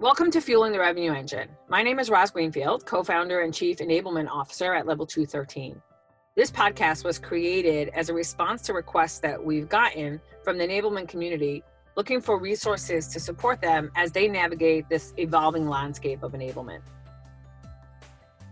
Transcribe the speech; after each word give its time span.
Welcome 0.00 0.30
to 0.30 0.40
Fueling 0.40 0.72
the 0.72 0.78
Revenue 0.78 1.12
Engine. 1.12 1.50
My 1.68 1.82
name 1.82 1.98
is 1.98 2.08
Roz 2.08 2.30
Greenfield, 2.30 2.86
co 2.86 3.02
founder 3.02 3.42
and 3.42 3.52
chief 3.52 3.80
enablement 3.80 4.30
officer 4.30 4.72
at 4.72 4.86
Level 4.86 5.04
213. 5.04 5.78
This 6.34 6.50
podcast 6.50 7.04
was 7.04 7.18
created 7.18 7.90
as 7.90 8.08
a 8.08 8.14
response 8.14 8.62
to 8.62 8.72
requests 8.72 9.18
that 9.18 9.44
we've 9.44 9.68
gotten 9.68 10.18
from 10.42 10.56
the 10.56 10.66
enablement 10.66 11.08
community 11.08 11.62
looking 11.98 12.22
for 12.22 12.40
resources 12.40 13.08
to 13.08 13.20
support 13.20 13.60
them 13.60 13.92
as 13.94 14.10
they 14.10 14.26
navigate 14.26 14.88
this 14.88 15.12
evolving 15.18 15.68
landscape 15.68 16.22
of 16.22 16.32
enablement. 16.32 16.80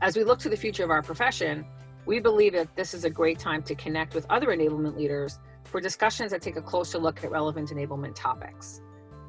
As 0.03 0.19
we 0.19 0.25
look 0.25 0.41
to 0.41 0.51
the 0.51 0.57
future 0.57 0.85
of 0.85 0.91
our 0.91 1.03
profession, 1.03 1.65
we 2.05 2.21
believe 2.21 2.53
that 2.53 2.77
this 2.77 2.93
is 2.93 3.05
a 3.05 3.11
great 3.11 3.39
time 3.39 3.63
to 3.63 3.75
connect 3.75 4.15
with 4.15 4.27
other 4.29 4.49
enablement 4.49 4.99
leaders 4.99 5.39
for 5.65 5.81
discussions 5.81 6.31
that 6.31 6.43
take 6.43 6.57
a 6.57 6.63
closer 6.63 6.99
look 6.99 7.25
at 7.25 7.31
relevant 7.31 7.71
enablement 7.71 8.15
topics. 8.15 8.83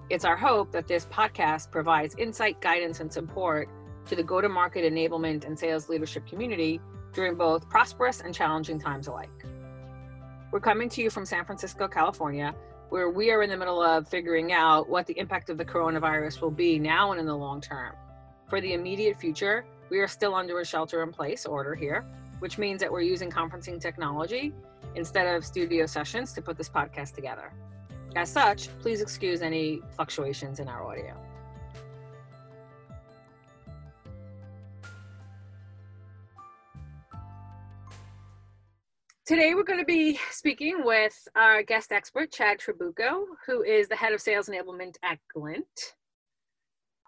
It's 0.10 0.26
our 0.26 0.36
hope 0.36 0.72
that 0.72 0.88
this 0.88 1.06
podcast 1.06 1.70
provides 1.70 2.16
insight, 2.16 2.60
guidance, 2.62 3.00
and 3.00 3.14
support 3.14 3.70
to 4.08 4.16
the 4.16 4.24
go 4.24 4.42
to 4.42 4.50
market 4.50 4.92
enablement 4.92 5.46
and 5.46 5.58
sales 5.58 5.88
leadership 5.88 6.26
community 6.26 6.82
during 7.14 7.36
both 7.36 7.70
prosperous 7.70 8.20
and 8.22 8.34
challenging 8.34 8.80
times 8.80 9.06
alike. 9.06 9.46
We're 10.52 10.62
coming 10.62 10.90
to 10.90 11.04
you 11.04 11.12
from 11.12 11.28
San 11.28 11.46
Francisco, 11.46 11.88
California, 11.88 12.56
where 12.90 13.12
we 13.12 13.30
are 13.30 13.44
in 13.44 13.52
the 13.52 13.58
middle 13.58 13.84
of 13.84 14.08
figuring 14.08 14.52
out 14.52 14.90
what 14.90 15.06
the 15.06 15.16
impact 15.20 15.52
of 15.52 15.60
the 15.60 15.66
coronavirus 15.66 16.42
will 16.42 16.50
be 16.50 16.80
now 16.80 17.12
and 17.12 17.20
in 17.20 17.28
the 17.28 17.38
long 17.38 17.62
term. 17.62 17.94
For 18.48 18.60
the 18.62 18.74
immediate 18.74 19.20
future, 19.20 19.64
we 19.92 20.00
are 20.00 20.08
still 20.08 20.34
under 20.34 20.60
a 20.60 20.66
shelter 20.66 21.04
in 21.04 21.12
place 21.12 21.46
order 21.46 21.76
here, 21.76 22.04
which 22.40 22.58
means 22.58 22.82
that 22.82 22.92
we're 22.92 23.02
using 23.02 23.30
conferencing 23.30 23.80
technology 23.80 24.54
instead 24.96 25.28
of 25.28 25.46
studio 25.46 25.86
sessions 25.86 26.34
to 26.34 26.42
put 26.42 26.58
this 26.58 26.68
podcast 26.68 27.14
together. 27.14 27.54
As 28.16 28.32
such, 28.32 28.70
please 28.80 29.02
excuse 29.02 29.42
any 29.42 29.82
fluctuations 29.96 30.60
in 30.60 30.68
our 30.68 30.84
audio. 30.84 31.16
Today, 39.26 39.54
we're 39.54 39.64
going 39.64 39.78
to 39.78 39.86
be 39.86 40.20
speaking 40.32 40.84
with 40.84 41.16
our 41.36 41.62
guest 41.62 41.92
expert, 41.92 42.32
Chad 42.32 42.58
Trabucco, 42.58 43.26
who 43.46 43.62
is 43.62 43.88
the 43.88 43.96
head 43.96 44.12
of 44.12 44.22
sales 44.22 44.50
enablement 44.50 44.96
at 45.04 45.20
Glint. 45.32 45.94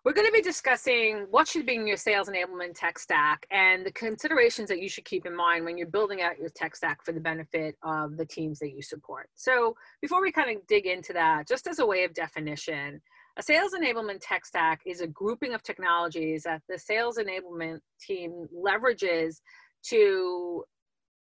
We're 0.03 0.13
going 0.13 0.25
to 0.25 0.33
be 0.33 0.41
discussing 0.41 1.27
what 1.30 1.47
should 1.47 1.67
be 1.67 1.75
in 1.75 1.85
your 1.85 1.95
sales 1.95 2.27
enablement 2.27 2.73
tech 2.73 2.97
stack 2.97 3.45
and 3.52 3.85
the 3.85 3.91
considerations 3.91 4.67
that 4.69 4.81
you 4.81 4.89
should 4.89 5.05
keep 5.05 5.27
in 5.27 5.35
mind 5.35 5.63
when 5.63 5.77
you're 5.77 5.85
building 5.85 6.23
out 6.23 6.39
your 6.39 6.49
tech 6.49 6.75
stack 6.75 7.05
for 7.05 7.11
the 7.11 7.19
benefit 7.19 7.75
of 7.83 8.17
the 8.17 8.25
teams 8.25 8.57
that 8.59 8.72
you 8.72 8.81
support. 8.81 9.29
So, 9.35 9.75
before 10.02 10.19
we 10.19 10.31
kind 10.31 10.57
of 10.57 10.66
dig 10.66 10.88
into 10.88 11.13
that, 11.13 11.47
just 11.47 11.67
as 11.67 11.77
a 11.77 11.85
way 11.85 12.03
of 12.03 12.16
definition, 12.16 12.99
a 13.38 13.44
sales 13.44 13.73
enablement 13.79 14.22
tech 14.22 14.44
stack 14.44 14.81
is 14.88 15.02
a 15.02 15.07
grouping 15.07 15.53
of 15.53 15.61
technologies 15.61 16.44
that 16.44 16.63
the 16.67 16.79
sales 16.79 17.19
enablement 17.19 17.77
team 18.03 18.47
leverages 18.52 19.35
to 19.89 20.63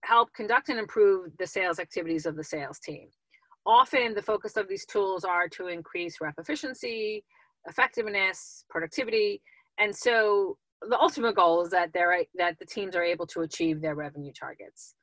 help 0.06 0.34
conduct 0.34 0.70
and 0.70 0.80
improve 0.80 1.32
the 1.38 1.48
sales 1.48 1.80
activities 1.80 2.26
of 2.26 2.38
the 2.38 2.44
sales 2.46 2.80
team. 2.80 3.10
Often, 3.66 4.14
the 4.14 4.22
focus 4.22 4.56
of 4.56 4.70
these 4.70 4.86
tools 4.86 5.26
are 5.26 5.50
to 5.50 5.68
increase 5.68 6.22
rep 6.22 6.36
efficiency, 6.38 7.26
effectiveness, 7.68 8.66
productivity. 8.70 9.42
And 9.80 9.96
so 9.96 10.58
the 10.90 11.00
ultimate 11.00 11.36
goal 11.36 11.64
is 11.64 11.70
that 11.72 11.92
they're 11.94 12.24
that 12.36 12.60
the 12.60 12.66
teams 12.66 12.96
are 12.96 13.04
able 13.04 13.28
to 13.28 13.42
achieve 13.42 13.82
their 13.82 13.96
revenue 13.96 14.34
targets. 14.38 14.96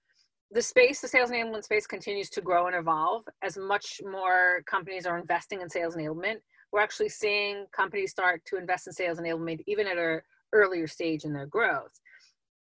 The 0.53 0.63
space, 0.63 1.01
the 1.01 1.09
sales 1.09 1.31
enablement 1.31 1.65
space 1.65 1.87
continues 1.87 2.29
to 2.31 2.41
grow 2.41 2.67
and 2.67 2.75
evolve 2.75 3.23
as 3.43 3.57
much 3.57 4.01
more 4.05 4.63
companies 4.67 5.07
are 5.07 5.19
investing 5.19 5.61
in 5.61 5.69
sales 5.69 5.95
enablement. 5.95 6.37
We're 6.73 6.81
actually 6.81 7.09
seeing 7.09 7.67
companies 7.73 8.11
start 8.11 8.43
to 8.47 8.57
invest 8.57 8.87
in 8.87 8.93
sales 8.93 9.19
enablement 9.19 9.61
even 9.67 9.87
at 9.87 9.97
an 9.97 10.21
earlier 10.53 10.87
stage 10.87 11.25
in 11.25 11.33
their 11.33 11.47
growth. 11.47 11.93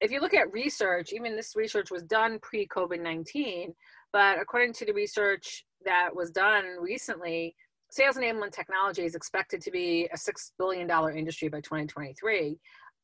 If 0.01 0.11
you 0.11 0.19
look 0.19 0.33
at 0.33 0.51
research, 0.51 1.11
even 1.13 1.35
this 1.35 1.55
research 1.55 1.89
was 1.89 2.03
done 2.03 2.39
pre 2.41 2.67
COVID 2.67 3.01
19, 3.01 3.73
but 4.11 4.39
according 4.39 4.73
to 4.73 4.85
the 4.85 4.93
research 4.93 5.65
that 5.85 6.09
was 6.13 6.29
done 6.29 6.65
recently, 6.79 7.55
sales 7.89 8.17
enablement 8.17 8.51
technology 8.51 9.03
is 9.03 9.15
expected 9.15 9.61
to 9.61 9.71
be 9.71 10.09
a 10.13 10.17
$6 10.17 10.51
billion 10.57 10.89
industry 11.17 11.47
by 11.47 11.59
2023. 11.61 12.57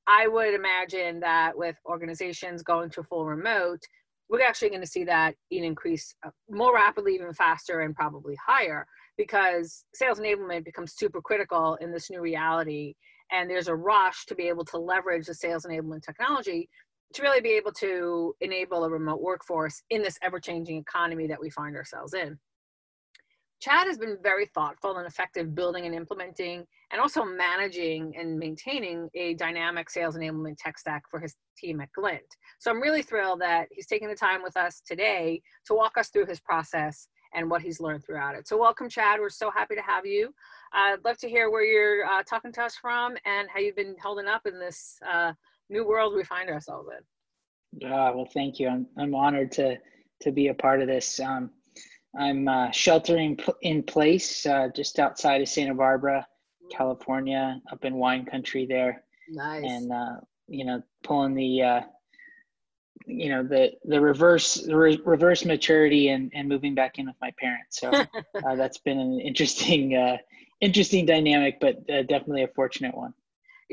I 0.07 0.27
would 0.27 0.53
imagine 0.53 1.19
that 1.21 1.57
with 1.57 1.77
organizations 1.85 2.61
going 2.61 2.89
to 2.91 3.03
full 3.03 3.25
remote, 3.25 3.81
we're 4.29 4.41
actually 4.41 4.69
going 4.69 4.81
to 4.81 4.87
see 4.87 5.03
that 5.05 5.35
increase 5.51 6.15
uh, 6.25 6.29
more 6.49 6.73
rapidly, 6.73 7.15
even 7.15 7.33
faster, 7.33 7.81
and 7.81 7.95
probably 7.95 8.35
higher 8.45 8.85
because 9.17 9.85
sales 9.93 10.19
enablement 10.19 10.65
becomes 10.65 10.93
super 10.95 11.21
critical 11.21 11.75
in 11.75 11.91
this 11.91 12.09
new 12.09 12.19
reality. 12.19 12.95
And 13.31 13.49
there's 13.49 13.67
a 13.67 13.75
rush 13.75 14.25
to 14.25 14.35
be 14.35 14.47
able 14.47 14.65
to 14.65 14.77
leverage 14.77 15.27
the 15.27 15.33
sales 15.33 15.65
enablement 15.65 16.03
technology 16.03 16.69
to 17.13 17.21
really 17.21 17.41
be 17.41 17.51
able 17.51 17.71
to 17.73 18.35
enable 18.41 18.83
a 18.83 18.89
remote 18.89 19.21
workforce 19.21 19.83
in 19.91 20.01
this 20.01 20.17
ever 20.23 20.39
changing 20.39 20.77
economy 20.77 21.27
that 21.27 21.39
we 21.39 21.49
find 21.49 21.75
ourselves 21.75 22.13
in. 22.13 22.37
Chad 23.63 23.87
has 23.87 23.97
been 23.97 24.17
very 24.21 24.45
thoughtful 24.47 24.97
and 24.97 25.07
effective 25.07 25.55
building 25.55 25.85
and 25.85 25.95
implementing 25.95 26.65
and 26.91 26.99
also 26.99 27.23
managing 27.23 28.13
and 28.19 28.37
maintaining 28.37 29.09
a 29.15 29.35
dynamic 29.35 29.89
sales 29.89 30.17
enablement 30.17 30.57
tech 30.57 30.77
stack 30.77 31.03
for 31.09 31.17
his 31.17 31.37
team 31.57 31.79
at 31.79 31.89
Glint. 31.93 32.25
So 32.59 32.69
I'm 32.69 32.81
really 32.81 33.01
thrilled 33.01 33.39
that 33.39 33.69
he's 33.71 33.87
taking 33.87 34.09
the 34.09 34.15
time 34.15 34.43
with 34.43 34.57
us 34.57 34.81
today 34.85 35.41
to 35.67 35.75
walk 35.75 35.97
us 35.97 36.09
through 36.09 36.25
his 36.25 36.41
process 36.41 37.07
and 37.33 37.49
what 37.49 37.61
he's 37.61 37.79
learned 37.79 38.03
throughout 38.03 38.35
it. 38.35 38.49
So 38.49 38.57
welcome, 38.57 38.89
Chad. 38.89 39.21
We're 39.21 39.29
so 39.29 39.49
happy 39.49 39.75
to 39.75 39.81
have 39.81 40.05
you. 40.05 40.33
I'd 40.73 40.97
love 41.05 41.17
to 41.19 41.29
hear 41.29 41.49
where 41.49 41.63
you're 41.63 42.05
uh, 42.05 42.21
talking 42.23 42.51
to 42.51 42.63
us 42.63 42.75
from 42.75 43.15
and 43.25 43.47
how 43.49 43.61
you've 43.61 43.77
been 43.77 43.95
holding 44.03 44.27
up 44.27 44.41
in 44.45 44.59
this 44.59 44.97
uh, 45.09 45.31
new 45.69 45.87
world 45.87 46.13
we 46.13 46.25
find 46.25 46.49
ourselves 46.49 46.89
in. 46.91 47.87
Uh, 47.89 48.11
well, 48.13 48.27
thank 48.33 48.59
you. 48.59 48.67
I'm, 48.67 48.87
I'm 48.97 49.15
honored 49.15 49.53
to, 49.53 49.77
to 50.23 50.31
be 50.33 50.49
a 50.49 50.53
part 50.53 50.81
of 50.81 50.89
this. 50.89 51.17
Um, 51.21 51.49
I'm 52.17 52.47
uh, 52.47 52.71
sheltering 52.71 53.39
in 53.61 53.83
place 53.83 54.45
uh, 54.45 54.69
just 54.75 54.99
outside 54.99 55.41
of 55.41 55.49
Santa 55.49 55.73
Barbara, 55.73 56.27
California, 56.71 57.61
up 57.71 57.85
in 57.85 57.95
wine 57.95 58.25
country 58.25 58.65
there. 58.65 59.03
Nice. 59.29 59.63
And 59.65 59.91
uh, 59.91 60.15
you 60.47 60.65
know, 60.65 60.83
pulling 61.03 61.33
the 61.33 61.61
uh, 61.61 61.81
you 63.05 63.29
know 63.29 63.43
the 63.43 63.71
the 63.85 63.99
reverse 63.99 64.55
the 64.55 64.75
re- 64.75 65.01
reverse 65.05 65.43
maturity 65.43 66.09
and 66.09 66.31
and 66.35 66.47
moving 66.47 66.75
back 66.75 66.99
in 66.99 67.07
with 67.07 67.15
my 67.21 67.31
parents. 67.39 67.79
So 67.79 67.89
uh, 68.45 68.55
that's 68.55 68.77
been 68.77 68.99
an 68.99 69.19
interesting 69.19 69.95
uh, 69.95 70.17
interesting 70.61 71.05
dynamic, 71.05 71.59
but 71.59 71.87
definitely 71.87 72.43
a 72.43 72.47
fortunate 72.49 72.95
one 72.95 73.13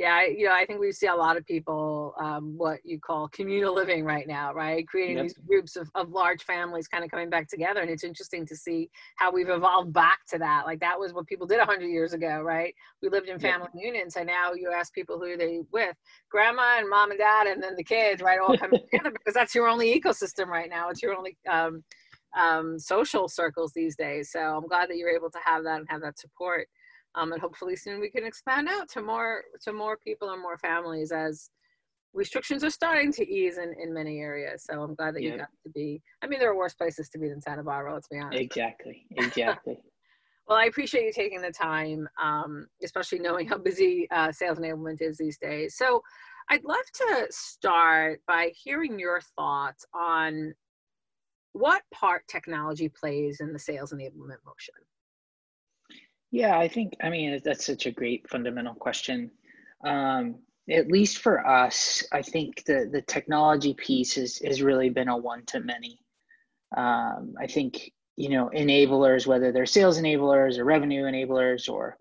yeah 0.01 0.27
you 0.27 0.47
know 0.47 0.53
i 0.53 0.65
think 0.65 0.81
we 0.81 0.93
see 0.93 1.07
a 1.07 1.15
lot 1.15 1.37
of 1.37 1.45
people 1.47 2.15
um, 2.21 2.55
what 2.57 2.79
you 2.85 2.99
call 2.99 3.29
communal 3.29 3.75
living 3.75 4.05
right 4.05 4.27
now 4.27 4.41
right? 4.61 4.87
Creating 4.87 5.17
yep. 5.17 5.25
these 5.27 5.39
groups 5.47 5.77
of, 5.77 5.91
of 5.95 6.11
large 6.11 6.43
families 6.43 6.89
kind 6.89 7.05
of 7.05 7.11
coming 7.11 7.31
back 7.31 7.49
together 7.49 7.81
and 7.81 7.91
it's 7.91 8.05
interesting 8.05 8.47
to 8.47 8.57
see 8.57 8.91
how 9.17 9.33
we've 9.33 9.49
evolved 9.49 9.93
back 9.93 10.21
to 10.29 10.39
that. 10.39 10.67
Like 10.67 10.81
that 10.81 10.99
was 10.99 11.13
what 11.13 11.27
people 11.27 11.47
did 11.47 11.59
100 11.59 11.87
years 11.87 12.13
ago 12.13 12.41
right? 12.41 12.75
We 13.03 13.09
lived 13.09 13.29
in 13.29 13.39
family 13.39 13.69
yep. 13.75 13.85
unions 13.85 14.17
and 14.17 14.27
now 14.27 14.53
you 14.53 14.71
ask 14.73 14.93
people 14.93 15.19
who 15.19 15.33
are 15.33 15.37
they 15.37 15.61
with 15.73 15.97
grandma 16.31 16.79
and 16.79 16.89
mom 16.89 17.11
and 17.11 17.19
dad 17.19 17.47
and 17.47 17.63
then 17.63 17.75
the 17.77 17.85
kids 17.85 18.23
right 18.23 18.39
all 18.39 18.57
coming 18.57 18.81
together 18.91 19.11
because 19.11 19.35
that's 19.35 19.55
your 19.55 19.69
only 19.69 19.99
ecosystem 19.99 20.47
right 20.47 20.71
now. 20.71 20.89
It's 20.91 21.03
your 21.03 21.17
only 21.17 21.37
um, 21.51 21.83
um, 22.39 22.79
social 22.79 23.29
circles 23.29 23.73
these 23.75 23.97
days. 23.97 24.31
So 24.31 24.41
i'm 24.41 24.69
glad 24.69 24.89
that 24.89 24.97
you're 24.97 25.15
able 25.15 25.31
to 25.31 25.39
have 25.45 25.65
that 25.65 25.81
and 25.81 25.87
have 25.91 26.03
that 26.03 26.19
support 26.19 26.69
um, 27.15 27.33
and 27.33 27.41
hopefully 27.41 27.77
soon 27.77 28.01
we 28.01 28.11
can 28.11 28.25
expand 28.25 28.69
out 28.69 28.89
to 28.91 29.03
more 29.03 29.43
to 29.63 29.73
more 29.73 29.97
people 29.97 30.31
and 30.31 30.43
more 30.43 30.59
families 30.59 31.13
as 31.13 31.51
restrictions 32.13 32.65
are 32.65 32.71
starting 32.71 33.13
to 33.13 33.29
ease 33.29 33.59
in, 33.59 33.75
in 33.81 33.93
many 33.95 34.19
areas. 34.19 34.65
So 34.69 34.83
I'm 34.83 34.95
glad 34.95 35.15
that 35.15 35.23
you 35.23 35.37
got 35.37 35.49
to 35.65 35.71
be. 35.73 36.03
I 36.23 36.27
mean, 36.27 36.41
there 36.41 36.51
are 36.51 36.57
worse 36.57 36.75
places 36.75 37.09
to 37.11 37.19
be 37.19 37.29
than 37.29 37.41
Santa 37.41 37.63
Barbara. 37.63 37.95
Let's 37.95 38.09
be 38.09 38.19
honest. 38.19 38.43
Exactly. 38.43 39.07
Exactly. 39.17 39.79
well, 40.49 40.59
I 40.59 40.65
appreciate 40.65 41.05
you 41.05 41.13
taking 41.13 41.41
the 41.41 41.53
time, 41.53 42.09
um, 42.21 42.67
especially 42.83 43.19
knowing 43.19 43.49
how 43.49 43.59
busy 43.59 44.09
uh, 44.11 44.33
sales 44.33 44.59
enablement 44.59 45.01
is 45.01 45.19
these 45.19 45.39
days. 45.39 45.77
So 45.77 46.03
I'd 46.49 46.65
love 46.65 46.85
to 46.95 47.27
start 47.31 48.21
by 48.27 48.53
hearing 48.55 48.99
your 48.99 49.21
thoughts 49.37 49.85
on 49.95 50.55
what 51.53 51.83
part 51.93 52.23
technology 52.29 52.89
plays 52.89 53.41
in 53.41 53.53
the 53.53 53.59
sales 53.59 53.93
enablement 53.93 54.39
motion. 54.45 54.75
Yeah, 56.31 56.57
I 56.59 56.69
think, 56.69 56.95
I 57.03 57.11
mean, 57.11 57.41
that's 57.45 57.67
such 57.67 57.87
a 57.87 57.91
great 57.91 58.29
fundamental 58.29 58.75
question. 58.75 59.31
Um, 59.85 60.37
at 60.71 60.87
least 60.89 61.19
for 61.19 61.45
us, 61.45 62.05
I 62.13 62.23
think 62.23 62.65
the, 62.65 62.89
the 62.91 63.03
technology 63.03 63.75
piece 63.75 64.15
has, 64.15 64.39
has 64.39 64.63
really 64.63 64.91
been 64.91 65.09
a 65.09 65.17
one 65.17 65.45
to 65.47 65.61
many. 65.61 65.99
Um, 66.77 67.35
I 67.41 67.49
think, 67.49 67.91
you 68.17 68.29
know, 68.29 68.51
enablers, 68.55 69.27
whether 69.27 69.51
they're 69.51 69.67
sales 69.67 69.99
enablers 70.01 70.59
or 70.59 70.65
revenue 70.65 71.03
enablers 71.03 71.69
or, 71.69 71.97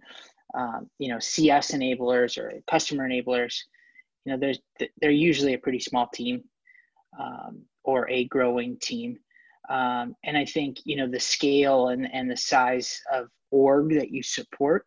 um, 0.53 0.89
you 0.99 1.09
know, 1.09 1.19
CS 1.19 1.71
enablers 1.71 2.37
or 2.37 2.53
customer 2.69 3.07
enablers, 3.07 3.55
you 4.25 4.31
know, 4.31 4.37
there's, 4.37 4.59
they're 5.01 5.09
usually 5.09 5.55
a 5.55 5.59
pretty 5.59 5.79
small 5.79 6.07
team 6.13 6.43
um, 7.19 7.63
or 7.83 8.07
a 8.09 8.25
growing 8.25 8.77
team. 8.79 9.17
Um, 9.69 10.15
and 10.23 10.37
I 10.37 10.45
think, 10.45 10.77
you 10.83 10.97
know, 10.97 11.07
the 11.07 11.19
scale 11.19 11.87
and, 11.87 12.07
and 12.13 12.29
the 12.29 12.37
size 12.37 13.01
of 13.11 13.29
org 13.51 13.93
that 13.95 14.11
you 14.11 14.23
support 14.23 14.85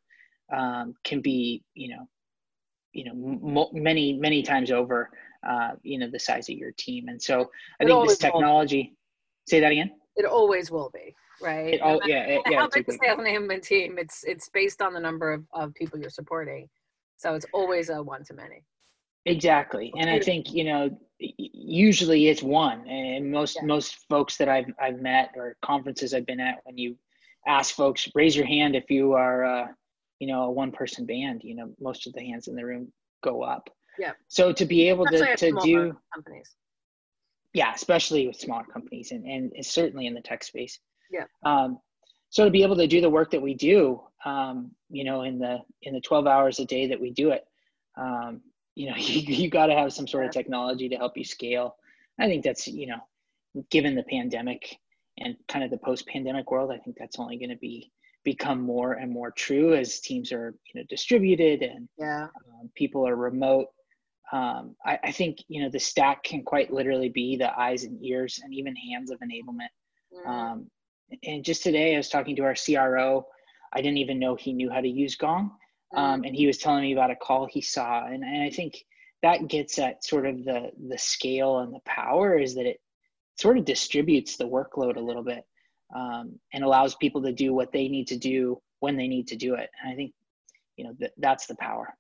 um, 0.54 0.94
can 1.04 1.20
be, 1.20 1.62
you 1.74 1.96
know, 1.96 2.08
you 2.92 3.04
know 3.04 3.62
m- 3.72 3.82
many 3.82 4.12
many 4.12 4.42
times 4.42 4.70
over 4.70 5.08
uh, 5.48 5.70
you 5.82 5.98
know 5.98 6.10
the 6.10 6.18
size 6.18 6.48
of 6.48 6.56
your 6.56 6.72
team. 6.72 7.08
And 7.08 7.20
so 7.20 7.50
i 7.80 7.84
it 7.84 7.86
think 7.86 8.08
this 8.08 8.18
technology 8.18 8.94
say 9.48 9.60
that 9.60 9.72
again? 9.72 9.92
It 10.16 10.26
always 10.26 10.70
will 10.70 10.90
be 10.92 11.14
right? 11.42 11.74
It, 11.74 11.80
oh 11.82 12.00
yeah 12.06 12.24
it, 12.24 12.42
yeah 12.48 12.60
how 12.60 12.68
big 12.68 12.86
the 12.86 12.98
sales 13.02 13.18
enablement 13.18 13.62
team 13.62 13.98
it's 13.98 14.24
it's 14.24 14.48
based 14.48 14.80
on 14.80 14.92
the 14.94 15.00
number 15.00 15.32
of, 15.32 15.44
of 15.52 15.74
people 15.74 15.98
you're 15.98 16.10
supporting. 16.10 16.68
So 17.16 17.34
it's 17.34 17.46
always 17.52 17.88
a 17.88 18.02
one 18.02 18.24
to 18.24 18.34
many. 18.34 18.64
Exactly. 19.26 19.92
And 19.98 20.10
i 20.10 20.18
think 20.18 20.52
you 20.52 20.64
know 20.64 20.90
usually 21.18 22.28
it's 22.28 22.42
one. 22.42 22.86
And 22.88 23.30
most 23.30 23.56
yeah. 23.56 23.66
most 23.66 23.96
folks 24.08 24.36
that 24.36 24.48
i've 24.48 24.72
i've 24.80 25.00
met 25.00 25.32
or 25.36 25.56
conferences 25.62 26.14
i've 26.14 26.26
been 26.26 26.40
at 26.40 26.58
when 26.64 26.78
you 26.78 26.96
ask 27.46 27.74
folks 27.74 28.08
raise 28.14 28.36
your 28.36 28.46
hand 28.46 28.76
if 28.76 28.90
you 28.90 29.12
are 29.12 29.44
uh, 29.44 29.66
you 30.18 30.26
know 30.26 30.44
a 30.44 30.50
one 30.50 30.72
person 30.72 31.06
band 31.06 31.42
you 31.44 31.54
know 31.54 31.72
most 31.80 32.06
of 32.06 32.12
the 32.12 32.24
hands 32.24 32.48
in 32.48 32.54
the 32.54 32.64
room 32.64 32.92
go 33.22 33.42
up. 33.42 33.68
Yeah. 33.98 34.12
So 34.28 34.52
to 34.52 34.64
be 34.64 34.88
able 34.88 35.06
to, 35.06 35.36
to 35.36 35.52
do 35.62 35.96
companies. 36.14 36.50
Yeah 37.54 37.72
especially 37.74 38.26
with 38.26 38.36
smaller 38.36 38.64
companies 38.64 39.12
and, 39.12 39.26
and 39.26 39.52
certainly 39.64 40.06
in 40.06 40.14
the 40.14 40.22
tech 40.22 40.42
space. 40.42 40.78
Yeah. 41.10 41.24
Um, 41.44 41.78
so 42.30 42.46
to 42.46 42.50
be 42.50 42.62
able 42.62 42.76
to 42.76 42.86
do 42.86 43.02
the 43.02 43.10
work 43.10 43.30
that 43.32 43.42
we 43.42 43.54
do 43.54 44.00
um, 44.24 44.70
you 44.90 45.04
know 45.04 45.22
in 45.22 45.38
the 45.38 45.58
in 45.82 45.94
the 45.94 46.00
12 46.00 46.26
hours 46.26 46.58
a 46.58 46.64
day 46.64 46.86
that 46.86 47.00
we 47.00 47.10
do 47.10 47.30
it 47.30 47.44
um, 47.98 48.40
you 48.74 48.88
know 48.88 48.96
you, 48.96 49.20
you 49.34 49.50
got 49.50 49.66
to 49.66 49.74
have 49.74 49.92
some 49.92 50.06
sort 50.06 50.24
of 50.24 50.30
technology 50.30 50.88
to 50.88 50.96
help 50.96 51.16
you 51.16 51.24
scale. 51.24 51.76
I 52.18 52.26
think 52.26 52.44
that's 52.44 52.68
you 52.68 52.86
know 52.86 53.00
given 53.70 53.94
the 53.94 54.02
pandemic 54.04 54.78
and 55.18 55.36
kind 55.48 55.64
of 55.64 55.70
the 55.70 55.78
post 55.78 56.06
pandemic 56.06 56.50
world 56.50 56.70
i 56.72 56.78
think 56.78 56.96
that's 56.98 57.18
only 57.18 57.36
going 57.36 57.50
to 57.50 57.56
be 57.56 57.90
become 58.24 58.60
more 58.60 58.92
and 58.94 59.10
more 59.10 59.30
true 59.30 59.74
as 59.74 60.00
teams 60.00 60.32
are 60.32 60.54
you 60.72 60.80
know 60.80 60.86
distributed 60.88 61.62
and 61.62 61.88
yeah. 61.98 62.24
um, 62.24 62.70
people 62.74 63.06
are 63.06 63.16
remote 63.16 63.66
um, 64.32 64.74
I, 64.86 64.98
I, 65.04 65.12
think 65.12 65.38
you 65.48 65.62
know 65.62 65.68
the 65.68 65.78
stack 65.78 66.22
can 66.24 66.42
quite 66.42 66.72
literally 66.72 67.10
be 67.10 67.36
the 67.36 67.58
eyes 67.58 67.84
and 67.84 68.02
ears 68.02 68.40
and 68.42 68.54
even 68.54 68.74
hands 68.74 69.10
of 69.10 69.18
enablement 69.18 69.68
mm. 70.14 70.26
um, 70.26 70.70
and 71.24 71.44
just 71.44 71.62
today 71.62 71.94
i 71.94 71.96
was 71.96 72.08
talking 72.08 72.36
to 72.36 72.42
our 72.42 72.54
cro 72.54 73.26
i 73.72 73.82
didn't 73.82 73.98
even 73.98 74.18
know 74.18 74.34
he 74.34 74.52
knew 74.52 74.70
how 74.70 74.80
to 74.80 74.88
use 74.88 75.16
gong 75.16 75.50
um, 75.96 76.22
mm. 76.22 76.26
and 76.26 76.36
he 76.36 76.46
was 76.46 76.58
telling 76.58 76.82
me 76.82 76.92
about 76.92 77.10
a 77.10 77.16
call 77.16 77.46
he 77.46 77.60
saw 77.60 78.06
and, 78.06 78.22
and 78.22 78.42
i 78.42 78.50
think 78.50 78.84
that 79.22 79.48
gets 79.48 79.78
at 79.78 80.04
sort 80.04 80.26
of 80.26 80.44
the 80.44 80.70
the 80.88 80.98
scale 80.98 81.58
and 81.58 81.74
the 81.74 81.80
power 81.84 82.38
is 82.38 82.54
that 82.54 82.66
it 82.66 82.80
sort 83.42 83.58
of 83.58 83.64
distributes 83.64 84.36
the 84.36 84.48
workload 84.48 84.96
a 84.96 85.00
little 85.00 85.24
bit 85.24 85.44
um, 85.94 86.38
and 86.54 86.62
allows 86.62 86.94
people 86.94 87.20
to 87.22 87.32
do 87.32 87.52
what 87.52 87.72
they 87.72 87.88
need 87.88 88.06
to 88.06 88.16
do 88.16 88.60
when 88.78 88.96
they 88.96 89.08
need 89.08 89.26
to 89.28 89.36
do 89.36 89.54
it. 89.54 89.68
And 89.82 89.92
I 89.92 89.96
think, 89.96 90.12
you 90.76 90.84
know, 90.84 90.94
th- 90.98 91.12
that's 91.18 91.46
the 91.46 91.56
power. 91.56 91.92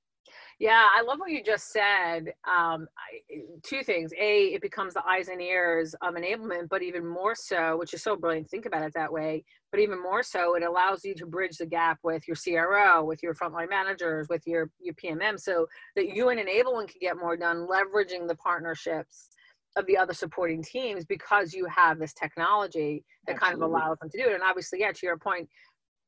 Yeah, 0.60 0.86
I 0.96 1.02
love 1.02 1.18
what 1.18 1.32
you 1.32 1.42
just 1.42 1.72
said. 1.72 2.32
Um, 2.46 2.86
I, 2.96 3.40
two 3.64 3.82
things. 3.82 4.12
A, 4.16 4.54
it 4.54 4.62
becomes 4.62 4.94
the 4.94 5.02
eyes 5.04 5.26
and 5.26 5.42
ears 5.42 5.96
of 6.02 6.14
enablement, 6.14 6.68
but 6.68 6.82
even 6.82 7.04
more 7.04 7.34
so, 7.34 7.76
which 7.76 7.92
is 7.92 8.04
so 8.04 8.14
brilliant, 8.14 8.48
think 8.48 8.66
about 8.66 8.84
it 8.84 8.92
that 8.94 9.12
way. 9.12 9.44
But 9.72 9.80
even 9.80 10.00
more 10.00 10.22
so, 10.22 10.54
it 10.54 10.62
allows 10.62 11.04
you 11.04 11.16
to 11.16 11.26
bridge 11.26 11.56
the 11.56 11.66
gap 11.66 11.98
with 12.04 12.22
your 12.28 12.36
CRO, 12.36 13.02
with 13.02 13.20
your 13.24 13.34
frontline 13.34 13.70
managers, 13.70 14.28
with 14.28 14.42
your, 14.46 14.70
your 14.80 14.94
PMM, 14.94 15.40
so 15.40 15.66
that 15.96 16.14
you 16.14 16.28
and 16.28 16.38
enablement 16.38 16.90
can 16.90 17.00
get 17.00 17.16
more 17.16 17.36
done, 17.36 17.66
leveraging 17.66 18.28
the 18.28 18.36
partnerships 18.36 19.30
of 19.76 19.86
the 19.86 19.96
other 19.96 20.12
supporting 20.12 20.62
teams 20.62 21.04
because 21.04 21.54
you 21.54 21.66
have 21.66 21.98
this 21.98 22.12
technology 22.12 23.04
that 23.26 23.36
Absolutely. 23.36 23.60
kind 23.60 23.62
of 23.62 23.70
allows 23.70 23.98
them 23.98 24.10
to 24.10 24.18
do 24.18 24.28
it. 24.28 24.34
And 24.34 24.42
obviously, 24.42 24.80
yeah, 24.80 24.92
to 24.92 25.06
your 25.06 25.16
point, 25.16 25.48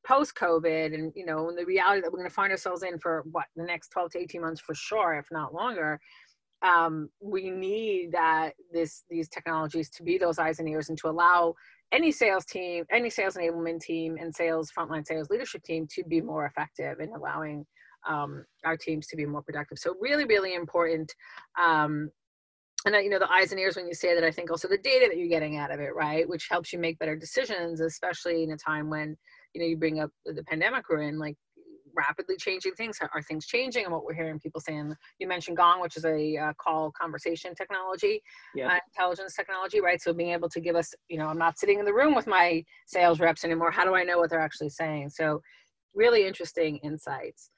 post 0.05 0.35
COVID 0.35 0.93
and 0.93 1.11
you 1.15 1.25
know, 1.25 1.51
the 1.55 1.65
reality 1.65 2.01
that 2.01 2.11
we're 2.11 2.19
going 2.19 2.29
to 2.29 2.33
find 2.33 2.51
ourselves 2.51 2.83
in 2.83 2.99
for 2.99 3.23
what 3.31 3.45
the 3.55 3.63
next 3.63 3.89
12 3.89 4.11
to 4.11 4.19
18 4.19 4.41
months 4.41 4.61
for 4.61 4.75
sure, 4.75 5.15
if 5.15 5.25
not 5.31 5.53
longer. 5.53 5.99
Um, 6.61 7.09
we 7.21 7.49
need 7.49 8.11
that 8.13 8.53
this 8.71 9.03
these 9.09 9.27
technologies 9.29 9.89
to 9.91 10.03
be 10.03 10.17
those 10.17 10.39
eyes 10.39 10.59
and 10.59 10.69
ears 10.69 10.89
and 10.89 10.97
to 10.99 11.09
allow 11.09 11.53
any 11.91 12.11
sales 12.11 12.45
team, 12.45 12.85
any 12.91 13.09
sales 13.09 13.35
enablement 13.35 13.81
team, 13.81 14.17
and 14.19 14.33
sales 14.33 14.71
frontline 14.75 15.05
sales 15.05 15.29
leadership 15.29 15.63
team 15.63 15.87
to 15.91 16.03
be 16.03 16.21
more 16.21 16.45
effective 16.45 16.99
in 16.99 17.13
allowing 17.13 17.65
um, 18.07 18.45
our 18.63 18.77
teams 18.77 19.07
to 19.07 19.15
be 19.15 19.25
more 19.25 19.41
productive. 19.41 19.77
So 19.77 19.95
really, 19.99 20.25
really 20.25 20.55
important 20.55 21.13
um, 21.59 22.09
and 22.85 22.95
you 23.03 23.09
know 23.09 23.19
the 23.19 23.31
eyes 23.31 23.51
and 23.51 23.59
ears 23.59 23.75
when 23.75 23.87
you 23.87 23.93
say 23.93 24.13
that 24.13 24.23
i 24.23 24.31
think 24.31 24.49
also 24.49 24.67
the 24.67 24.77
data 24.77 25.07
that 25.09 25.17
you're 25.17 25.27
getting 25.27 25.57
out 25.57 25.71
of 25.71 25.79
it 25.79 25.95
right 25.95 26.27
which 26.27 26.47
helps 26.49 26.71
you 26.71 26.79
make 26.79 26.97
better 26.99 27.15
decisions 27.15 27.81
especially 27.81 28.43
in 28.43 28.51
a 28.51 28.57
time 28.57 28.89
when 28.89 29.15
you 29.53 29.61
know 29.61 29.67
you 29.67 29.77
bring 29.77 29.99
up 29.99 30.09
the 30.25 30.43
pandemic 30.43 30.87
we're 30.89 31.01
in 31.01 31.19
like 31.19 31.35
rapidly 31.97 32.35
changing 32.37 32.73
things 32.73 32.97
are 33.01 33.21
things 33.21 33.45
changing 33.45 33.85
and 33.85 33.93
what 33.93 34.03
we're 34.03 34.13
hearing 34.13 34.39
people 34.39 34.59
saying 34.59 34.93
you 35.19 35.27
mentioned 35.27 35.57
gong 35.57 35.81
which 35.81 35.95
is 35.95 36.05
a 36.05 36.37
uh, 36.37 36.53
call 36.61 36.91
conversation 36.99 37.55
technology 37.55 38.21
yeah. 38.53 38.67
uh, 38.67 38.79
intelligence 38.87 39.33
technology 39.33 39.79
right 39.79 40.01
so 40.01 40.13
being 40.13 40.31
able 40.31 40.49
to 40.49 40.59
give 40.59 40.75
us 40.75 40.93
you 41.07 41.17
know 41.17 41.27
i'm 41.27 41.37
not 41.37 41.57
sitting 41.57 41.79
in 41.79 41.85
the 41.85 41.93
room 41.93 42.13
with 42.13 42.27
my 42.27 42.63
sales 42.85 43.19
reps 43.19 43.45
anymore 43.45 43.71
how 43.71 43.85
do 43.85 43.95
i 43.95 44.03
know 44.03 44.17
what 44.17 44.29
they're 44.29 44.41
actually 44.41 44.69
saying 44.69 45.09
so 45.09 45.41
really 45.93 46.27
interesting 46.27 46.77
insights 46.83 47.49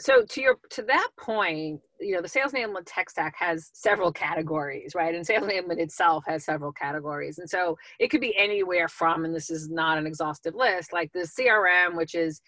so 0.00 0.24
to 0.24 0.40
your 0.40 0.56
to 0.70 0.82
that 0.82 1.08
point 1.18 1.80
you 2.00 2.14
know 2.14 2.20
the 2.22 2.28
sales 2.28 2.52
enablement 2.52 2.82
tech 2.86 3.08
stack 3.08 3.34
has 3.38 3.70
several 3.72 4.12
categories 4.12 4.92
right? 4.94 5.14
And 5.14 5.26
sales 5.26 5.44
enablement 5.44 5.78
itself 5.78 6.24
has 6.26 6.44
several 6.44 6.72
categories. 6.72 7.38
And 7.38 7.48
so 7.48 7.76
it 7.98 8.08
could 8.08 8.20
be 8.20 8.36
anywhere 8.36 8.88
from 8.88 9.24
and 9.24 9.34
this 9.34 9.50
is 9.50 9.70
not 9.70 9.98
an 9.98 10.06
exhaustive 10.06 10.54
list 10.54 10.92
like 10.92 11.12
the 11.12 11.20
crm 11.20 11.96
which 11.96 12.14
is 12.14 12.40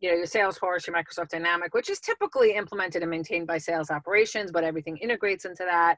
you 0.00 0.10
know 0.10 0.16
your 0.16 0.26
salesforce 0.26 0.86
your 0.86 0.96
microsoft 0.96 1.28
dynamic 1.28 1.74
which 1.74 1.90
is 1.90 2.00
typically 2.00 2.54
implemented 2.54 3.02
and 3.02 3.10
maintained 3.10 3.46
by 3.46 3.58
sales 3.58 3.90
operations 3.90 4.50
but 4.50 4.64
everything 4.64 4.96
integrates 4.98 5.44
into 5.44 5.64
that 5.64 5.96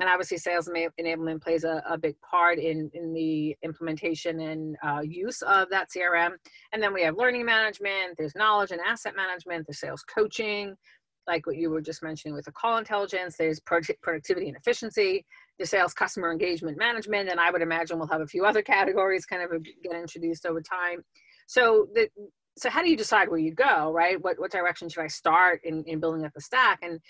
and 0.00 0.08
obviously 0.08 0.38
sales 0.38 0.68
enablement 0.68 1.42
plays 1.42 1.64
a, 1.64 1.82
a 1.88 1.96
big 1.96 2.16
part 2.22 2.58
in, 2.58 2.90
in 2.94 3.12
the 3.12 3.56
implementation 3.62 4.40
and 4.40 4.76
uh, 4.84 5.00
use 5.02 5.42
of 5.42 5.68
that 5.70 5.88
crm 5.94 6.32
and 6.72 6.82
then 6.82 6.92
we 6.92 7.02
have 7.02 7.16
learning 7.16 7.44
management 7.44 8.16
there's 8.18 8.34
knowledge 8.34 8.70
and 8.70 8.80
asset 8.80 9.14
management 9.16 9.66
there's 9.66 9.80
sales 9.80 10.02
coaching 10.02 10.74
like 11.26 11.46
what 11.46 11.56
you 11.56 11.70
were 11.70 11.82
just 11.82 12.02
mentioning 12.02 12.34
with 12.34 12.44
the 12.44 12.52
call 12.52 12.78
intelligence 12.78 13.36
there's 13.36 13.60
productivity 13.60 14.48
and 14.48 14.56
efficiency 14.56 15.24
the 15.58 15.66
sales 15.66 15.92
customer 15.92 16.32
engagement 16.32 16.78
management 16.78 17.28
and 17.28 17.38
i 17.38 17.50
would 17.50 17.62
imagine 17.62 17.98
we'll 17.98 18.08
have 18.08 18.22
a 18.22 18.26
few 18.26 18.44
other 18.44 18.62
categories 18.74 19.26
kind 19.26 19.42
of 19.42 19.50
get 19.82 19.94
introduced 19.94 20.46
over 20.46 20.60
time. 20.60 21.02
So 21.46 21.88
the 21.94 22.08
so 22.58 22.68
how 22.68 22.82
do 22.82 22.90
you 22.90 22.96
decide 22.96 23.28
where 23.28 23.38
you 23.38 23.54
go 23.54 23.92
right? 23.92 24.20
What, 24.20 24.38
what 24.38 24.50
direction 24.50 24.88
should 24.88 25.02
i 25.02 25.06
start 25.06 25.60
in, 25.64 25.84
in 25.86 26.00
building 26.00 26.24
up 26.24 26.32
the 26.34 26.40
stack? 26.40 26.80
And 26.82 27.00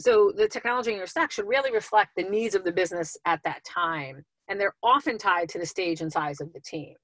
so 0.00 0.32
the 0.34 0.48
technology 0.48 0.92
in 0.92 0.98
your 0.98 1.06
stack 1.06 1.30
should 1.30 1.48
really 1.48 1.72
reflect 1.72 2.10
the 2.16 2.22
needs 2.22 2.54
of 2.54 2.64
the 2.64 2.72
business 2.72 3.16
at 3.24 3.40
that 3.44 3.64
time 3.64 4.24
and 4.48 4.60
they're 4.60 4.74
often 4.82 5.18
tied 5.18 5.48
to 5.50 5.58
the 5.58 5.66
stage 5.66 6.00
and 6.00 6.10
size 6.10 6.40
of 6.40 6.52
the 6.52 6.60
team. 6.60 6.94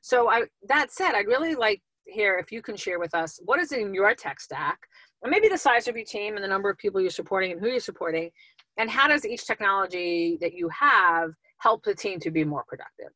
So 0.00 0.30
I, 0.30 0.44
that 0.68 0.92
said 0.92 1.12
i'd 1.14 1.26
really 1.26 1.54
like 1.54 1.82
here 2.06 2.38
if 2.38 2.52
you 2.52 2.62
can 2.62 2.76
share 2.76 2.98
with 2.98 3.14
us 3.14 3.40
what 3.44 3.58
is 3.58 3.72
in 3.72 3.94
your 3.94 4.14
tech 4.14 4.40
stack 4.40 4.78
and 5.22 5.30
maybe 5.30 5.48
the 5.48 5.58
size 5.58 5.88
of 5.88 5.96
your 5.96 6.04
team 6.04 6.34
and 6.34 6.44
the 6.44 6.48
number 6.48 6.68
of 6.68 6.76
people 6.78 7.00
you're 7.00 7.10
supporting 7.10 7.52
and 7.52 7.60
who 7.60 7.68
you're 7.68 7.80
supporting 7.80 8.30
and 8.78 8.90
how 8.90 9.08
does 9.08 9.24
each 9.24 9.46
technology 9.46 10.36
that 10.40 10.52
you 10.52 10.68
have 10.68 11.30
help 11.58 11.82
the 11.84 11.94
team 11.94 12.20
to 12.20 12.30
be 12.30 12.44
more 12.44 12.64
productive 12.68 13.10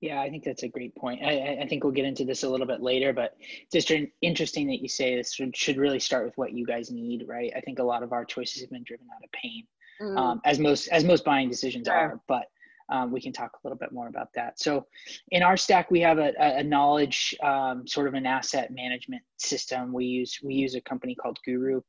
yeah, 0.00 0.20
I 0.20 0.30
think 0.30 0.44
that's 0.44 0.62
a 0.62 0.68
great 0.68 0.94
point. 0.94 1.24
I, 1.24 1.58
I, 1.62 1.66
think 1.66 1.82
we'll 1.82 1.92
get 1.92 2.04
into 2.04 2.24
this 2.24 2.44
a 2.44 2.48
little 2.48 2.66
bit 2.66 2.80
later, 2.80 3.12
but 3.12 3.36
just 3.72 3.90
interesting 4.22 4.68
that 4.68 4.80
you 4.80 4.88
say 4.88 5.16
this 5.16 5.34
should, 5.34 5.56
should 5.56 5.76
really 5.76 5.98
start 5.98 6.24
with 6.24 6.38
what 6.38 6.52
you 6.52 6.64
guys 6.64 6.90
need, 6.90 7.26
right? 7.26 7.52
I 7.56 7.60
think 7.60 7.80
a 7.80 7.82
lot 7.82 8.04
of 8.04 8.12
our 8.12 8.24
choices 8.24 8.60
have 8.60 8.70
been 8.70 8.84
driven 8.84 9.06
out 9.12 9.24
of 9.24 9.32
pain, 9.32 9.66
mm. 10.00 10.16
um, 10.16 10.40
as 10.44 10.60
most 10.60 10.86
as 10.88 11.02
most 11.02 11.24
buying 11.24 11.48
decisions 11.48 11.88
sure. 11.88 11.96
are. 11.96 12.20
But 12.28 12.44
um, 12.90 13.10
we 13.10 13.20
can 13.20 13.32
talk 13.32 13.52
a 13.52 13.66
little 13.66 13.76
bit 13.76 13.90
more 13.90 14.06
about 14.06 14.32
that. 14.34 14.60
So, 14.60 14.86
in 15.32 15.42
our 15.42 15.56
stack, 15.56 15.90
we 15.90 16.00
have 16.00 16.18
a, 16.18 16.32
a 16.38 16.62
knowledge 16.62 17.34
um, 17.42 17.86
sort 17.86 18.06
of 18.06 18.14
an 18.14 18.24
asset 18.24 18.72
management 18.72 19.22
system. 19.36 19.92
We 19.92 20.04
use 20.04 20.38
we 20.44 20.54
use 20.54 20.76
a 20.76 20.80
company 20.80 21.16
called 21.16 21.38
Guru, 21.44 21.82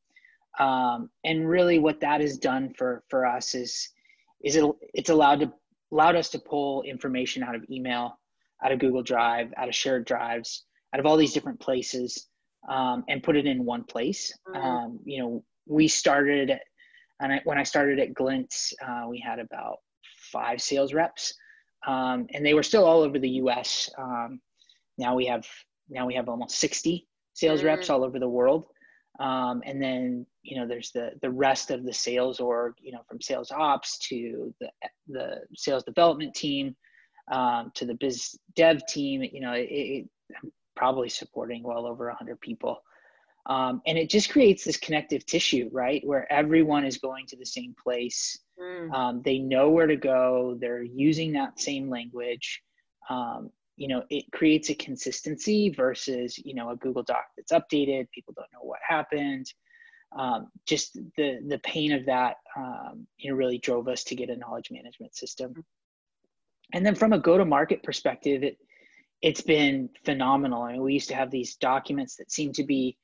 um, 0.60 1.12
and 1.24 1.48
really 1.48 1.78
what 1.78 2.02
that 2.02 2.22
has 2.22 2.40
done 2.40 2.74
for 2.74 3.04
for 3.08 3.26
us 3.26 3.54
is 3.54 3.90
is 4.44 4.56
it, 4.56 4.66
it's 4.94 5.10
allowed 5.10 5.42
to 5.42 5.54
allowed 5.92 6.16
us 6.16 6.30
to 6.30 6.40
pull 6.40 6.84
information 6.84 7.44
out 7.44 7.56
of 7.56 7.64
email, 7.70 8.20
out 8.64 8.72
of 8.72 8.80
Google 8.80 9.04
Drive, 9.04 9.54
out 9.58 9.68
of 9.68 9.76
shared 9.76 10.06
drives, 10.06 10.66
out 10.94 11.00
of 11.00 11.06
all 11.06 11.18
these 11.18 11.34
different 11.34 11.60
places, 11.60 12.28
um, 12.68 13.04
and 13.08 13.24
put 13.24 13.36
it 13.36 13.46
in 13.46 13.66
one 13.66 13.84
place. 13.84 14.34
Mm-hmm. 14.48 14.66
Um, 14.66 15.00
you 15.06 15.22
know, 15.22 15.44
we 15.68 15.88
started, 15.88 16.52
and 17.20 17.34
I, 17.34 17.42
when 17.44 17.58
I 17.58 17.64
started 17.64 18.00
at 18.00 18.14
Glint, 18.14 18.54
uh, 18.86 19.06
we 19.08 19.20
had 19.20 19.40
about 19.40 19.78
five 20.32 20.62
sales 20.62 20.94
reps, 20.94 21.34
um, 21.88 22.28
and 22.34 22.46
they 22.46 22.54
were 22.54 22.64
still 22.64 22.86
all 22.86 23.02
over 23.02 23.20
the 23.20 23.30
U.S. 23.30 23.90
Um, 23.98 24.42
now 24.98 25.16
we 25.16 25.26
have 25.28 25.46
now 25.90 26.06
we 26.06 26.16
have 26.16 26.30
almost 26.30 26.58
60 26.60 27.08
sales 27.34 27.60
mm-hmm. 27.60 27.68
reps 27.68 27.90
all 27.90 28.04
over 28.04 28.20
the 28.20 28.30
world. 28.30 28.66
Um, 29.20 29.62
and 29.66 29.82
then 29.82 30.26
you 30.44 30.58
know 30.58 30.68
there's 30.68 30.92
the 30.92 31.12
the 31.22 31.30
rest 31.30 31.72
of 31.72 31.84
the 31.86 31.94
sales 31.94 32.40
org 32.40 32.76
you 32.80 32.92
know 32.94 33.02
from 33.08 33.22
sales 33.22 33.52
ops 33.52 33.98
to 34.10 34.54
the 34.62 34.70
the 35.08 35.42
sales 35.56 35.84
development 35.84 36.34
team 36.34 36.76
um, 37.32 37.72
to 37.76 37.86
the 37.86 37.96
biz 37.96 38.38
dev 38.56 38.86
team 38.88 39.22
you 39.24 39.42
know 39.42 39.54
it, 39.54 39.68
it, 39.70 40.10
I'm 40.42 40.52
probably 40.76 41.10
supporting 41.10 41.64
well 41.64 41.86
over 41.86 42.08
100 42.08 42.40
people 42.40 42.82
Um, 43.46 43.82
and 43.88 43.98
it 43.98 44.10
just 44.10 44.30
creates 44.30 44.64
this 44.64 44.78
connective 44.78 45.26
tissue, 45.26 45.70
right? 45.72 46.06
Where 46.06 46.32
everyone 46.32 46.86
is 46.86 46.98
going 46.98 47.26
to 47.28 47.38
the 47.38 47.46
same 47.46 47.74
place. 47.84 48.38
Mm. 48.62 48.94
Um, 48.94 49.22
they 49.24 49.40
know 49.40 49.70
where 49.72 49.88
to 49.88 49.96
go. 49.96 50.58
They're 50.60 50.84
using 50.84 51.34
that 51.34 51.60
same 51.60 51.90
language. 51.90 52.62
Um, 53.10 53.50
you 53.80 53.88
know, 53.88 54.04
it 54.10 54.26
creates 54.34 54.70
a 54.70 54.76
consistency 54.76 55.70
versus, 55.70 56.38
you 56.38 56.54
know, 56.54 56.70
a 56.70 56.76
Google 56.76 57.02
Doc 57.02 57.28
that's 57.38 57.54
updated. 57.54 58.12
People 58.12 58.34
don't 58.36 58.52
know 58.52 58.68
what 58.68 58.80
happened. 58.86 59.52
Um, 60.18 60.48
just 60.66 61.00
the 61.16 61.40
the 61.48 61.60
pain 61.60 61.94
of 61.94 62.06
that, 62.08 62.36
um, 62.58 63.08
you 63.18 63.32
know, 63.32 63.38
really 63.38 63.58
drove 63.58 63.88
us 63.88 64.04
to 64.06 64.16
get 64.16 64.30
a 64.30 64.36
knowledge 64.36 64.70
management 64.70 65.16
system. 65.16 65.64
And 66.74 66.86
then 66.86 66.94
from 66.94 67.14
a 67.14 67.20
go-to-market 67.20 67.82
perspective, 67.82 68.44
it 68.44 68.58
it's 69.22 69.42
been 69.42 69.90
phenomenal. 70.04 70.64
I 70.64 70.74
mean, 70.74 70.82
we 70.82 70.94
used 70.94 71.10
to 71.10 71.16
have 71.16 71.32
these 71.32 71.56
documents 71.56 72.18
that 72.18 72.34
seemed 72.34 72.56
to 72.56 72.66
be 72.66 72.98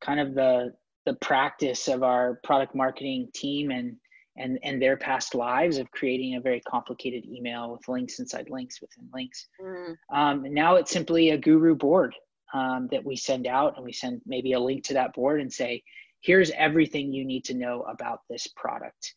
kind 0.00 0.18
of 0.18 0.34
the 0.34 0.72
the 1.04 1.14
practice 1.14 1.86
of 1.86 2.02
our 2.02 2.40
product 2.42 2.74
marketing 2.74 3.28
team 3.32 3.70
and 3.70 3.94
and 4.36 4.58
and 4.62 4.80
their 4.80 4.96
past 4.96 5.34
lives 5.34 5.78
of 5.78 5.90
creating 5.90 6.36
a 6.36 6.40
very 6.40 6.60
complicated 6.60 7.24
email 7.24 7.72
with 7.72 7.88
links 7.88 8.18
inside 8.18 8.50
links 8.50 8.80
within 8.80 9.08
links. 9.12 9.46
Mm. 9.60 9.96
Um, 10.12 10.54
now 10.54 10.76
it's 10.76 10.90
simply 10.90 11.30
a 11.30 11.38
guru 11.38 11.74
board 11.74 12.14
um, 12.52 12.88
that 12.90 13.04
we 13.04 13.16
send 13.16 13.46
out, 13.46 13.76
and 13.76 13.84
we 13.84 13.92
send 13.92 14.22
maybe 14.26 14.52
a 14.52 14.60
link 14.60 14.84
to 14.84 14.94
that 14.94 15.14
board 15.14 15.40
and 15.40 15.52
say, 15.52 15.82
"Here's 16.20 16.50
everything 16.52 17.12
you 17.12 17.24
need 17.24 17.44
to 17.46 17.54
know 17.54 17.82
about 17.82 18.20
this 18.28 18.46
product." 18.46 19.14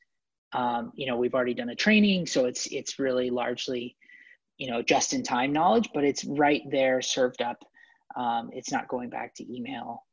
Um, 0.54 0.92
you 0.96 1.06
know, 1.06 1.18
we've 1.18 1.36
already 1.36 1.54
done 1.54 1.70
a 1.70 1.76
training, 1.76 2.26
so 2.26 2.46
it's 2.46 2.68
it's 2.68 3.00
really 3.00 3.30
largely, 3.30 3.96
you 4.58 4.70
know, 4.70 4.82
just 4.82 5.14
in 5.14 5.24
time 5.24 5.54
knowledge, 5.54 5.90
but 5.94 6.04
it's 6.04 6.26
right 6.26 6.64
there 6.70 7.02
served 7.02 7.42
up. 7.42 7.64
Um, 8.16 8.50
it's 8.54 8.72
not 8.72 8.88
going 8.88 9.10
back 9.10 9.36
to 9.36 9.56
email 9.56 10.04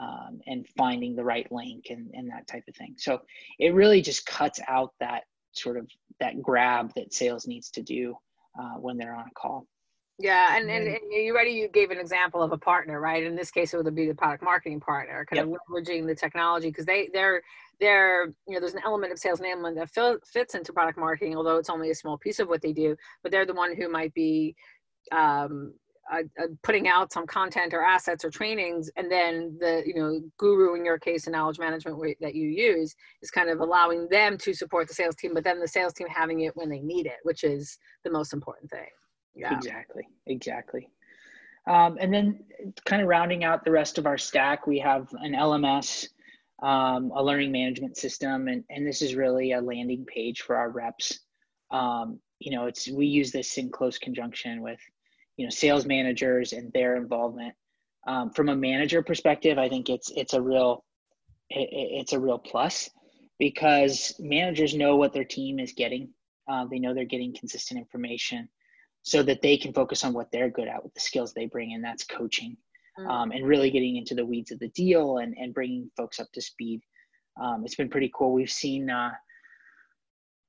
um, 0.00 0.40
and 0.46 0.66
finding 0.76 1.14
the 1.14 1.24
right 1.24 1.50
link 1.52 1.86
and, 1.90 2.10
and 2.14 2.30
that 2.30 2.46
type 2.46 2.64
of 2.68 2.74
thing. 2.76 2.94
So 2.98 3.20
it 3.58 3.74
really 3.74 4.02
just 4.02 4.26
cuts 4.26 4.60
out 4.68 4.92
that 5.00 5.24
sort 5.52 5.76
of 5.76 5.88
that 6.20 6.40
grab 6.40 6.92
that 6.96 7.12
sales 7.12 7.46
needs 7.46 7.70
to 7.70 7.82
do 7.82 8.16
uh, 8.58 8.74
when 8.78 8.96
they're 8.96 9.14
on 9.14 9.26
a 9.26 9.34
call. 9.34 9.66
Yeah, 10.18 10.56
and, 10.56 10.70
and, 10.70 10.86
and 10.86 11.00
you 11.10 11.32
already 11.32 11.50
you 11.50 11.68
gave 11.68 11.90
an 11.90 11.98
example 11.98 12.42
of 12.42 12.52
a 12.52 12.58
partner, 12.58 13.00
right? 13.00 13.22
In 13.24 13.34
this 13.34 13.50
case, 13.50 13.74
it 13.74 13.82
would 13.82 13.94
be 13.94 14.06
the 14.06 14.14
product 14.14 14.44
marketing 14.44 14.78
partner, 14.78 15.24
kind 15.24 15.38
yep. 15.38 15.46
of 15.46 15.52
leveraging 15.68 16.06
the 16.06 16.14
technology 16.14 16.68
because 16.68 16.86
they 16.86 17.08
they're 17.12 17.42
they're 17.80 18.26
you 18.46 18.54
know 18.54 18.60
there's 18.60 18.74
an 18.74 18.82
element 18.84 19.12
of 19.12 19.18
sales 19.18 19.40
enablement 19.40 19.74
that 19.74 20.20
fits 20.24 20.54
into 20.54 20.72
product 20.72 20.98
marketing, 20.98 21.36
although 21.36 21.56
it's 21.56 21.70
only 21.70 21.90
a 21.90 21.94
small 21.94 22.18
piece 22.18 22.38
of 22.38 22.48
what 22.48 22.62
they 22.62 22.72
do. 22.72 22.94
But 23.22 23.32
they're 23.32 23.46
the 23.46 23.54
one 23.54 23.74
who 23.74 23.88
might 23.88 24.14
be 24.14 24.54
um, 25.10 25.74
uh, 26.10 26.22
uh, 26.40 26.46
putting 26.62 26.88
out 26.88 27.12
some 27.12 27.26
content 27.26 27.72
or 27.72 27.82
assets 27.82 28.24
or 28.24 28.30
trainings 28.30 28.90
and 28.96 29.10
then 29.10 29.56
the 29.60 29.82
you 29.86 29.94
know 29.94 30.20
guru 30.36 30.74
in 30.74 30.84
your 30.84 30.98
case 30.98 31.26
the 31.26 31.30
knowledge 31.30 31.58
management 31.58 31.96
that 32.20 32.34
you 32.34 32.48
use 32.48 32.94
is 33.22 33.30
kind 33.30 33.48
of 33.48 33.60
allowing 33.60 34.08
them 34.08 34.36
to 34.36 34.52
support 34.52 34.88
the 34.88 34.94
sales 34.94 35.14
team 35.14 35.32
but 35.32 35.44
then 35.44 35.60
the 35.60 35.68
sales 35.68 35.92
team 35.92 36.08
having 36.08 36.40
it 36.40 36.56
when 36.56 36.68
they 36.68 36.80
need 36.80 37.06
it 37.06 37.18
which 37.22 37.44
is 37.44 37.78
the 38.04 38.10
most 38.10 38.32
important 38.32 38.68
thing. 38.70 38.88
Yeah. 39.34 39.54
Exactly. 39.54 40.02
Exactly. 40.26 40.88
Um, 41.68 41.96
and 42.00 42.12
then 42.12 42.44
kind 42.84 43.00
of 43.00 43.06
rounding 43.06 43.44
out 43.44 43.64
the 43.64 43.70
rest 43.70 43.96
of 43.96 44.06
our 44.06 44.18
stack 44.18 44.66
we 44.66 44.80
have 44.80 45.08
an 45.20 45.32
lms 45.34 46.08
um, 46.62 47.12
a 47.14 47.22
learning 47.22 47.52
management 47.52 47.96
system 47.96 48.48
and, 48.48 48.64
and 48.70 48.86
this 48.86 49.02
is 49.02 49.14
really 49.14 49.52
a 49.52 49.60
landing 49.60 50.04
page 50.04 50.40
for 50.42 50.56
our 50.56 50.70
reps. 50.70 51.20
Um, 51.70 52.18
you 52.42 52.50
know 52.50 52.66
it's 52.66 52.90
we 52.90 53.06
use 53.06 53.30
this 53.30 53.56
in 53.56 53.70
close 53.70 53.98
conjunction 53.98 54.62
with 54.62 54.80
you 55.36 55.46
know 55.46 55.50
sales 55.50 55.86
managers 55.86 56.52
and 56.52 56.72
their 56.72 56.96
involvement. 56.96 57.54
Um, 58.04 58.30
from 58.30 58.48
a 58.48 58.56
manager 58.56 59.00
perspective 59.00 59.58
i 59.58 59.68
think 59.68 59.88
it's 59.88 60.10
it's 60.16 60.34
a 60.34 60.42
real 60.42 60.84
it, 61.50 61.68
it's 61.72 62.12
a 62.12 62.18
real 62.18 62.38
plus 62.38 62.90
because 63.38 64.14
managers 64.20 64.74
know 64.74 64.96
what 64.96 65.12
their 65.12 65.24
team 65.24 65.58
is 65.58 65.72
getting. 65.72 66.08
Uh, 66.48 66.64
they 66.70 66.78
know 66.78 66.94
they're 66.94 67.04
getting 67.04 67.34
consistent 67.34 67.78
information 67.78 68.48
so 69.02 69.22
that 69.22 69.42
they 69.42 69.56
can 69.56 69.72
focus 69.72 70.04
on 70.04 70.12
what 70.12 70.30
they're 70.30 70.50
good 70.50 70.68
at 70.68 70.82
with 70.82 70.94
the 70.94 71.00
skills 71.00 71.32
they 71.32 71.46
bring 71.46 71.74
and 71.74 71.82
that's 71.82 72.04
coaching 72.04 72.56
mm. 72.98 73.08
um, 73.08 73.32
and 73.32 73.46
really 73.46 73.70
getting 73.70 73.96
into 73.96 74.14
the 74.14 74.24
weeds 74.24 74.52
of 74.52 74.60
the 74.60 74.68
deal 74.68 75.18
and, 75.18 75.36
and 75.38 75.54
bringing 75.54 75.90
folks 75.96 76.20
up 76.20 76.30
to 76.32 76.40
speed. 76.40 76.80
Um, 77.40 77.62
it's 77.64 77.74
been 77.74 77.88
pretty 77.88 78.12
cool. 78.14 78.32
We've 78.32 78.50
seen 78.50 78.90
uh, 78.90 79.10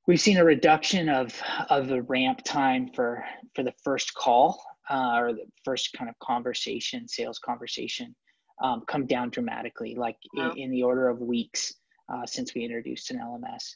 we've 0.07 0.21
seen 0.21 0.37
a 0.37 0.45
reduction 0.45 1.09
of 1.09 1.39
of 1.69 1.87
the 1.87 2.03
ramp 2.03 2.43
time 2.43 2.89
for 2.93 3.23
for 3.55 3.63
the 3.63 3.73
first 3.83 4.13
call 4.13 4.63
uh, 4.89 5.15
or 5.17 5.33
the 5.33 5.45
first 5.63 5.93
kind 5.93 6.09
of 6.09 6.17
conversation, 6.19 7.07
sales 7.07 7.39
conversation, 7.39 8.15
um, 8.61 8.83
come 8.87 9.05
down 9.05 9.29
dramatically, 9.29 9.95
like 9.95 10.17
wow. 10.35 10.51
in, 10.51 10.57
in, 10.57 10.71
the 10.71 10.83
order 10.83 11.07
of 11.07 11.19
weeks 11.19 11.73
uh, 12.11 12.25
since 12.25 12.53
we 12.53 12.63
introduced 12.63 13.11
an 13.11 13.19
LMS. 13.19 13.75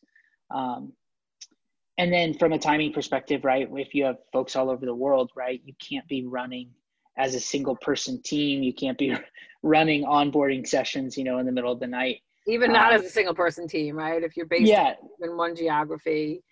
Um, 0.51 0.93
and 1.97 2.13
then 2.13 2.33
from 2.33 2.53
a 2.53 2.59
timing 2.59 2.93
perspective, 2.93 3.43
right, 3.43 3.67
if 3.73 3.95
you 3.95 4.05
have 4.05 4.17
folks 4.31 4.55
all 4.55 4.69
over 4.69 4.85
the 4.85 4.93
world, 4.93 5.31
right, 5.35 5.61
you 5.65 5.73
can't 5.79 6.07
be 6.07 6.25
running 6.25 6.69
as 7.17 7.33
a 7.33 7.39
single 7.39 7.75
person 7.75 8.21
team. 8.21 8.61
You 8.61 8.73
can't 8.73 8.97
be 8.97 9.15
running 9.63 10.03
onboarding 10.05 10.67
sessions, 10.67 11.17
you 11.17 11.23
know, 11.23 11.39
in 11.39 11.45
the 11.45 11.51
middle 11.51 11.71
of 11.71 11.79
the 11.79 11.87
night. 11.87 12.21
Even 12.47 12.71
not 12.71 12.93
um, 12.93 12.99
as 12.99 13.05
a 13.05 13.09
single 13.09 13.33
person 13.33 13.67
team, 13.67 13.95
right? 13.95 14.23
If 14.23 14.37
you're 14.37 14.45
based 14.45 14.69
yeah. 14.69 14.93
in 15.21 15.35
one 15.35 15.55
geography, 15.55 16.43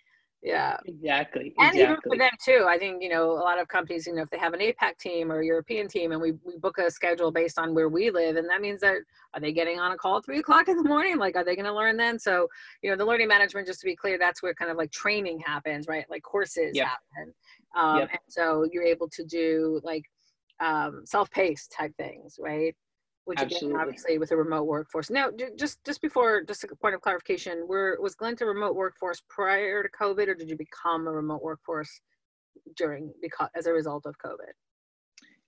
yeah 0.46 0.76
exactly 0.86 1.52
and 1.58 1.74
exactly. 1.74 1.82
even 1.82 1.96
for 2.06 2.16
them 2.16 2.30
too 2.42 2.66
i 2.68 2.78
think 2.78 3.02
you 3.02 3.08
know 3.08 3.32
a 3.32 3.42
lot 3.42 3.60
of 3.60 3.66
companies 3.66 4.06
you 4.06 4.14
know 4.14 4.22
if 4.22 4.30
they 4.30 4.38
have 4.38 4.54
an 4.54 4.60
apac 4.60 4.96
team 5.00 5.32
or 5.32 5.42
european 5.42 5.88
team 5.88 6.12
and 6.12 6.20
we, 6.20 6.32
we 6.44 6.56
book 6.58 6.78
a 6.78 6.88
schedule 6.88 7.32
based 7.32 7.58
on 7.58 7.74
where 7.74 7.88
we 7.88 8.10
live 8.10 8.36
and 8.36 8.48
that 8.48 8.60
means 8.60 8.80
that 8.80 8.98
are 9.34 9.40
they 9.40 9.52
getting 9.52 9.80
on 9.80 9.90
a 9.90 9.96
call 9.96 10.18
at 10.18 10.24
three 10.24 10.38
o'clock 10.38 10.68
in 10.68 10.76
the 10.76 10.88
morning 10.88 11.18
like 11.18 11.34
are 11.34 11.44
they 11.44 11.56
going 11.56 11.66
to 11.66 11.74
learn 11.74 11.96
then 11.96 12.16
so 12.16 12.46
you 12.80 12.88
know 12.88 12.96
the 12.96 13.04
learning 13.04 13.26
management 13.26 13.66
just 13.66 13.80
to 13.80 13.86
be 13.86 13.96
clear 13.96 14.18
that's 14.18 14.40
where 14.40 14.54
kind 14.54 14.70
of 14.70 14.76
like 14.76 14.92
training 14.92 15.42
happens 15.44 15.88
right 15.88 16.04
like 16.08 16.22
courses 16.22 16.76
yep. 16.76 16.86
happen 16.86 17.34
um, 17.76 17.98
yep. 17.98 18.08
and 18.10 18.20
so 18.28 18.64
you're 18.70 18.84
able 18.84 19.08
to 19.08 19.24
do 19.24 19.80
like 19.82 20.04
um, 20.60 21.02
self-paced 21.04 21.72
type 21.72 21.92
things 21.98 22.36
right 22.38 22.76
which 23.26 23.40
Absolutely. 23.40 23.70
again, 23.70 23.80
obviously 23.80 24.18
with 24.18 24.30
a 24.30 24.36
remote 24.36 24.64
workforce. 24.64 25.10
Now, 25.10 25.30
just 25.58 25.84
just 25.84 26.00
before, 26.00 26.44
just 26.44 26.62
a 26.64 26.68
point 26.76 26.94
of 26.94 27.00
clarification, 27.00 27.66
were 27.66 27.98
was 28.00 28.14
Glint 28.14 28.40
a 28.40 28.46
remote 28.46 28.76
workforce 28.76 29.20
prior 29.28 29.82
to 29.82 29.88
COVID, 29.88 30.28
or 30.28 30.34
did 30.34 30.48
you 30.48 30.56
become 30.56 31.08
a 31.08 31.12
remote 31.12 31.42
workforce 31.42 32.00
during 32.76 33.12
because 33.20 33.48
as 33.56 33.66
a 33.66 33.72
result 33.72 34.06
of 34.06 34.14
COVID? 34.24 34.52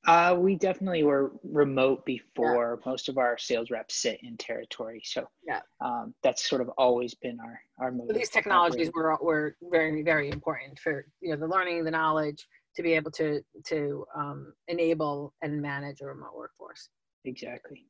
Uh, 0.07 0.35
we 0.37 0.57
definitely 0.57 1.05
were 1.05 1.33
remote 1.45 2.05
before. 2.05 2.81
Yeah. 2.81 2.91
Most 2.91 3.09
of 3.09 3.17
our 3.17 3.39
sales 3.39 3.71
reps 3.71 3.95
sit 3.95 4.19
in 4.25 4.37
territory, 4.37 5.01
so 5.05 5.29
yeah, 5.47 5.61
um, 5.81 6.15
that's 6.25 6.49
sort 6.49 6.61
of 6.61 6.71
always 6.79 7.15
been 7.15 7.39
our 7.39 7.61
our. 7.79 7.93
So 8.09 8.13
these 8.13 8.31
technologies 8.31 8.91
were 8.93 9.17
were 9.23 9.57
very 9.71 10.03
very 10.03 10.31
important 10.31 10.81
for 10.81 11.07
you 11.21 11.31
know 11.31 11.37
the 11.37 11.47
learning, 11.47 11.85
the 11.85 11.93
knowledge 11.93 12.45
to 12.75 12.83
be 12.83 12.95
able 12.95 13.13
to 13.13 13.41
to 13.67 14.05
um, 14.17 14.53
enable 14.67 15.33
and 15.43 15.63
manage 15.63 16.01
a 16.01 16.07
remote 16.07 16.35
workforce 16.37 16.89
exactly. 17.29 17.87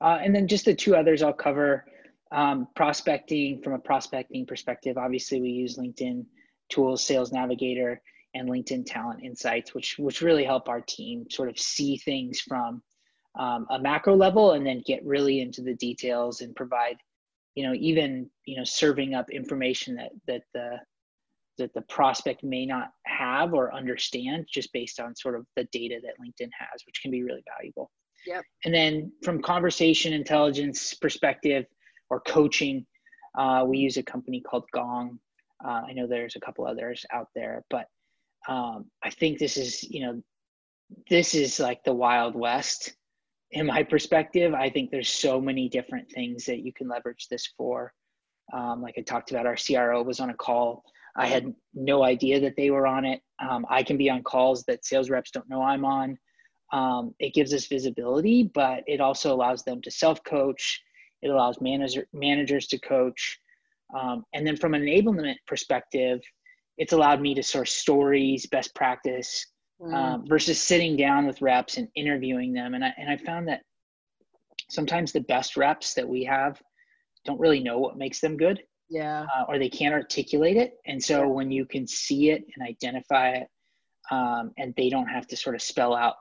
Uh, 0.00 0.18
and 0.22 0.34
then 0.34 0.46
just 0.46 0.64
the 0.64 0.74
two 0.74 0.94
others 0.94 1.22
I'll 1.22 1.32
cover 1.32 1.84
um, 2.32 2.68
prospecting 2.74 3.62
from 3.62 3.74
a 3.74 3.78
prospecting 3.78 4.46
perspective. 4.46 4.98
Obviously, 4.98 5.40
we 5.40 5.48
use 5.48 5.76
LinkedIn 5.76 6.24
tools, 6.68 7.04
Sales 7.04 7.32
Navigator, 7.32 8.00
and 8.34 8.48
LinkedIn 8.48 8.84
Talent 8.86 9.24
Insights, 9.24 9.74
which 9.74 9.96
which 9.98 10.22
really 10.22 10.44
help 10.44 10.68
our 10.68 10.80
team 10.80 11.26
sort 11.30 11.48
of 11.48 11.58
see 11.58 11.96
things 11.96 12.40
from 12.40 12.82
um, 13.38 13.66
a 13.70 13.78
macro 13.78 14.14
level 14.14 14.52
and 14.52 14.66
then 14.66 14.82
get 14.86 15.04
really 15.04 15.40
into 15.40 15.62
the 15.62 15.74
details 15.74 16.40
and 16.40 16.54
provide, 16.56 16.96
you 17.54 17.66
know, 17.66 17.74
even 17.74 18.28
you 18.44 18.56
know 18.56 18.64
serving 18.64 19.14
up 19.14 19.30
information 19.30 19.96
that 19.96 20.10
that 20.26 20.42
the 20.52 20.78
that 21.58 21.72
the 21.72 21.82
prospect 21.82 22.44
may 22.44 22.66
not 22.66 22.90
have 23.06 23.54
or 23.54 23.74
understand 23.74 24.46
just 24.52 24.70
based 24.74 25.00
on 25.00 25.16
sort 25.16 25.34
of 25.34 25.46
the 25.56 25.64
data 25.72 25.98
that 26.02 26.18
LinkedIn 26.20 26.50
has, 26.58 26.82
which 26.86 27.00
can 27.00 27.10
be 27.10 27.22
really 27.22 27.42
valuable. 27.56 27.90
Yep. 28.26 28.44
And 28.64 28.74
then 28.74 29.12
from 29.22 29.40
conversation 29.40 30.12
intelligence 30.12 30.94
perspective 30.94 31.66
or 32.10 32.20
coaching, 32.20 32.86
uh, 33.38 33.64
we 33.66 33.78
use 33.78 33.96
a 33.96 34.02
company 34.02 34.40
called 34.40 34.64
Gong. 34.72 35.18
Uh, 35.64 35.82
I 35.88 35.92
know 35.92 36.06
there's 36.06 36.36
a 36.36 36.40
couple 36.40 36.66
others 36.66 37.04
out 37.12 37.28
there, 37.34 37.64
but 37.70 37.86
um, 38.48 38.86
I 39.02 39.10
think 39.10 39.38
this 39.38 39.56
is, 39.56 39.82
you 39.82 40.00
know, 40.02 40.22
this 41.10 41.34
is 41.34 41.58
like 41.58 41.82
the 41.84 41.92
Wild 41.92 42.34
West 42.34 42.94
in 43.52 43.66
my 43.66 43.82
perspective. 43.82 44.54
I 44.54 44.70
think 44.70 44.90
there's 44.90 45.08
so 45.08 45.40
many 45.40 45.68
different 45.68 46.10
things 46.10 46.44
that 46.46 46.60
you 46.60 46.72
can 46.72 46.88
leverage 46.88 47.28
this 47.28 47.46
for. 47.56 47.92
Um, 48.52 48.82
like 48.82 48.94
I 48.96 49.02
talked 49.02 49.30
about, 49.30 49.46
our 49.46 49.56
CRO 49.56 50.02
was 50.02 50.20
on 50.20 50.30
a 50.30 50.34
call. 50.34 50.84
I 51.16 51.26
had 51.26 51.52
no 51.74 52.04
idea 52.04 52.38
that 52.40 52.56
they 52.56 52.70
were 52.70 52.86
on 52.86 53.04
it. 53.04 53.22
Um, 53.40 53.66
I 53.70 53.82
can 53.82 53.96
be 53.96 54.10
on 54.10 54.22
calls 54.22 54.64
that 54.64 54.84
sales 54.84 55.10
reps 55.10 55.30
don't 55.30 55.48
know 55.48 55.62
I'm 55.62 55.84
on 55.84 56.18
um, 56.72 57.14
it 57.18 57.34
gives 57.34 57.54
us 57.54 57.66
visibility, 57.66 58.50
but 58.54 58.82
it 58.86 59.00
also 59.00 59.34
allows 59.34 59.62
them 59.62 59.80
to 59.82 59.90
self 59.90 60.22
coach. 60.24 60.82
It 61.22 61.28
allows 61.28 61.60
manager, 61.60 62.06
managers 62.12 62.66
to 62.68 62.78
coach. 62.78 63.38
Um, 63.96 64.24
and 64.34 64.46
then 64.46 64.56
from 64.56 64.74
an 64.74 64.82
enablement 64.82 65.36
perspective, 65.46 66.20
it's 66.76 66.92
allowed 66.92 67.20
me 67.20 67.34
to 67.34 67.42
source 67.42 67.72
stories, 67.72 68.46
best 68.46 68.74
practice, 68.74 69.46
mm. 69.80 69.94
um, 69.94 70.26
versus 70.26 70.60
sitting 70.60 70.96
down 70.96 71.26
with 71.26 71.40
reps 71.40 71.76
and 71.76 71.88
interviewing 71.94 72.52
them. 72.52 72.74
And 72.74 72.84
I, 72.84 72.92
and 72.98 73.08
I 73.08 73.16
found 73.16 73.48
that 73.48 73.62
sometimes 74.68 75.12
the 75.12 75.20
best 75.20 75.56
reps 75.56 75.94
that 75.94 76.08
we 76.08 76.24
have 76.24 76.60
don't 77.24 77.40
really 77.40 77.60
know 77.60 77.78
what 77.78 77.96
makes 77.96 78.20
them 78.20 78.36
good 78.36 78.62
yeah 78.88 79.26
uh, 79.36 79.44
or 79.48 79.58
they 79.58 79.68
can't 79.68 79.94
articulate 79.94 80.56
it 80.56 80.74
and 80.86 81.02
so 81.02 81.20
yeah. 81.20 81.26
when 81.26 81.50
you 81.50 81.66
can 81.66 81.86
see 81.86 82.30
it 82.30 82.44
and 82.54 82.66
identify 82.66 83.30
it 83.30 83.48
um, 84.10 84.52
and 84.58 84.72
they 84.76 84.88
don't 84.88 85.08
have 85.08 85.26
to 85.26 85.36
sort 85.36 85.54
of 85.54 85.62
spell 85.62 85.94
out 85.94 86.14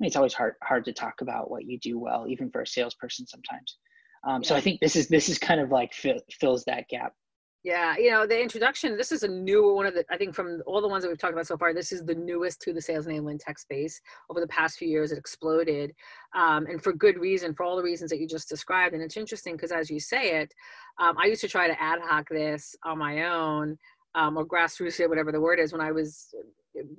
it's 0.00 0.16
always 0.16 0.34
hard 0.34 0.54
hard 0.62 0.84
to 0.84 0.92
talk 0.92 1.20
about 1.20 1.50
what 1.50 1.64
you 1.64 1.78
do 1.80 1.98
well 1.98 2.26
even 2.28 2.50
for 2.50 2.62
a 2.62 2.66
salesperson 2.66 3.26
sometimes 3.26 3.78
um, 4.26 4.42
yeah. 4.42 4.48
so 4.48 4.54
i 4.56 4.60
think 4.60 4.80
this 4.80 4.96
is 4.96 5.08
this 5.08 5.28
is 5.28 5.38
kind 5.38 5.60
of 5.60 5.70
like 5.70 5.92
fill, 5.92 6.18
fills 6.40 6.64
that 6.64 6.86
gap 6.88 7.12
yeah, 7.66 7.96
you 7.98 8.12
know, 8.12 8.28
the 8.28 8.40
introduction, 8.40 8.96
this 8.96 9.10
is 9.10 9.24
a 9.24 9.28
new 9.28 9.74
one 9.74 9.86
of 9.86 9.94
the, 9.94 10.04
I 10.08 10.16
think 10.16 10.36
from 10.36 10.62
all 10.68 10.80
the 10.80 10.86
ones 10.86 11.02
that 11.02 11.08
we've 11.08 11.18
talked 11.18 11.32
about 11.32 11.48
so 11.48 11.56
far, 11.56 11.74
this 11.74 11.90
is 11.90 12.04
the 12.04 12.14
newest 12.14 12.60
to 12.60 12.72
the 12.72 12.80
sales 12.80 13.08
enablement 13.08 13.40
tech 13.40 13.58
space. 13.58 14.00
Over 14.30 14.38
the 14.38 14.46
past 14.46 14.78
few 14.78 14.86
years, 14.86 15.10
it 15.10 15.18
exploded. 15.18 15.92
Um, 16.32 16.66
and 16.66 16.80
for 16.80 16.92
good 16.92 17.18
reason, 17.18 17.54
for 17.54 17.64
all 17.64 17.74
the 17.76 17.82
reasons 17.82 18.10
that 18.10 18.20
you 18.20 18.28
just 18.28 18.48
described. 18.48 18.94
And 18.94 19.02
it's 19.02 19.16
interesting 19.16 19.56
because 19.56 19.72
as 19.72 19.90
you 19.90 19.98
say 19.98 20.42
it, 20.42 20.54
um, 21.00 21.16
I 21.18 21.26
used 21.26 21.40
to 21.40 21.48
try 21.48 21.66
to 21.66 21.82
ad 21.82 21.98
hoc 22.04 22.28
this 22.28 22.76
on 22.84 22.98
my 22.98 23.24
own 23.24 23.76
um, 24.14 24.36
or 24.36 24.46
grassroots 24.46 25.00
it, 25.00 25.08
whatever 25.08 25.32
the 25.32 25.40
word 25.40 25.58
is, 25.58 25.72
when 25.72 25.80
I 25.80 25.90
was 25.90 26.28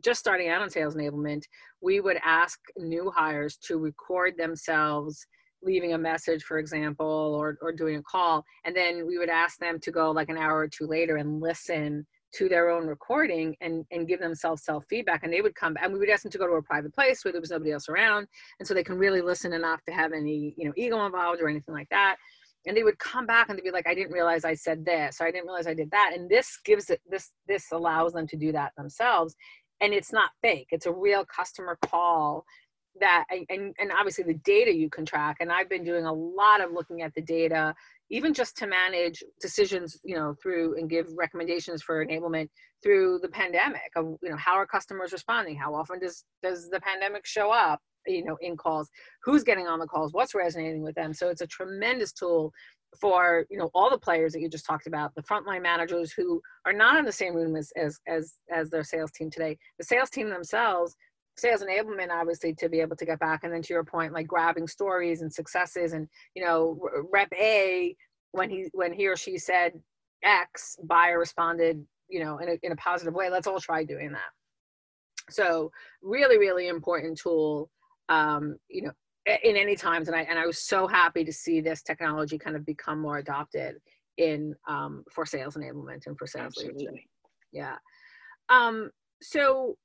just 0.03 0.19
starting 0.19 0.49
out 0.49 0.61
on 0.61 0.69
sales 0.69 0.95
enablement, 0.95 1.43
we 1.81 1.99
would 1.99 2.17
ask 2.23 2.59
new 2.77 3.11
hires 3.15 3.57
to 3.67 3.77
record 3.77 4.33
themselves 4.37 5.25
leaving 5.63 5.93
a 5.93 5.97
message, 5.97 6.43
for 6.43 6.59
example, 6.59 7.35
or, 7.39 7.57
or 7.61 7.71
doing 7.71 7.97
a 7.97 8.03
call. 8.03 8.43
And 8.65 8.75
then 8.75 9.07
we 9.07 9.17
would 9.17 9.29
ask 9.29 9.57
them 9.57 9.79
to 9.79 9.91
go 9.91 10.11
like 10.11 10.29
an 10.29 10.37
hour 10.37 10.59
or 10.59 10.67
two 10.67 10.85
later 10.85 11.17
and 11.17 11.41
listen 11.41 12.05
to 12.35 12.49
their 12.49 12.69
own 12.69 12.85
recording 12.85 13.55
and, 13.61 13.85
and 13.91 14.07
give 14.07 14.19
themselves 14.19 14.63
self 14.63 14.85
feedback. 14.89 15.23
And 15.23 15.31
they 15.31 15.41
would 15.41 15.55
come 15.55 15.75
and 15.81 15.93
we 15.93 15.99
would 15.99 16.09
ask 16.09 16.23
them 16.23 16.31
to 16.31 16.37
go 16.37 16.47
to 16.47 16.53
a 16.53 16.61
private 16.61 16.93
place 16.93 17.23
where 17.23 17.31
there 17.31 17.41
was 17.41 17.51
nobody 17.51 17.71
else 17.71 17.89
around. 17.89 18.27
And 18.59 18.67
so 18.67 18.73
they 18.73 18.83
can 18.83 18.97
really 18.97 19.21
listen 19.21 19.53
enough 19.53 19.81
to 19.85 19.93
have 19.93 20.13
any, 20.13 20.53
you 20.57 20.65
know, 20.65 20.73
ego 20.75 21.05
involved 21.05 21.41
or 21.41 21.49
anything 21.49 21.73
like 21.73 21.89
that. 21.89 22.17
And 22.65 22.75
they 22.75 22.83
would 22.83 22.99
come 22.99 23.25
back 23.25 23.47
and 23.47 23.57
they'd 23.57 23.63
be 23.63 23.71
like, 23.71 23.87
I 23.87 23.95
didn't 23.95 24.11
realize 24.11 24.43
I 24.43 24.53
said 24.53 24.85
this, 24.85 25.21
or 25.21 25.27
I 25.27 25.31
didn't 25.31 25.45
realize 25.45 25.67
I 25.67 25.73
did 25.73 25.89
that. 25.91 26.11
And 26.13 26.29
this 26.29 26.59
gives 26.65 26.89
it, 26.89 26.99
this, 27.09 27.31
this 27.47 27.71
allows 27.71 28.11
them 28.11 28.27
to 28.27 28.35
do 28.35 28.51
that 28.51 28.73
themselves. 28.77 29.35
And 29.81 29.93
it's 29.93 30.11
not 30.11 30.31
fake. 30.41 30.67
It's 30.71 30.85
a 30.85 30.91
real 30.91 31.25
customer 31.25 31.77
call 31.85 32.45
that 32.99 33.25
and, 33.29 33.75
and 33.77 33.91
obviously 33.91 34.23
the 34.23 34.39
data 34.43 34.73
you 34.73 34.89
can 34.89 35.05
track 35.05 35.37
and 35.39 35.51
i've 35.51 35.69
been 35.69 35.83
doing 35.83 36.07
a 36.07 36.11
lot 36.11 36.61
of 36.61 36.71
looking 36.71 37.03
at 37.03 37.13
the 37.13 37.21
data 37.21 37.71
even 38.09 38.33
just 38.33 38.57
to 38.57 38.65
manage 38.65 39.23
decisions 39.39 39.99
you 40.03 40.15
know 40.15 40.33
through 40.41 40.75
and 40.79 40.89
give 40.89 41.05
recommendations 41.15 41.83
for 41.83 42.03
enablement 42.03 42.49
through 42.83 43.19
the 43.21 43.29
pandemic 43.29 43.91
of 43.95 44.15
you 44.21 44.29
know 44.29 44.37
how 44.37 44.53
are 44.53 44.65
customers 44.65 45.11
responding? 45.11 45.55
How 45.55 45.73
often 45.73 45.99
does 45.99 46.23
does 46.43 46.69
the 46.69 46.79
pandemic 46.79 47.25
show 47.25 47.51
up 47.51 47.79
you 48.05 48.23
know 48.23 48.37
in 48.41 48.55
calls? 48.55 48.89
Who's 49.23 49.43
getting 49.43 49.67
on 49.67 49.79
the 49.79 49.87
calls? 49.87 50.13
What's 50.13 50.35
resonating 50.35 50.83
with 50.83 50.95
them? 50.95 51.13
So 51.13 51.29
it's 51.29 51.41
a 51.41 51.47
tremendous 51.47 52.11
tool 52.11 52.51
for 52.99 53.45
you 53.49 53.57
know 53.57 53.69
all 53.73 53.89
the 53.89 53.97
players 53.97 54.33
that 54.33 54.41
you 54.41 54.49
just 54.49 54.65
talked 54.65 54.87
about 54.87 55.13
the 55.15 55.23
frontline 55.23 55.61
managers 55.61 56.11
who 56.11 56.41
are 56.65 56.73
not 56.73 56.97
in 56.97 57.05
the 57.05 57.11
same 57.11 57.35
room 57.35 57.55
as 57.55 57.71
as 57.77 57.99
as, 58.07 58.35
as 58.51 58.69
their 58.69 58.83
sales 58.83 59.11
team 59.11 59.29
today. 59.29 59.57
The 59.77 59.85
sales 59.85 60.09
team 60.09 60.29
themselves 60.29 60.95
sales 61.37 61.63
enablement 61.63 62.09
obviously 62.11 62.53
to 62.55 62.67
be 62.67 62.79
able 62.79 62.95
to 62.95 63.05
get 63.05 63.19
back. 63.19 63.43
And 63.43 63.53
then 63.53 63.61
to 63.61 63.73
your 63.73 63.83
point 63.83 64.13
like 64.13 64.27
grabbing 64.27 64.67
stories 64.67 65.21
and 65.21 65.31
successes 65.31 65.93
and 65.93 66.07
you 66.35 66.43
know 66.43 66.79
rep 67.11 67.29
a 67.33 67.95
when 68.31 68.49
he 68.49 68.69
when 68.73 68.93
he 68.93 69.07
or 69.07 69.15
she 69.15 69.37
said 69.37 69.73
x 70.23 70.77
buyer 70.83 71.19
responded 71.19 71.85
you 72.09 72.23
know 72.23 72.39
in 72.39 72.49
a, 72.49 72.57
in 72.63 72.71
a 72.71 72.77
positive 72.77 73.13
way. 73.13 73.29
Let's 73.29 73.47
all 73.47 73.59
try 73.59 73.83
doing 73.83 74.11
that. 74.11 74.31
So 75.29 75.71
really 76.01 76.37
really 76.37 76.67
important 76.67 77.19
tool 77.19 77.69
um 78.09 78.57
you 78.69 78.83
know 78.83 78.91
in 79.43 79.55
any 79.55 79.75
times 79.75 80.07
and 80.07 80.15
i 80.15 80.21
and 80.21 80.39
i 80.39 80.45
was 80.45 80.59
so 80.59 80.87
happy 80.87 81.23
to 81.23 81.33
see 81.33 81.61
this 81.61 81.81
technology 81.81 82.37
kind 82.37 82.55
of 82.55 82.65
become 82.65 82.99
more 82.99 83.17
adopted 83.17 83.75
in 84.17 84.55
um 84.67 85.03
for 85.11 85.25
sales 85.25 85.55
enablement 85.55 86.07
and 86.07 86.17
for 86.17 86.25
sales 86.25 86.47
Absolutely. 86.57 86.85
leadership 86.85 87.05
yeah 87.51 87.75
um 88.49 88.89
so 89.21 89.75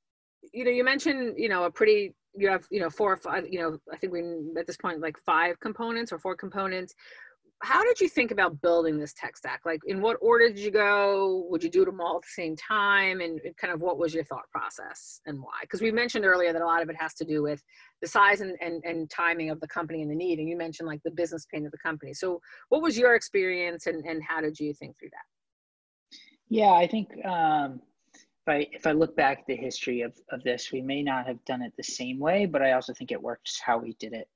you 0.52 0.64
know, 0.64 0.70
you 0.70 0.84
mentioned, 0.84 1.34
you 1.36 1.48
know, 1.48 1.64
a 1.64 1.70
pretty, 1.70 2.14
you 2.34 2.48
have, 2.48 2.66
you 2.70 2.80
know, 2.80 2.90
four 2.90 3.12
or 3.12 3.16
five, 3.16 3.46
you 3.48 3.60
know, 3.60 3.78
I 3.92 3.96
think 3.96 4.12
we, 4.12 4.22
at 4.58 4.66
this 4.66 4.76
point, 4.76 5.00
like 5.00 5.16
five 5.24 5.60
components 5.60 6.12
or 6.12 6.18
four 6.18 6.36
components. 6.36 6.94
How 7.62 7.84
did 7.84 8.00
you 8.00 8.08
think 8.08 8.32
about 8.32 8.60
building 8.60 8.98
this 8.98 9.12
tech 9.12 9.36
stack? 9.36 9.60
Like, 9.64 9.80
in 9.86 10.00
what 10.00 10.16
order 10.20 10.48
did 10.48 10.58
you 10.58 10.72
go? 10.72 11.46
Would 11.48 11.62
you 11.62 11.70
do 11.70 11.84
them 11.84 12.00
all 12.00 12.16
at 12.16 12.22
the 12.22 12.28
same 12.28 12.56
time? 12.56 13.20
And 13.20 13.40
kind 13.56 13.72
of 13.72 13.80
what 13.80 13.98
was 13.98 14.12
your 14.12 14.24
thought 14.24 14.50
process 14.50 15.20
and 15.26 15.40
why? 15.40 15.60
Because 15.60 15.80
we 15.80 15.92
mentioned 15.92 16.24
earlier 16.24 16.52
that 16.52 16.60
a 16.60 16.66
lot 16.66 16.82
of 16.82 16.90
it 16.90 16.96
has 16.98 17.14
to 17.14 17.24
do 17.24 17.42
with 17.42 17.62
the 18.00 18.08
size 18.08 18.40
and, 18.40 18.56
and, 18.60 18.82
and 18.84 19.08
timing 19.08 19.50
of 19.50 19.60
the 19.60 19.68
company 19.68 20.02
and 20.02 20.10
the 20.10 20.14
need. 20.16 20.40
And 20.40 20.48
you 20.48 20.56
mentioned 20.56 20.88
like 20.88 21.02
the 21.04 21.12
business 21.12 21.46
pain 21.52 21.64
of 21.64 21.70
the 21.70 21.78
company. 21.78 22.14
So, 22.14 22.40
what 22.68 22.82
was 22.82 22.98
your 22.98 23.14
experience 23.14 23.86
and, 23.86 24.04
and 24.04 24.22
how 24.22 24.40
did 24.40 24.58
you 24.58 24.74
think 24.74 24.98
through 24.98 25.10
that? 25.10 26.18
Yeah, 26.48 26.72
I 26.72 26.86
think 26.88 27.08
um, 27.24 27.80
if 28.14 28.48
I 28.48 28.66
if 28.72 28.86
I 28.86 28.92
look 28.92 29.16
back 29.16 29.40
at 29.40 29.46
the 29.46 29.56
history 29.56 30.02
of 30.02 30.14
of 30.30 30.42
this, 30.42 30.72
we 30.72 30.82
may 30.82 31.02
not 31.02 31.26
have 31.26 31.42
done 31.44 31.62
it 31.62 31.72
the 31.76 31.84
same 31.84 32.18
way, 32.18 32.44
but 32.44 32.60
I 32.60 32.72
also 32.72 32.92
think 32.92 33.12
it 33.12 33.22
works 33.22 33.60
how 33.64 33.78
we 33.78 33.94
did 34.00 34.12
it. 34.12 34.28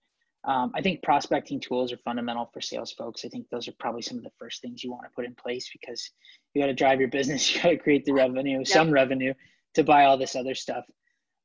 Um, 0.46 0.70
I 0.76 0.80
think 0.80 1.02
prospecting 1.02 1.61
tools 1.61 1.92
are 1.92 1.98
fundamental 1.98 2.48
for 2.52 2.61
sales 2.61 2.92
folks. 2.92 3.24
I 3.24 3.28
think 3.28 3.46
those 3.50 3.66
are 3.66 3.74
probably 3.80 4.02
some 4.02 4.16
of 4.16 4.22
the 4.22 4.30
first 4.38 4.62
things 4.62 4.82
you 4.82 4.92
want 4.92 5.02
to 5.02 5.11
put 5.14 5.24
in 5.24 5.35
place 5.35 5.68
because 5.72 6.11
you 6.54 6.62
got 6.62 6.68
to 6.68 6.74
drive 6.74 7.00
your 7.00 7.09
business, 7.09 7.52
you 7.54 7.61
got 7.61 7.70
to 7.70 7.76
create 7.76 8.04
the 8.04 8.12
revenue, 8.12 8.59
yep. 8.59 8.68
some 8.68 8.90
revenue 8.90 9.35
to 9.74 9.82
buy 9.82 10.04
all 10.04 10.16
this 10.16 10.37
other 10.37 10.54
stuff. 10.54 10.85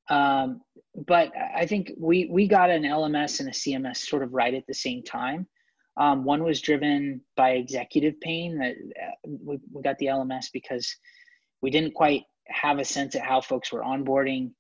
Um, 0.10 0.62
but 1.08 1.32
I 1.56 1.66
think 1.66 1.92
we 1.98 2.28
we 2.30 2.48
got 2.48 2.70
an 2.70 2.84
LMS 2.84 3.40
and 3.40 3.50
a 3.50 3.52
CMS 3.52 3.98
sort 3.98 4.24
of 4.24 4.34
right 4.34 4.54
at 4.54 4.68
the 4.68 4.74
same 4.74 5.04
time. 5.04 5.48
Um, 5.98 6.24
one 6.24 6.44
was 6.44 6.62
driven 6.62 7.22
by 7.36 7.52
executive 7.52 8.20
pain. 8.22 8.58
That 8.60 8.72
uh, 8.72 9.30
we, 9.44 9.60
we 9.72 9.82
got 9.82 9.98
the 9.98 10.08
LMS 10.08 10.48
because 10.54 10.96
we 11.62 11.70
didn't 11.70 11.94
quite 11.94 12.24
have 12.48 12.80
a 12.80 12.86
sense 12.86 13.16
of 13.16 13.22
how 13.22 13.42
folks 13.42 13.72
were 13.72 13.82
onboarding. 13.82 14.52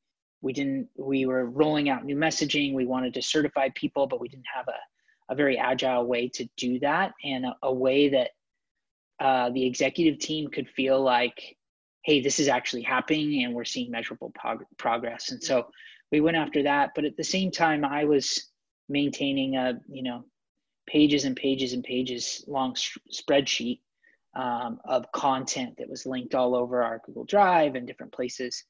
We 0.42 0.54
didn't, 0.54 0.90
we 0.98 1.26
were 1.26 1.46
rolling 1.46 1.90
out 1.90 2.06
new 2.06 2.16
messaging. 2.16 2.74
We 2.74 2.86
wanted 2.86 3.14
to 3.16 3.22
certify 3.22 3.70
people, 3.76 4.08
but 4.08 4.20
we 4.20 4.28
didn't 4.28 4.46
have 4.54 4.68
a, 4.68 5.34
a 5.34 5.36
very 5.36 5.58
agile 5.58 6.06
way 6.06 6.30
to 6.30 6.48
do 6.58 6.80
that 6.80 7.14
and 7.24 7.46
a, 7.46 7.56
a 7.64 7.74
way 7.74 8.10
that 8.10 8.32
uh, 9.20 9.52
the 9.52 9.66
executive 9.66 10.20
team 10.20 10.50
could 10.50 10.68
feel 10.70 11.02
like, 11.02 11.56
hey, 12.04 12.22
this 12.22 12.40
is 12.40 12.48
actually 12.48 12.82
happening 12.82 13.44
and 13.44 13.54
we're 13.54 13.64
seeing 13.64 13.92
measurable 13.92 14.32
prog- 14.34 14.66
progress. 14.78 15.32
And 15.32 15.42
so 15.44 15.68
we 16.12 16.22
went 16.22 16.38
after 16.38 16.64
that. 16.64 16.92
But 16.96 17.06
at 17.06 17.16
the 17.18 17.24
same 17.24 17.52
time, 17.52 17.86
I 17.86 18.06
was 18.06 18.50
maintaining 18.90 19.56
a, 19.56 19.80
you 19.88 20.04
know, 20.04 20.26
pages 20.88 21.26
and 21.26 21.36
pages 21.36 21.74
and 21.74 21.84
pages 21.84 22.44
long 22.48 22.76
spreadsheet 23.14 23.80
um, 24.36 24.80
of 24.86 25.12
content 25.12 25.76
that 25.78 25.90
was 25.90 26.06
linked 26.06 26.36
all 26.36 26.56
over 26.56 26.82
our 26.84 27.02
Google 27.06 27.26
Drive 27.26 27.76
and 27.76 27.88
different 27.88 28.12
places. 28.12 28.64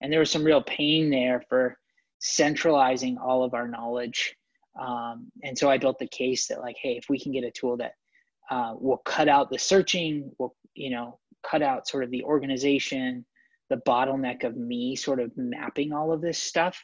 And 0.00 0.12
there 0.12 0.20
was 0.20 0.30
some 0.30 0.44
real 0.44 0.62
pain 0.62 1.10
there 1.10 1.42
for 1.48 1.76
centralizing 2.18 3.18
all 3.18 3.42
of 3.42 3.54
our 3.54 3.68
knowledge. 3.68 4.34
Um, 4.80 5.30
and 5.42 5.56
so 5.56 5.70
I 5.70 5.78
built 5.78 5.98
the 5.98 6.08
case 6.08 6.48
that 6.48 6.60
like, 6.60 6.76
hey, 6.80 6.92
if 6.92 7.08
we 7.08 7.18
can 7.18 7.32
get 7.32 7.44
a 7.44 7.50
tool 7.50 7.76
that 7.78 7.92
uh, 8.50 8.74
will 8.78 8.98
cut 8.98 9.28
out 9.28 9.50
the 9.50 9.58
searching, 9.58 10.30
will 10.38 10.54
you 10.74 10.90
know 10.90 11.18
cut 11.48 11.62
out 11.62 11.88
sort 11.88 12.04
of 12.04 12.10
the 12.10 12.22
organization, 12.24 13.24
the 13.70 13.80
bottleneck 13.86 14.44
of 14.44 14.56
me 14.56 14.94
sort 14.96 15.20
of 15.20 15.30
mapping 15.36 15.92
all 15.92 16.12
of 16.12 16.20
this 16.20 16.38
stuff. 16.38 16.78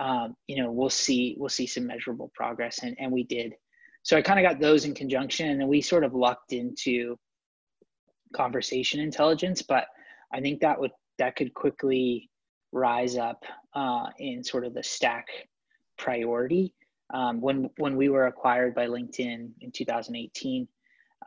Um, 0.00 0.34
you 0.46 0.62
know, 0.62 0.70
we'll 0.70 0.90
see 0.90 1.36
we'll 1.38 1.48
see 1.48 1.66
some 1.66 1.86
measurable 1.86 2.30
progress, 2.34 2.82
and 2.82 2.96
and 2.98 3.12
we 3.12 3.24
did. 3.24 3.54
So 4.02 4.16
I 4.16 4.22
kind 4.22 4.38
of 4.38 4.50
got 4.50 4.60
those 4.60 4.84
in 4.84 4.94
conjunction, 4.94 5.50
and 5.50 5.60
then 5.60 5.68
we 5.68 5.80
sort 5.80 6.04
of 6.04 6.14
lucked 6.14 6.52
into 6.52 7.18
conversation 8.34 9.00
intelligence, 9.00 9.62
but 9.62 9.86
I 10.32 10.40
think 10.40 10.60
that 10.60 10.80
would 10.80 10.92
that 11.18 11.36
could 11.36 11.54
quickly 11.54 12.30
rise 12.76 13.16
up 13.16 13.42
uh, 13.74 14.06
in 14.18 14.44
sort 14.44 14.64
of 14.64 14.74
the 14.74 14.82
stack 14.82 15.26
priority. 15.98 16.74
Um, 17.12 17.40
when 17.40 17.70
when 17.78 17.96
we 17.96 18.08
were 18.08 18.26
acquired 18.26 18.74
by 18.74 18.86
LinkedIn 18.86 19.50
in 19.60 19.70
2018, 19.72 20.68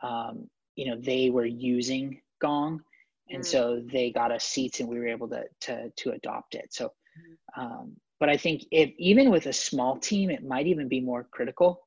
um, 0.02 0.48
you 0.76 0.86
know 0.86 0.96
they 1.00 1.30
were 1.30 1.46
using 1.46 2.20
Gong, 2.40 2.80
and 3.28 3.42
mm. 3.42 3.46
so 3.46 3.82
they 3.92 4.10
got 4.10 4.32
us 4.32 4.44
seats, 4.44 4.80
and 4.80 4.88
we 4.88 4.98
were 4.98 5.08
able 5.08 5.28
to 5.28 5.44
to 5.62 5.90
to 5.90 6.10
adopt 6.12 6.54
it. 6.54 6.72
So, 6.72 6.92
mm. 7.18 7.62
um, 7.62 7.96
but 8.18 8.28
I 8.28 8.36
think 8.36 8.64
if 8.70 8.90
even 8.98 9.30
with 9.30 9.46
a 9.46 9.52
small 9.52 9.98
team, 9.98 10.30
it 10.30 10.44
might 10.44 10.66
even 10.66 10.88
be 10.88 11.00
more 11.00 11.26
critical 11.30 11.82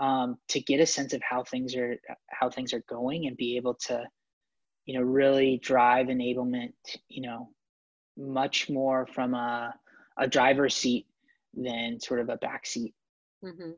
um, 0.00 0.38
to 0.48 0.60
get 0.60 0.80
a 0.80 0.86
sense 0.86 1.12
of 1.12 1.22
how 1.22 1.44
things 1.44 1.76
are 1.76 1.96
how 2.28 2.50
things 2.50 2.72
are 2.72 2.84
going 2.88 3.26
and 3.26 3.36
be 3.36 3.56
able 3.56 3.74
to 3.86 4.04
you 4.86 4.98
know, 4.98 5.04
really 5.04 5.58
drive 5.62 6.08
enablement, 6.08 6.72
you 7.08 7.22
know, 7.22 7.48
much 8.16 8.70
more 8.70 9.06
from 9.06 9.34
a, 9.34 9.74
a 10.18 10.26
driver's 10.26 10.74
seat 10.74 11.06
than 11.54 12.00
sort 12.00 12.20
of 12.20 12.28
a 12.28 12.36
back 12.36 12.66
seat. 12.66 12.94
Mm-hmm. 13.44 13.70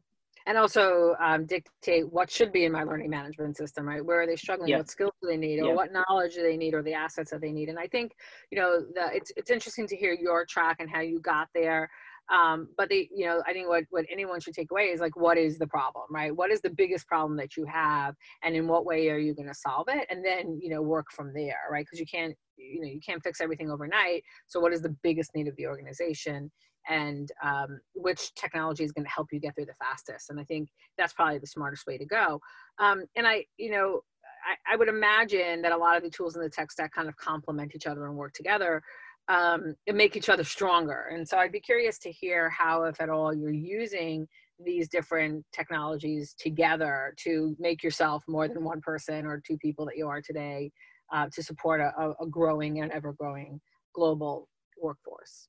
And 0.48 0.56
also 0.56 1.16
um, 1.20 1.44
dictate 1.44 2.12
what 2.12 2.30
should 2.30 2.52
be 2.52 2.66
in 2.66 2.72
my 2.72 2.84
learning 2.84 3.10
management 3.10 3.56
system, 3.56 3.84
right? 3.88 4.04
Where 4.04 4.20
are 4.20 4.26
they 4.28 4.36
struggling? 4.36 4.68
Yep. 4.68 4.78
What 4.78 4.90
skills 4.90 5.12
do 5.20 5.28
they 5.28 5.36
need, 5.36 5.58
or 5.58 5.66
yep. 5.66 5.74
what 5.74 5.90
knowledge 5.92 6.34
do 6.34 6.42
they 6.42 6.56
need, 6.56 6.72
or 6.72 6.84
the 6.84 6.94
assets 6.94 7.32
that 7.32 7.40
they 7.40 7.50
need? 7.50 7.68
And 7.68 7.78
I 7.78 7.88
think, 7.88 8.12
you 8.52 8.58
know, 8.58 8.80
the, 8.80 9.08
it's 9.12 9.32
it's 9.36 9.50
interesting 9.50 9.88
to 9.88 9.96
hear 9.96 10.12
your 10.12 10.46
track 10.46 10.76
and 10.78 10.88
how 10.88 11.00
you 11.00 11.18
got 11.18 11.48
there. 11.52 11.90
Um, 12.32 12.68
but 12.76 12.88
they, 12.88 13.08
you 13.14 13.26
know, 13.26 13.42
I 13.46 13.52
think 13.52 13.68
what, 13.68 13.84
what 13.90 14.04
anyone 14.10 14.40
should 14.40 14.54
take 14.54 14.70
away 14.70 14.86
is 14.86 15.00
like, 15.00 15.16
what 15.16 15.38
is 15.38 15.58
the 15.58 15.66
problem, 15.66 16.06
right? 16.10 16.34
What 16.34 16.50
is 16.50 16.60
the 16.60 16.70
biggest 16.70 17.06
problem 17.06 17.36
that 17.36 17.56
you 17.56 17.64
have 17.66 18.14
and 18.42 18.56
in 18.56 18.66
what 18.66 18.84
way 18.84 19.08
are 19.10 19.18
you 19.18 19.34
going 19.34 19.48
to 19.48 19.54
solve 19.54 19.86
it? 19.88 20.06
And 20.10 20.24
then, 20.24 20.58
you 20.60 20.70
know, 20.70 20.82
work 20.82 21.06
from 21.14 21.32
there, 21.32 21.60
right? 21.70 21.84
Because 21.84 22.00
you 22.00 22.06
can't, 22.06 22.34
you 22.56 22.80
know, 22.80 22.88
you 22.88 23.00
can't 23.00 23.22
fix 23.22 23.40
everything 23.40 23.70
overnight. 23.70 24.22
So 24.46 24.60
what 24.60 24.72
is 24.72 24.82
the 24.82 24.96
biggest 25.02 25.34
need 25.34 25.48
of 25.48 25.56
the 25.56 25.66
organization? 25.66 26.50
and 26.88 27.32
um, 27.42 27.80
which 27.94 28.32
technology 28.34 28.84
is 28.84 28.92
going 28.92 29.04
to 29.04 29.10
help 29.10 29.28
you 29.32 29.40
get 29.40 29.54
through 29.54 29.66
the 29.66 29.74
fastest. 29.74 30.30
And 30.30 30.38
I 30.38 30.44
think 30.44 30.68
that's 30.96 31.12
probably 31.12 31.38
the 31.38 31.46
smartest 31.46 31.86
way 31.86 31.98
to 31.98 32.06
go. 32.06 32.40
Um, 32.78 33.04
and 33.16 33.26
I, 33.26 33.44
you 33.56 33.70
know, 33.70 34.02
I, 34.46 34.74
I, 34.74 34.76
would 34.76 34.88
imagine 34.88 35.62
that 35.62 35.72
a 35.72 35.76
lot 35.76 35.96
of 35.96 36.04
the 36.04 36.10
tools 36.10 36.36
in 36.36 36.42
the 36.42 36.48
tech 36.48 36.70
stack 36.70 36.92
kind 36.94 37.08
of 37.08 37.16
complement 37.16 37.72
each 37.74 37.86
other 37.86 38.06
and 38.06 38.16
work 38.16 38.32
together 38.34 38.82
um, 39.28 39.74
make 39.88 40.16
each 40.16 40.28
other 40.28 40.44
stronger. 40.44 41.10
And 41.12 41.26
so 41.26 41.38
I'd 41.38 41.52
be 41.52 41.60
curious 41.60 41.98
to 42.00 42.10
hear 42.10 42.50
how, 42.50 42.84
if 42.84 43.00
at 43.00 43.08
all, 43.08 43.34
you're 43.34 43.50
using 43.50 44.28
these 44.64 44.88
different 44.88 45.44
technologies 45.52 46.34
together 46.38 47.14
to 47.24 47.56
make 47.58 47.82
yourself 47.82 48.24
more 48.26 48.48
than 48.48 48.64
one 48.64 48.80
person 48.80 49.26
or 49.26 49.42
two 49.46 49.58
people 49.58 49.84
that 49.86 49.96
you 49.96 50.08
are 50.08 50.22
today 50.22 50.70
uh, 51.12 51.26
to 51.32 51.42
support 51.42 51.80
a, 51.80 52.12
a 52.20 52.26
growing 52.26 52.80
and 52.80 52.90
ever 52.92 53.12
growing 53.12 53.60
global 53.94 54.48
workforce. 54.80 55.48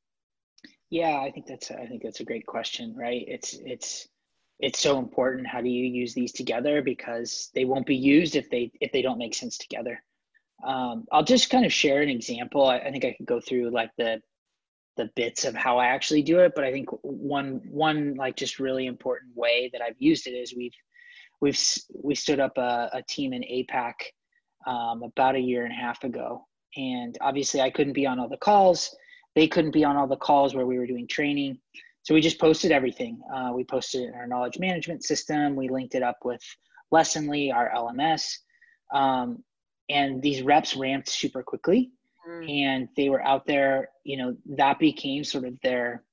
Yeah, 0.90 1.20
I 1.20 1.32
think 1.32 1.48
that's 1.48 1.70
I 1.72 1.86
think 1.86 2.02
that's 2.02 2.22
a 2.22 2.26
great 2.26 2.46
question, 2.46 2.96
right? 2.96 3.24
It's 3.28 3.54
it's 3.54 4.08
it's 4.60 4.80
so 4.80 5.00
important 5.00 5.48
how 5.48 5.62
do 5.62 5.70
you 5.70 5.86
use 5.86 6.14
these 6.14 6.32
together 6.32 6.82
because 6.82 7.50
they 7.54 7.66
won't 7.66 7.86
be 7.86 7.96
used 7.96 8.36
if 8.36 8.50
they 8.50 8.72
if 8.80 8.92
they 8.92 9.02
don't 9.02 9.18
make 9.18 9.36
sense 9.36 9.58
together 9.58 10.02
um, 10.66 11.06
I'll 11.12 11.24
just 11.24 11.50
kind 11.50 11.66
of 11.66 11.74
share 11.74 12.02
an 12.02 12.10
example. 12.10 12.66
I, 12.66 12.80
I, 12.80 12.92
think 12.92 13.06
I 13.06 13.14
could 13.18 13.26
go 13.26 13.40
through 13.40 13.70
like 13.70 13.92
the 13.98 14.22
the 14.98 15.10
bits 15.16 15.46
of 15.46 15.54
how 15.54 15.78
I 15.78 15.88
actually 15.88 16.24
do 16.24 16.40
it, 16.40 16.54
but 16.56 16.64
I 16.64 16.72
think 16.72 16.90
one 17.04 17.62
one 17.70 18.16
like 18.16 18.36
just 18.36 18.60
really 18.60 18.88
important 18.88 19.36
way 19.36 19.70
that 19.72 19.82
I've 19.82 20.00
used 20.00 20.26
it 20.26 20.32
is 20.32 20.56
we've 20.56 20.74
we've 21.40 21.60
we 21.94 22.16
stood 22.16 22.40
up 22.40 22.58
a, 22.58 22.90
a 22.94 23.04
team 23.04 23.34
in 23.34 23.44
APAC 23.44 23.94
um, 24.66 25.04
about 25.04 25.36
a 25.36 25.40
year 25.40 25.64
and 25.64 25.72
a 25.72 25.78
half 25.78 26.04
ago, 26.04 26.48
and 26.76 27.16
obviously 27.22 27.62
I 27.62 27.70
couldn't 27.70 27.94
be 27.94 28.08
on 28.08 28.20
all 28.20 28.30
the 28.30 28.38
calls. 28.38 28.96
They 29.36 29.48
couldn't 29.48 29.72
be 29.72 29.86
on 29.86 29.96
all 29.96 30.08
the 30.08 30.16
calls 30.16 30.56
where 30.56 30.66
we 30.66 30.80
were 30.80 30.88
doing 30.88 31.08
training, 31.08 31.60
so 32.02 32.16
we 32.16 32.22
just 32.22 32.40
posted 32.40 32.72
everything. 32.72 33.20
Uh, 33.32 33.52
we 33.54 33.64
posted 33.64 34.02
it 34.02 34.08
in 34.08 34.14
our 34.16 34.28
knowledge 34.28 34.58
management 34.58 35.04
system. 35.04 35.56
We 35.56 35.70
linked 35.70 35.94
it 35.94 36.02
up 36.02 36.18
with 36.26 36.42
Lessonly, 36.92 37.54
our 37.54 37.70
LMS. 37.70 38.38
Um, 38.94 39.44
and 39.90 40.22
these 40.22 40.42
reps 40.42 40.76
ramped 40.76 41.10
super 41.10 41.44
quickly. 41.44 41.92
Mm. 42.28 42.50
and 42.50 42.90
they 42.98 43.08
were 43.08 43.24
out 43.24 43.46
there 43.48 43.88
you 44.04 44.18
know 44.18 44.36
that 44.58 44.80
became 44.80 45.24
sort 45.24 45.46
of 45.46 45.54
their 45.64 46.04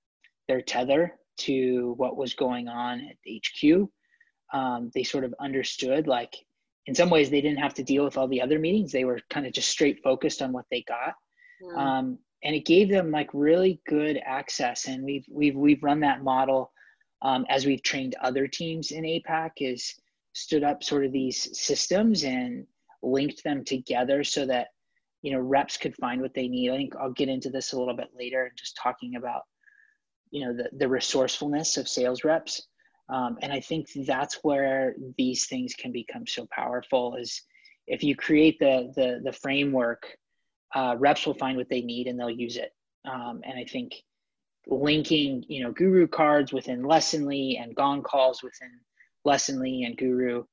their 0.47 0.63
tether 0.63 1.19
to 1.39 1.95
what 1.97 2.17
was 2.17 2.35
going 2.35 2.69
on 2.69 3.01
at 3.01 3.17
hq 3.27 3.91
um, 4.53 4.93
they 4.95 5.03
sort 5.03 5.25
of 5.25 5.35
understood 5.41 6.07
like 6.07 6.37
in 6.87 6.95
some 6.95 7.11
ways 7.11 7.31
they 7.31 7.41
didn't 7.41 7.59
have 7.59 7.75
to 7.75 7.83
deal 7.83 8.05
with 8.05 8.17
all 8.17 8.29
the 8.29 8.43
other 8.43 8.59
meetings. 8.59 8.93
They 8.93 9.05
were 9.05 9.21
kind 9.31 9.47
of 9.47 9.53
just 9.53 9.71
straight 9.71 10.03
focused 10.03 10.43
on 10.43 10.53
what 10.53 10.67
they 10.71 10.83
got. 10.83 11.15
Mm. 11.63 11.79
um, 11.79 12.19
and 12.43 12.55
it 12.55 12.67
gave 12.67 12.91
them 12.91 13.11
like 13.11 13.31
really 13.33 13.81
good 13.87 14.21
access. 14.25 14.87
And 14.87 15.03
we've 15.03 15.25
we've 15.31 15.57
we've 15.57 15.83
run 15.83 16.01
that 16.01 16.23
model 16.23 16.73
um, 17.23 17.47
as 17.49 17.65
we've 17.65 17.83
trained 17.83 18.17
other 18.21 18.47
teams 18.47 18.91
in 18.91 19.05
apac 19.05 19.53
is 19.59 19.95
stood 20.35 20.63
up 20.63 20.83
sort 20.83 21.07
of 21.07 21.13
these 21.13 21.59
systems 21.59 22.25
and 22.25 22.67
linked 23.05 23.43
them 23.45 23.65
together 23.65 24.25
so 24.25 24.47
that 24.47 24.69
you 25.23 25.33
know 25.33 25.41
reps 25.41 25.77
could 25.77 25.95
find 25.97 26.21
what 26.21 26.35
they 26.35 26.49
need. 26.49 26.71
I 26.71 26.77
think 26.77 26.95
i'll 26.97 27.13
get 27.13 27.29
into 27.29 27.51
this 27.51 27.73
a 27.73 27.79
little 27.79 27.97
bit 27.97 28.11
later 28.17 28.53
just 28.57 28.79
talking 28.83 29.17
about 29.17 29.43
you 30.31 30.45
know 30.45 30.53
the, 30.53 30.69
the 30.77 30.89
resourcefulness 30.89 31.77
of 31.77 31.89
sales 31.89 32.25
reps. 32.25 32.67
Um, 33.11 33.37
and 33.43 33.53
i 33.53 33.61
think 33.61 33.89
that's 34.07 34.39
where 34.43 34.95
these 35.19 35.47
things 35.47 35.75
can 35.75 35.93
become 35.93 36.27
so 36.27 36.47
powerful 36.51 37.17
is 37.17 37.43
if 37.87 38.03
you 38.03 38.17
create 38.17 38.59
the 38.59 38.93
the, 38.97 39.21
the 39.23 39.33
framework 39.33 40.17
uh, 40.75 40.97
reps 40.99 41.27
will 41.27 41.35
find 41.35 41.57
what 41.57 41.69
they 41.69 41.83
need 41.83 42.09
and 42.09 42.19
they'll 42.19 42.31
use 42.31 42.57
it. 42.57 42.73
Um, 43.05 43.43
and 43.45 43.59
i 43.59 43.65
think 43.65 43.93
linking 44.67 45.45
you 45.49 45.63
know 45.63 45.73
guru 45.73 46.07
cards 46.07 46.53
within 46.53 46.83
lessonly 46.83 47.61
and 47.61 47.75
gong 47.75 48.03
calls 48.03 48.43
within 48.43 48.71
lessonly 49.27 49.85
and 49.87 49.97
guru 49.97 50.45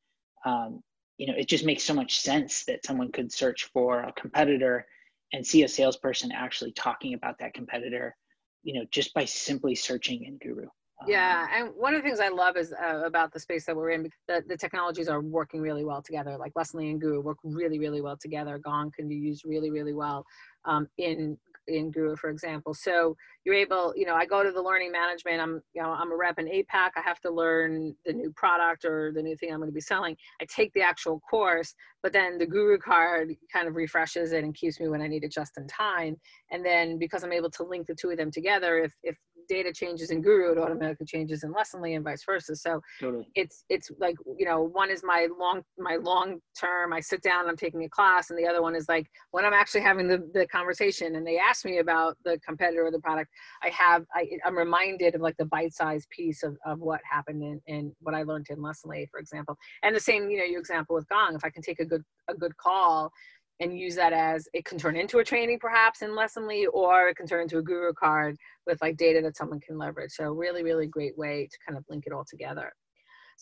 um, 0.45 0.81
you 1.21 1.27
know, 1.27 1.35
it 1.37 1.47
just 1.47 1.63
makes 1.63 1.83
so 1.83 1.93
much 1.93 2.19
sense 2.19 2.63
that 2.63 2.83
someone 2.83 3.11
could 3.11 3.31
search 3.31 3.69
for 3.71 3.99
a 3.99 4.11
competitor 4.13 4.87
and 5.33 5.45
see 5.45 5.61
a 5.61 5.67
salesperson 5.67 6.31
actually 6.31 6.71
talking 6.71 7.13
about 7.13 7.37
that 7.37 7.53
competitor, 7.53 8.15
you 8.63 8.73
know, 8.73 8.85
just 8.89 9.13
by 9.13 9.23
simply 9.23 9.75
searching 9.75 10.23
in 10.23 10.39
Guru. 10.39 10.65
Yeah, 11.05 11.43
um, 11.43 11.67
and 11.67 11.75
one 11.75 11.93
of 11.93 12.01
the 12.01 12.07
things 12.09 12.19
I 12.19 12.29
love 12.29 12.57
is 12.57 12.73
uh, 12.73 13.03
about 13.05 13.31
the 13.31 13.39
space 13.39 13.67
that 13.67 13.75
we're 13.75 13.91
in. 13.91 14.09
The, 14.27 14.43
the 14.47 14.57
technologies 14.57 15.09
are 15.09 15.21
working 15.21 15.61
really 15.61 15.85
well 15.85 16.01
together. 16.01 16.35
Like 16.39 16.55
Lessonly 16.55 16.89
and 16.89 16.99
Guru 16.99 17.21
work 17.21 17.37
really, 17.43 17.77
really 17.77 18.01
well 18.01 18.17
together. 18.17 18.57
Gong 18.57 18.91
can 18.91 19.07
be 19.07 19.15
used 19.15 19.45
really, 19.45 19.69
really 19.69 19.93
well 19.93 20.25
um, 20.65 20.87
in 20.97 21.37
in 21.67 21.91
Guru, 21.91 22.15
for 22.15 22.29
example. 22.29 22.73
So 22.73 23.15
you're 23.45 23.55
able, 23.55 23.93
you 23.95 24.05
know, 24.05 24.15
I 24.15 24.25
go 24.25 24.43
to 24.43 24.51
the 24.51 24.61
learning 24.61 24.91
management. 24.91 25.39
I'm, 25.39 25.61
you 25.73 25.81
know, 25.81 25.89
I'm 25.89 26.11
a 26.11 26.15
rep 26.15 26.39
in 26.39 26.47
APAC. 26.47 26.91
I 26.95 27.01
have 27.03 27.19
to 27.21 27.31
learn 27.31 27.95
the 28.05 28.13
new 28.13 28.31
product 28.31 28.85
or 28.85 29.11
the 29.13 29.21
new 29.21 29.35
thing 29.35 29.51
I'm 29.51 29.59
going 29.59 29.69
to 29.69 29.73
be 29.73 29.81
selling. 29.81 30.15
I 30.41 30.45
take 30.45 30.71
the 30.73 30.81
actual 30.81 31.19
course, 31.21 31.73
but 32.03 32.13
then 32.13 32.37
the 32.37 32.45
Guru 32.45 32.77
card 32.77 33.33
kind 33.51 33.67
of 33.67 33.75
refreshes 33.75 34.31
it 34.31 34.43
and 34.43 34.55
keeps 34.55 34.79
me 34.79 34.87
when 34.87 35.01
I 35.01 35.07
need 35.07 35.23
it 35.23 35.31
just 35.31 35.57
in 35.57 35.67
time. 35.67 36.15
And 36.51 36.65
then 36.65 36.97
because 36.97 37.23
I'm 37.23 37.33
able 37.33 37.51
to 37.51 37.63
link 37.63 37.87
the 37.87 37.95
two 37.95 38.09
of 38.09 38.17
them 38.17 38.31
together, 38.31 38.79
if 38.79 38.93
if 39.03 39.17
data 39.51 39.73
changes 39.73 40.11
in 40.11 40.21
Guru, 40.21 40.53
it 40.53 40.57
automatically 40.57 41.05
changes 41.05 41.43
in 41.43 41.53
Lessonly 41.53 41.95
and 41.95 42.05
vice 42.05 42.23
versa. 42.23 42.55
So 42.55 42.81
totally. 43.01 43.27
it's 43.35 43.65
it's 43.67 43.91
like 43.99 44.15
you 44.37 44.45
know, 44.45 44.61
one 44.61 44.89
is 44.89 45.03
my 45.03 45.27
long 45.37 45.61
my 45.77 45.97
long 45.97 46.39
term. 46.57 46.93
I 46.93 47.01
sit 47.01 47.21
down, 47.21 47.49
I'm 47.49 47.57
taking 47.57 47.83
a 47.83 47.89
class, 47.89 48.29
and 48.29 48.39
the 48.39 48.47
other 48.47 48.61
one 48.61 48.75
is 48.75 48.87
like 48.87 49.07
when 49.31 49.43
I'm 49.43 49.53
actually 49.53 49.81
having 49.81 50.07
the, 50.07 50.19
the 50.33 50.47
conversation 50.47 51.15
and 51.15 51.27
they 51.27 51.37
ask 51.37 51.65
me 51.65 51.79
about 51.79 52.17
the 52.23 52.39
competitor 52.47 52.85
or 52.85 52.91
the 52.91 52.99
product. 52.99 53.29
I 53.61 53.69
have 53.69 54.05
I, 54.15 54.29
I'm 54.45 54.57
reminded 54.57 55.15
of 55.15 55.21
like 55.21 55.35
the 55.37 55.45
bite 55.45 55.73
sized 55.73 56.09
piece 56.09 56.43
of, 56.43 56.55
of 56.65 56.79
what 56.79 57.01
happened 57.09 57.43
in, 57.43 57.61
in 57.67 57.93
what 57.99 58.15
I 58.15 58.23
learned 58.23 58.47
in 58.49 58.57
Lessonly, 58.57 59.09
for 59.09 59.19
example. 59.19 59.57
And 59.83 59.93
the 59.93 59.99
same, 59.99 60.29
you 60.29 60.37
know, 60.37 60.45
your 60.45 60.61
example 60.61 60.95
with 60.95 61.09
Gong. 61.09 61.35
If 61.35 61.43
I 61.43 61.49
can 61.49 61.61
take 61.61 61.81
a 61.81 61.85
good 61.85 62.03
a 62.29 62.33
good 62.33 62.55
call 62.55 63.11
and 63.61 63.77
use 63.77 63.95
that 63.95 64.11
as 64.11 64.47
it 64.53 64.65
can 64.65 64.77
turn 64.77 64.97
into 64.97 65.19
a 65.19 65.23
training 65.23 65.59
perhaps 65.59 66.01
in 66.01 66.09
Lessonly 66.09 66.65
or 66.73 67.07
it 67.07 67.15
can 67.15 67.27
turn 67.27 67.43
into 67.43 67.59
a 67.59 67.61
guru 67.61 67.93
card 67.93 68.35
with 68.67 68.81
like 68.81 68.97
data 68.97 69.21
that 69.21 69.37
someone 69.37 69.59
can 69.59 69.77
leverage. 69.77 70.11
So 70.11 70.31
really, 70.31 70.63
really 70.63 70.87
great 70.87 71.17
way 71.17 71.47
to 71.49 71.57
kind 71.65 71.77
of 71.77 71.85
link 71.87 72.05
it 72.07 72.13
all 72.13 72.25
together. 72.29 72.73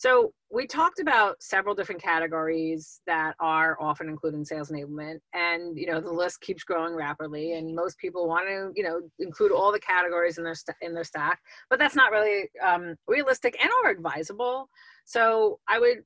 So 0.00 0.32
we 0.50 0.66
talked 0.66 0.98
about 0.98 1.42
several 1.42 1.74
different 1.74 2.02
categories 2.02 3.02
that 3.06 3.34
are 3.38 3.76
often 3.78 4.08
included 4.08 4.38
in 4.38 4.46
sales 4.46 4.70
enablement, 4.70 5.18
and 5.34 5.76
you 5.76 5.86
know 5.86 6.00
the 6.00 6.10
list 6.10 6.40
keeps 6.40 6.64
growing 6.64 6.94
rapidly. 6.94 7.52
And 7.52 7.74
most 7.74 7.98
people 7.98 8.26
want 8.26 8.48
to, 8.48 8.72
you 8.74 8.82
know, 8.82 9.02
include 9.18 9.52
all 9.52 9.70
the 9.70 9.78
categories 9.78 10.38
in 10.38 10.44
their 10.44 10.54
st- 10.54 10.78
in 10.80 10.94
their 10.94 11.04
stack, 11.04 11.40
but 11.68 11.78
that's 11.78 11.94
not 11.94 12.12
really 12.12 12.48
um, 12.66 12.94
realistic 13.06 13.58
and 13.62 13.70
or 13.84 13.90
advisable. 13.90 14.70
So 15.04 15.60
I 15.68 15.78
would 15.78 15.98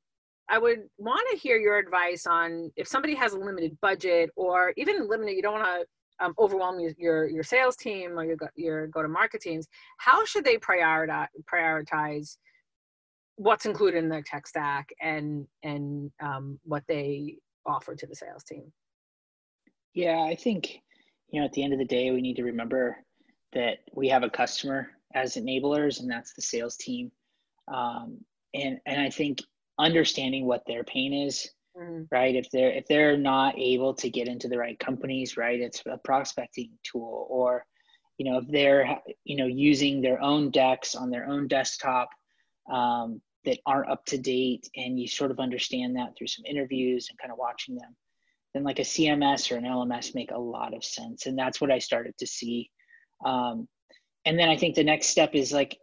I 0.49 0.59
would 0.59 0.81
want 0.99 1.27
to 1.31 1.39
hear 1.39 1.57
your 1.57 1.79
advice 1.79 2.27
on 2.27 2.71
if 2.77 2.87
somebody 2.87 3.15
has 3.15 3.33
a 3.33 3.39
limited 3.39 3.79
budget 3.81 4.31
or 4.37 4.75
even 4.77 5.09
limited, 5.09 5.33
you 5.33 5.43
don't 5.43 5.61
want 5.61 5.83
to 5.83 6.25
um, 6.25 6.35
overwhelm 6.39 6.79
your, 6.79 6.93
your, 6.99 7.29
your 7.29 7.43
sales 7.43 7.77
team 7.77 8.19
or 8.19 8.25
your 8.25 8.37
your 8.55 8.87
go 8.89 9.03
to 9.03 9.09
market 9.09 9.41
teams. 9.41 9.67
How 9.99 10.25
should 10.25 10.45
they 10.45 10.57
prioritize 10.57 11.29
prioritize 11.53 12.37
what's 13.37 13.67
included 13.67 13.99
in 13.99 14.09
their 14.09 14.23
tech 14.23 14.47
stack 14.47 14.91
and 15.01 15.47
and 15.63 16.11
um, 16.21 16.59
what 16.65 16.85
they 16.87 17.37
offer 17.67 17.95
to 17.95 18.07
the 18.07 18.15
sales 18.15 18.45
team? 18.45 18.73
Yeah, 19.95 20.21
I 20.29 20.35
think 20.35 20.81
you 21.31 21.41
know 21.41 21.47
at 21.47 21.53
the 21.53 21.65
end 21.65 21.73
of 21.73 21.79
the 21.79 21.85
day 21.85 22.11
we 22.11 22.21
need 22.21 22.37
to 22.37 22.45
remember 22.45 22.99
that 23.55 23.79
we 23.93 24.09
have 24.09 24.23
a 24.23 24.31
customer 24.31 24.91
as 25.15 25.37
enablers, 25.37 26.01
and 26.01 26.11
that's 26.11 26.35
the 26.35 26.43
sales 26.43 26.77
team. 26.77 27.11
Um, 27.73 28.19
and 28.53 28.79
and 28.87 29.01
I 29.01 29.11
think 29.11 29.39
understanding 29.79 30.47
what 30.47 30.63
their 30.67 30.85
pain 30.85 31.13
is 31.13 31.49
mm. 31.77 32.07
right? 32.11 32.35
If 32.35 32.51
they're 32.51 32.71
if 32.71 32.87
they're 32.87 33.17
not 33.17 33.59
able 33.59 33.95
to 33.95 34.11
get 34.11 34.29
into 34.29 34.49
the 34.49 34.59
right 34.59 34.79
companies 34.79 35.37
right 35.37 35.61
it's 35.61 35.83
a 35.87 35.99
prospecting 35.99 36.71
tool 36.83 37.27
or 37.31 37.65
you 38.19 38.31
know 38.31 38.39
if 38.39 38.49
they're 38.49 39.01
you 39.25 39.37
know 39.37 39.47
using 39.47 40.01
their 40.01 40.21
own 40.21 40.51
decks 40.51 40.95
on 40.95 41.11
their 41.11 41.27
own 41.27 41.49
desktop 41.49 42.09
um, 42.73 43.21
that 43.45 43.59
aren't 43.67 43.91
up 43.91 44.05
to 44.07 44.19
date 44.19 44.69
and 44.77 44.99
you 44.99 45.07
sort 45.07 45.31
of 45.31 45.39
understand 45.39 45.97
that 45.97 46.17
through 46.17 46.29
some 46.29 46.45
interviews 46.47 47.09
and 47.11 47.19
kind 47.19 47.33
of 47.33 47.39
watching 47.39 47.75
them 47.77 47.95
then 48.55 48.65
like 48.65 48.79
a 48.79 48.83
cms 48.83 49.51
or 49.51 49.57
an 49.57 49.65
lms 49.65 50.15
make 50.15 50.31
a 50.31 50.39
lot 50.39 50.75
of 50.75 50.85
sense. 50.85 51.27
And 51.27 51.39
that's 51.39 51.61
what 51.61 51.71
i 51.71 51.79
started 51.79 52.17
to 52.19 52.27
see. 52.27 52.71
Um, 53.25 53.69
and 54.25 54.39
then 54.39 54.49
i 54.49 54.57
think 54.57 54.75
the 54.75 54.85
next 54.85 55.09
step 55.09 55.35
is 55.35 55.53
like 55.53 55.77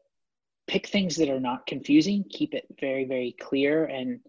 pick 0.72 0.88
things 0.88 1.18
that 1.18 1.30
are 1.30 1.40
not 1.40 1.68
confusing 1.68 2.24
keep 2.30 2.54
it 2.54 2.66
very 2.80 3.04
very 3.06 3.36
clear 3.42 3.86
and 3.86 4.20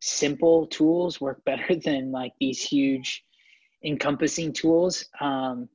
simple 0.00 0.66
tools 0.66 1.20
work 1.20 1.44
better 1.50 1.76
than 1.76 2.10
like 2.10 2.32
these 2.40 2.62
huge 2.62 3.22
encompassing 3.84 4.52
tools 4.52 5.04
um, 5.20 5.68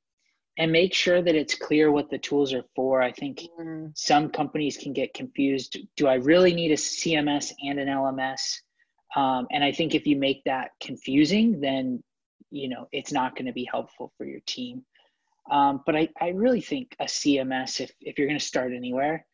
and 0.57 0.71
make 0.71 0.93
sure 0.93 1.21
that 1.21 1.35
it's 1.35 1.55
clear 1.55 1.91
what 1.91 2.09
the 2.09 2.17
tools 2.17 2.53
are 2.53 2.63
for. 2.75 3.01
I 3.01 3.11
think 3.11 3.41
mm. 3.59 3.91
some 3.95 4.29
companies 4.29 4.77
can 4.77 4.93
get 4.93 5.13
confused. 5.13 5.77
Do 5.97 6.07
I 6.07 6.15
really 6.15 6.53
need 6.53 6.71
a 6.71 6.75
CMS 6.75 7.51
and 7.61 7.79
an 7.79 7.87
LMS? 7.87 8.61
Um, 9.15 9.47
and 9.51 9.63
I 9.63 9.71
think 9.71 9.95
if 9.95 10.07
you 10.07 10.15
make 10.15 10.43
that 10.45 10.71
confusing, 10.81 11.59
then 11.59 12.03
you 12.51 12.69
know 12.69 12.87
it's 12.91 13.11
not 13.11 13.35
going 13.35 13.47
to 13.47 13.53
be 13.53 13.67
helpful 13.69 14.13
for 14.17 14.25
your 14.25 14.39
team. 14.45 14.83
Um, 15.51 15.81
but 15.85 15.95
I, 15.95 16.09
I 16.19 16.29
really 16.29 16.61
think 16.61 16.95
a 16.99 17.05
CMS, 17.05 17.79
if, 17.79 17.91
if 18.01 18.17
you're 18.17 18.27
going 18.27 18.39
to 18.39 18.45
start 18.45 18.73
anywhere, 18.73 19.25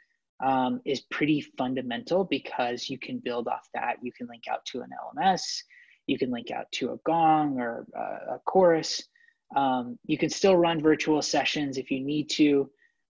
um, 0.43 0.81
is 0.85 1.01
pretty 1.11 1.41
fundamental 1.57 2.23
because 2.23 2.89
you 2.89 2.97
can 2.97 3.19
build 3.19 3.47
off 3.47 3.67
that. 3.73 3.97
You 4.01 4.11
can 4.11 4.27
link 4.27 4.43
out 4.51 4.65
to 4.67 4.81
an 4.81 4.89
LMS, 5.17 5.63
you 6.07 6.17
can 6.17 6.31
link 6.31 6.51
out 6.51 6.71
to 6.73 6.91
a 6.91 6.97
Gong 7.05 7.59
or 7.59 7.85
a, 7.95 8.35
a 8.35 8.39
Chorus. 8.45 9.03
Um, 9.55 9.99
you 10.05 10.17
can 10.17 10.29
still 10.29 10.55
run 10.55 10.81
virtual 10.81 11.21
sessions 11.21 11.77
if 11.77 11.91
you 11.91 12.01
need 12.03 12.29
to. 12.31 12.69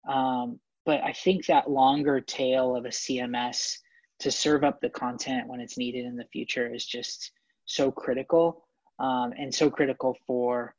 Um, 0.09 0.59
but 0.85 1.03
I 1.03 1.13
think 1.13 1.47
that 1.47 1.71
longer 1.71 2.21
tail 2.21 2.77
of 2.77 2.85
a 2.85 2.89
CMS 2.89 3.79
to 4.21 4.31
serve 4.31 4.65
up 4.65 4.81
the 4.81 4.91
content 4.91 5.49
when 5.49 5.61
it's 5.61 5.79
needed 5.79 6.05
in 6.05 6.17
the 6.17 6.27
future 6.33 6.73
is 6.73 6.85
just 6.85 7.33
so 7.65 7.91
critical 7.91 8.67
um, 8.99 9.33
and 9.39 9.55
so 9.55 9.71
critical 9.71 10.17
for 10.27 10.75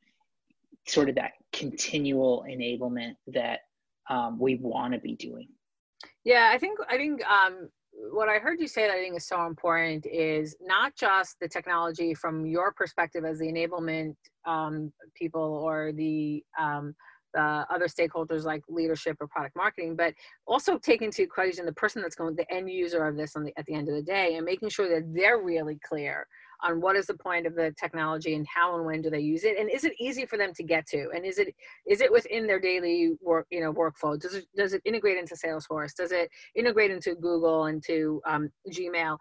sort 0.88 1.10
of 1.10 1.16
that 1.16 1.32
continual 1.52 2.46
enablement 2.50 3.16
that 3.28 3.62
um, 4.10 4.38
we 4.40 4.56
want 4.56 4.94
to 4.94 5.00
be 5.00 5.16
doing. 5.16 5.48
Yeah, 6.24 6.52
I 6.54 6.58
think 6.58 6.80
I 6.90 6.98
think 6.98 7.26
um, 7.26 7.70
what 8.12 8.30
I 8.30 8.40
heard 8.40 8.60
you 8.60 8.68
say 8.68 8.88
that 8.88 8.94
I 8.94 9.02
think 9.02 9.18
is 9.18 9.28
so 9.28 9.46
important 9.46 10.06
is 10.06 10.56
not 10.62 10.96
just 10.96 11.38
the 11.40 11.48
technology 11.48 12.14
from 12.14 12.46
your 12.46 12.74
perspective 12.74 13.26
as 13.26 13.40
the 13.40 13.46
enablement 13.46 14.16
um, 14.46 14.92
people 15.16 15.42
or 15.42 15.92
the 15.94 16.44
um, 16.60 16.96
the 17.34 17.66
other 17.70 17.88
stakeholders 17.88 18.46
like 18.46 18.64
leadership 18.70 19.18
or 19.20 19.28
product 19.28 19.56
marketing, 19.58 19.96
but 19.96 20.14
also 20.48 20.78
take 20.78 21.02
into 21.02 21.22
equation 21.22 21.66
the 21.66 21.74
person 21.74 22.02
that's 22.02 22.16
going, 22.16 22.34
the 22.36 22.50
end 22.52 22.70
user 22.70 23.06
of 23.06 23.18
this 23.18 23.36
on 23.36 23.44
the, 23.44 23.54
at 23.58 23.66
the 23.66 23.74
end 23.74 23.90
of 23.90 23.96
the 23.96 24.02
day, 24.02 24.36
and 24.36 24.46
making 24.46 24.70
sure 24.70 24.88
that 24.88 25.14
they're 25.14 25.42
really 25.42 25.78
clear 25.88 26.26
on 26.64 26.82
what 26.82 26.96
is 26.96 27.08
the 27.08 27.14
point 27.14 27.46
of 27.46 27.56
the 27.56 27.74
technology 27.80 28.36
and 28.36 28.46
how 28.54 28.76
and 28.76 28.86
when 28.86 29.02
do 29.02 29.10
they 29.10 29.20
use 29.20 29.44
it 29.44 29.58
and 29.58 29.70
is 29.70 29.84
it 29.84 29.94
easy 30.00 30.26
for 30.26 30.38
them 30.38 30.54
to 30.54 30.64
get 30.64 30.86
to? 30.88 31.10
And 31.14 31.26
is 31.26 31.38
it 31.38 31.54
is 31.88 32.02
it 32.02 32.12
within 32.12 32.48
their 32.48 32.60
daily 32.60 33.14
work 33.22 33.48
you 33.50 33.62
know 33.62 33.74
workflow? 33.74 34.20
Does 34.20 34.34
it 34.36 34.46
does 34.56 34.74
it 34.74 34.82
integrate 34.86 35.18
into 35.18 35.36
salesforce? 35.36 35.96
Does 35.96 36.12
it 36.12 36.30
integrate 36.56 36.92
into 36.92 37.16
google 37.16 37.66
and 37.66 37.84
to 37.86 38.22
um, 38.26 38.50
gmail? 38.72 39.18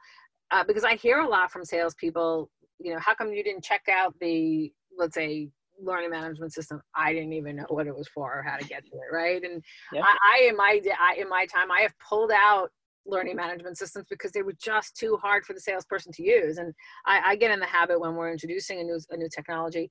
Uh, 0.50 0.62
because 0.62 0.84
i 0.84 0.94
hear 0.94 1.20
a 1.20 1.28
lot 1.28 1.50
from 1.50 1.64
salespeople 1.64 2.50
you 2.78 2.92
know 2.92 2.98
how 3.00 3.14
come 3.14 3.32
you 3.32 3.42
didn't 3.42 3.64
check 3.64 3.82
out 3.90 4.14
the 4.20 4.70
let's 4.98 5.14
say 5.14 5.48
learning 5.82 6.10
management 6.10 6.52
system? 6.52 6.80
I 6.94 7.12
didn't 7.12 7.32
even 7.32 7.56
know 7.56 7.66
what 7.68 7.88
it 7.88 7.96
was 7.96 8.06
for 8.08 8.38
or 8.38 8.42
how 8.42 8.56
to 8.56 8.64
get 8.64 8.84
to 8.84 8.92
it 8.92 9.12
right? 9.12 9.42
And 9.42 9.62
yep. 9.92 10.04
I, 10.04 10.16
I 10.36 10.48
in 10.48 10.56
my 10.56 10.80
I, 11.00 11.16
in 11.16 11.28
my 11.28 11.46
time 11.46 11.70
i 11.72 11.80
have 11.80 11.92
pulled 11.98 12.30
out 12.30 12.70
learning 13.06 13.36
management 13.36 13.78
systems 13.78 14.06
because 14.08 14.32
they 14.32 14.42
were 14.42 14.54
just 14.60 14.96
too 14.96 15.18
hard 15.22 15.44
for 15.44 15.52
the 15.52 15.60
salesperson 15.60 16.12
to 16.12 16.22
use. 16.22 16.58
And 16.58 16.72
I, 17.06 17.20
I 17.26 17.36
get 17.36 17.50
in 17.50 17.60
the 17.60 17.66
habit 17.66 18.00
when 18.00 18.14
we're 18.14 18.32
introducing 18.32 18.80
a 18.80 18.84
new, 18.84 18.98
a 19.10 19.16
new 19.16 19.28
technology 19.28 19.90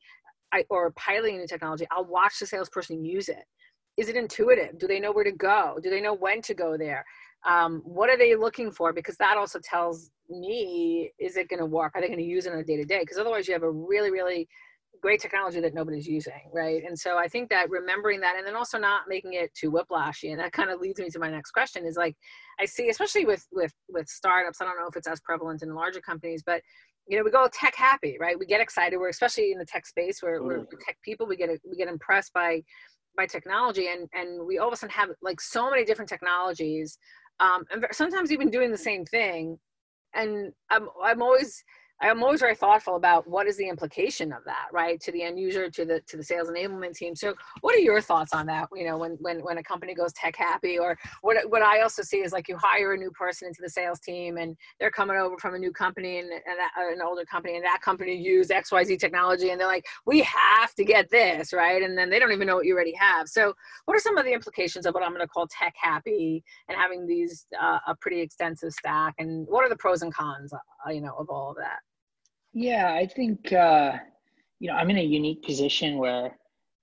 I, 0.52 0.66
or 0.70 0.92
piloting 0.92 1.36
a 1.36 1.40
new 1.40 1.48
technology, 1.48 1.86
I'll 1.92 2.06
watch 2.06 2.40
the 2.40 2.46
salesperson 2.46 3.04
use 3.04 3.30
it. 3.30 3.44
Is 3.98 4.10
it 4.10 4.16
intuitive? 4.16 4.78
Do 4.78 4.88
they 4.88 5.00
know 5.00 5.12
where 5.12 5.24
to 5.24 5.32
go? 5.32 5.78
Do 5.82 5.90
they 5.90 6.02
know 6.02 6.14
when 6.14 6.42
to 6.44 6.54
go 6.54 6.78
there? 6.78 7.06
Um, 7.46 7.82
what 7.84 8.10
are 8.10 8.18
they 8.18 8.36
looking 8.36 8.72
for? 8.72 8.94
Because 8.94 9.18
that 9.18 9.38
also 9.38 9.60
tells 9.64 10.10
me, 10.30 11.12
is 11.20 11.38
it 11.38 11.50
going 11.50 11.60
to 11.60 11.66
work? 11.66 11.92
Are 11.94 12.02
they 12.02 12.08
going 12.08 12.20
to 12.20 12.26
use 12.26 12.46
it 12.46 12.54
on 12.54 12.60
a 12.60 12.64
day 12.64 12.78
to 12.78 12.86
day? 12.86 13.00
Because 13.02 13.18
otherwise, 13.18 13.48
you 13.48 13.54
have 13.54 13.64
a 13.64 13.72
really, 13.72 14.12
really 14.12 14.48
great 15.02 15.20
technology 15.20 15.60
that 15.60 15.74
nobody's 15.74 16.08
using, 16.08 16.50
right? 16.54 16.84
And 16.86 16.98
so 16.98 17.18
I 17.18 17.28
think 17.28 17.50
that 17.50 17.70
remembering 17.70 18.22
that 18.22 18.36
and 18.38 18.46
then 18.48 18.56
also 18.56 18.78
not 18.78 19.04
making 19.08 19.34
it 19.34 19.54
too 19.54 19.72
whiplashy, 19.72 20.32
and 20.32 20.40
that 20.40 20.54
kind 20.54 20.70
of 20.70 20.80
leads 20.80 21.00
me 21.00 21.10
to 21.10 21.20
my 21.20 21.30
next 21.30 21.52
question 21.52 21.86
is 21.86 21.98
like 21.98 22.16
I 22.60 22.66
see, 22.66 22.90
especially 22.90 23.26
with 23.26 23.46
with 23.52 23.74
with 23.90 24.08
startups, 24.08 24.62
I 24.62 24.66
don't 24.66 24.80
know 24.80 24.88
if 24.88 24.96
it's 24.96 25.08
as 25.08 25.20
prevalent 25.22 25.64
in 25.64 25.74
larger 25.74 26.02
companies, 26.02 26.44
but 26.46 26.62
you 27.08 27.18
know, 27.18 27.24
we 27.24 27.32
go 27.32 27.48
tech 27.52 27.76
happy, 27.76 28.18
right? 28.20 28.40
We 28.40 28.46
get 28.46 28.62
excited. 28.62 28.98
We're 28.98 29.10
especially 29.10 29.52
in 29.52 29.58
the 29.58 29.66
tech 29.66 29.86
space 29.86 30.22
where 30.22 30.42
we're 30.42 30.60
mm-hmm. 30.60 30.78
tech 30.86 30.98
people. 31.04 31.28
We 31.28 31.36
get 31.36 31.50
we 31.70 31.76
get 31.76 31.88
impressed 31.88 32.34
by 32.34 32.64
by 33.18 33.26
technology, 33.26 33.88
and 33.88 34.08
and 34.14 34.46
we 34.46 34.58
all 34.58 34.68
of 34.68 34.74
a 34.74 34.78
sudden 34.78 34.94
have 34.94 35.10
like 35.22 35.42
so 35.42 35.70
many 35.70 35.84
different 35.84 36.10
technologies, 36.10 36.98
um, 37.40 37.66
and 37.72 37.86
sometimes 37.92 38.32
even 38.32 38.50
doing 38.50 38.72
the 38.72 38.78
same 38.78 39.06
thing. 39.06 39.58
And 40.16 40.54
I'm 40.70 40.88
I'm 41.04 41.22
always 41.22 41.64
I'm 42.04 42.22
always 42.22 42.42
very 42.42 42.56
thoughtful 42.56 42.98
about 42.98 43.28
what 43.28 43.48
is 43.48 43.56
the 43.56 43.68
implication 43.68 44.34
of 44.34 44.44
that, 44.46 44.68
right, 44.74 45.00
to 45.00 45.12
the 45.12 45.24
end 45.24 45.40
user, 45.40 45.70
to 45.70 45.86
the 45.86 46.02
to 46.02 46.18
the 46.18 46.24
sales 46.24 46.50
enablement 46.50 46.96
team. 46.96 47.16
So, 47.16 47.34
what 47.62 47.76
are 47.76 47.80
your 47.80 48.02
thoughts 48.02 48.34
on 48.34 48.46
that? 48.48 48.68
You 48.76 48.86
know, 48.86 48.98
when 48.98 49.12
when 49.22 49.40
when 49.40 49.58
a 49.58 49.64
company 49.64 49.94
goes 49.94 50.12
tech 50.14 50.36
happy, 50.36 50.78
or 50.78 50.98
what 51.22 51.38
what 51.50 51.62
I 51.62 51.82
also 51.82 52.02
see 52.02 52.18
is 52.18 52.34
like 52.34 52.50
you 52.50 52.58
hire 52.58 52.94
a 52.94 52.98
new 52.98 53.12
person 53.12 53.48
into 53.48 53.62
the 53.62 53.70
sales 53.70 54.02
team, 54.02 54.38
and 54.38 54.58
they're 54.80 54.92
coming 54.92 55.16
over 55.16 55.38
from 55.38 55.56
a 55.56 55.58
new 55.58 55.72
company 55.72 56.20
and, 56.20 56.30
and 56.30 56.42
that, 56.58 56.72
an 56.78 57.02
older 57.02 57.24
company, 57.24 57.56
and 57.56 57.64
that 57.64 57.82
company 57.82 58.16
use 58.16 58.52
X 58.52 58.72
Y 58.72 58.84
Z 58.84 58.98
technology, 58.98 59.52
and 59.52 59.60
they're 59.60 59.68
like, 59.68 59.86
we 60.06 60.22
have 60.24 60.74
to 60.76 60.84
get 60.84 61.10
this, 61.10 61.54
right, 61.54 61.82
and 61.82 61.98
then 61.98 62.10
they 62.10 62.20
don't 62.20 62.34
even 62.34 62.48
know 62.48 62.56
what 62.56 62.66
you 62.66 62.74
already 62.74 62.96
have. 62.96 63.30
So, 63.30 63.54
what 63.86 63.96
are 63.96 64.02
some 64.02 64.18
of 64.18 64.26
the 64.26 64.34
implications 64.34 64.86
of 64.86 64.94
what 64.94 65.04
I'm 65.04 65.12
going 65.12 65.22
to 65.22 65.28
call 65.28 65.48
tech 65.48 65.74
happy 65.82 66.44
and 66.68 66.78
having 66.78 67.08
these 67.08 67.46
uh, 67.62 67.80
a 67.88 67.96
pretty 67.96 68.20
extensive 68.20 68.74
stack, 68.74 69.14
and 69.20 69.48
what 69.48 69.64
are 69.64 69.70
the 69.70 69.78
pros 69.78 70.02
and 70.02 70.14
cons, 70.14 70.52
uh, 70.54 70.92
you 70.92 71.00
know, 71.00 71.16
of 71.18 71.30
all 71.30 71.52
of 71.52 71.58
that? 71.58 71.80
Yeah, 72.54 72.94
I 72.94 73.08
think 73.08 73.52
uh, 73.52 73.94
you 74.60 74.70
know 74.70 74.76
I'm 74.76 74.90
in 74.90 74.98
a 74.98 75.04
unique 75.04 75.44
position 75.44 75.98
where 75.98 76.38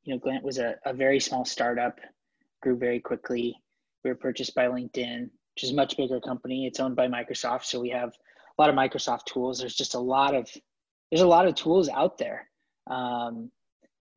you 0.05 0.13
know 0.13 0.19
Glint 0.19 0.43
was 0.43 0.59
a, 0.59 0.75
a 0.85 0.93
very 0.93 1.21
small 1.21 1.45
startup, 1.45 2.01
grew 2.63 2.77
very 2.77 3.01
quickly. 3.01 3.57
We 4.03 4.11
were 4.11 4.17
purchased 4.17 4.55
by 4.55 4.67
LinkedIn, 4.67 5.23
which 5.55 5.65
is 5.65 5.71
a 5.71 5.75
much 5.75 5.97
bigger 5.97 6.21
company. 6.21 6.67
It's 6.67 6.81
owned 6.81 6.97
by 6.97 7.07
Microsoft, 7.07 7.65
so 7.65 7.81
we 7.81 7.91
have 7.91 8.11
a 8.11 8.63
lot 8.63 8.71
of 8.71 8.77
Microsoft 8.77 9.27
tools. 9.27 9.61
There's 9.61 9.75
just 9.75 9.95
a 9.95 10.01
lot 10.01 10.35
of 10.35 10.51
there's 11.11 11.23
a 11.23 11.27
lot 11.29 11.47
of 11.47 11.55
tools 11.55 11.89
out 11.89 12.19
there, 12.19 12.49
um, 12.89 13.51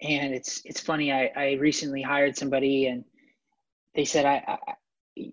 and 0.02 0.34
it's 0.34 0.62
it's 0.66 0.80
funny. 0.80 1.12
I, 1.12 1.32
I 1.36 1.52
recently 1.54 2.02
hired 2.02 2.36
somebody, 2.36 2.88
and 2.88 3.04
they 3.94 4.06
said 4.06 4.26
I, 4.26 4.44
I 4.48 4.58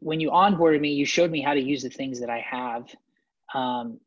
when 0.01 0.21
you 0.21 0.31
onboarded 0.31 0.81
me, 0.81 0.93
you 0.93 1.07
showed 1.07 1.31
me 1.31 1.41
how 1.41 1.55
to 1.55 1.61
use 1.61 1.83
the 1.83 1.89
things 1.89 2.21
that 2.21 2.29
I 2.29 2.41
have. 2.41 2.95
Um, 3.55 4.01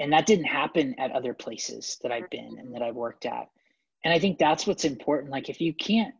and 0.00 0.12
that 0.12 0.26
didn't 0.26 0.46
happen 0.46 0.94
at 0.98 1.12
other 1.12 1.34
places 1.34 1.98
that 2.02 2.10
I've 2.10 2.30
been 2.30 2.56
and 2.58 2.74
that 2.74 2.82
I've 2.82 2.96
worked 2.96 3.26
at. 3.26 3.48
And 4.02 4.12
I 4.12 4.18
think 4.18 4.38
that's 4.38 4.66
what's 4.66 4.86
important. 4.86 5.30
Like 5.30 5.50
if 5.50 5.60
you 5.60 5.74
can't, 5.74 6.14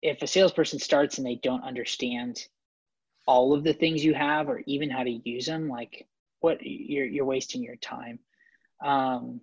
if 0.00 0.22
a 0.22 0.26
salesperson 0.26 0.78
starts 0.78 1.18
and 1.18 1.26
they 1.26 1.38
don't 1.42 1.62
understand 1.62 2.40
all 3.26 3.52
of 3.52 3.64
the 3.64 3.74
things 3.74 4.02
you 4.02 4.14
have 4.14 4.48
or 4.48 4.62
even 4.66 4.88
how 4.88 5.02
to 5.02 5.20
use 5.28 5.44
them, 5.44 5.68
like 5.68 6.06
what 6.40 6.58
you're 6.62 7.04
you're 7.04 7.26
wasting 7.26 7.62
your 7.62 7.76
time. 7.76 8.18
Um, 8.82 9.42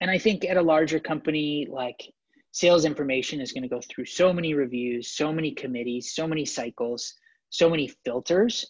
and 0.00 0.10
I 0.10 0.18
think 0.18 0.44
at 0.46 0.56
a 0.56 0.62
larger 0.62 0.98
company, 0.98 1.68
like 1.70 2.10
sales 2.52 2.86
information 2.86 3.42
is 3.42 3.52
going 3.52 3.62
to 3.62 3.68
go 3.68 3.82
through 3.82 4.06
so 4.06 4.32
many 4.32 4.54
reviews, 4.54 5.12
so 5.12 5.32
many 5.32 5.52
committees, 5.52 6.14
so 6.14 6.26
many 6.26 6.46
cycles, 6.46 7.12
so 7.50 7.68
many 7.68 7.88
filters 8.04 8.64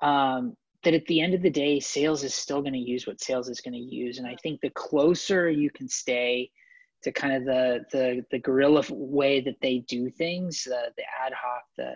um, 0.00 0.56
that 0.82 0.94
at 0.94 1.06
the 1.06 1.20
end 1.20 1.34
of 1.34 1.42
the 1.42 1.50
day, 1.50 1.78
sales 1.80 2.24
is 2.24 2.34
still 2.34 2.60
going 2.62 2.72
to 2.72 2.78
use 2.78 3.06
what 3.06 3.20
sales 3.20 3.48
is 3.48 3.60
going 3.60 3.74
to 3.74 3.78
use. 3.78 4.18
And 4.18 4.26
I 4.26 4.36
think 4.42 4.60
the 4.60 4.70
closer 4.70 5.50
you 5.50 5.70
can 5.70 5.88
stay 5.88 6.50
to 7.02 7.12
kind 7.12 7.34
of 7.34 7.44
the 7.44 7.84
the 7.92 8.24
the 8.30 8.38
guerrilla 8.38 8.84
way 8.90 9.40
that 9.40 9.60
they 9.60 9.78
do 9.78 10.10
things, 10.10 10.64
the 10.64 10.92
the 10.96 11.04
ad 11.24 11.32
hoc, 11.32 11.62
the 11.76 11.94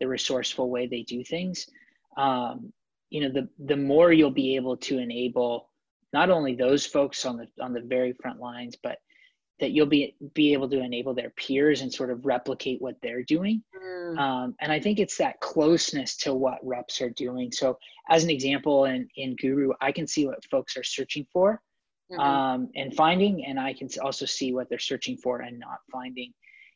the 0.00 0.08
resourceful 0.08 0.70
way 0.70 0.86
they 0.86 1.02
do 1.02 1.24
things, 1.24 1.66
um, 2.16 2.72
you 3.10 3.20
know, 3.20 3.32
the 3.32 3.48
the 3.66 3.76
more 3.76 4.12
you'll 4.12 4.30
be 4.30 4.56
able 4.56 4.76
to 4.76 4.98
enable 4.98 5.70
not 6.12 6.30
only 6.30 6.54
those 6.54 6.86
folks 6.86 7.24
on 7.24 7.36
the 7.36 7.46
on 7.62 7.72
the 7.72 7.82
very 7.82 8.12
front 8.12 8.40
lines, 8.40 8.76
but 8.82 8.98
that 9.58 9.70
you'll 9.70 9.86
be 9.86 10.14
be 10.34 10.52
able 10.52 10.68
to 10.68 10.80
enable 10.80 11.14
their 11.14 11.30
peers 11.30 11.80
and 11.80 11.92
sort 11.92 12.10
of 12.10 12.24
replicate 12.24 12.80
what 12.80 12.96
they're 13.02 13.22
doing 13.22 13.62
mm. 13.74 14.18
um, 14.18 14.54
and 14.60 14.70
i 14.70 14.78
think 14.78 14.98
it's 14.98 15.16
that 15.16 15.40
closeness 15.40 16.16
to 16.16 16.34
what 16.34 16.58
reps 16.62 17.00
are 17.00 17.10
doing 17.10 17.50
so 17.50 17.78
as 18.10 18.24
an 18.24 18.30
example 18.30 18.84
in 18.84 19.08
in 19.16 19.34
guru 19.36 19.72
i 19.80 19.90
can 19.90 20.06
see 20.06 20.26
what 20.26 20.44
folks 20.50 20.76
are 20.76 20.84
searching 20.84 21.26
for 21.32 21.60
mm-hmm. 22.10 22.20
um, 22.20 22.68
and 22.76 22.94
finding 22.94 23.44
and 23.46 23.58
i 23.58 23.72
can 23.72 23.88
also 24.02 24.26
see 24.26 24.52
what 24.52 24.68
they're 24.68 24.78
searching 24.78 25.16
for 25.16 25.40
and 25.40 25.58
not 25.58 25.78
finding 25.90 26.32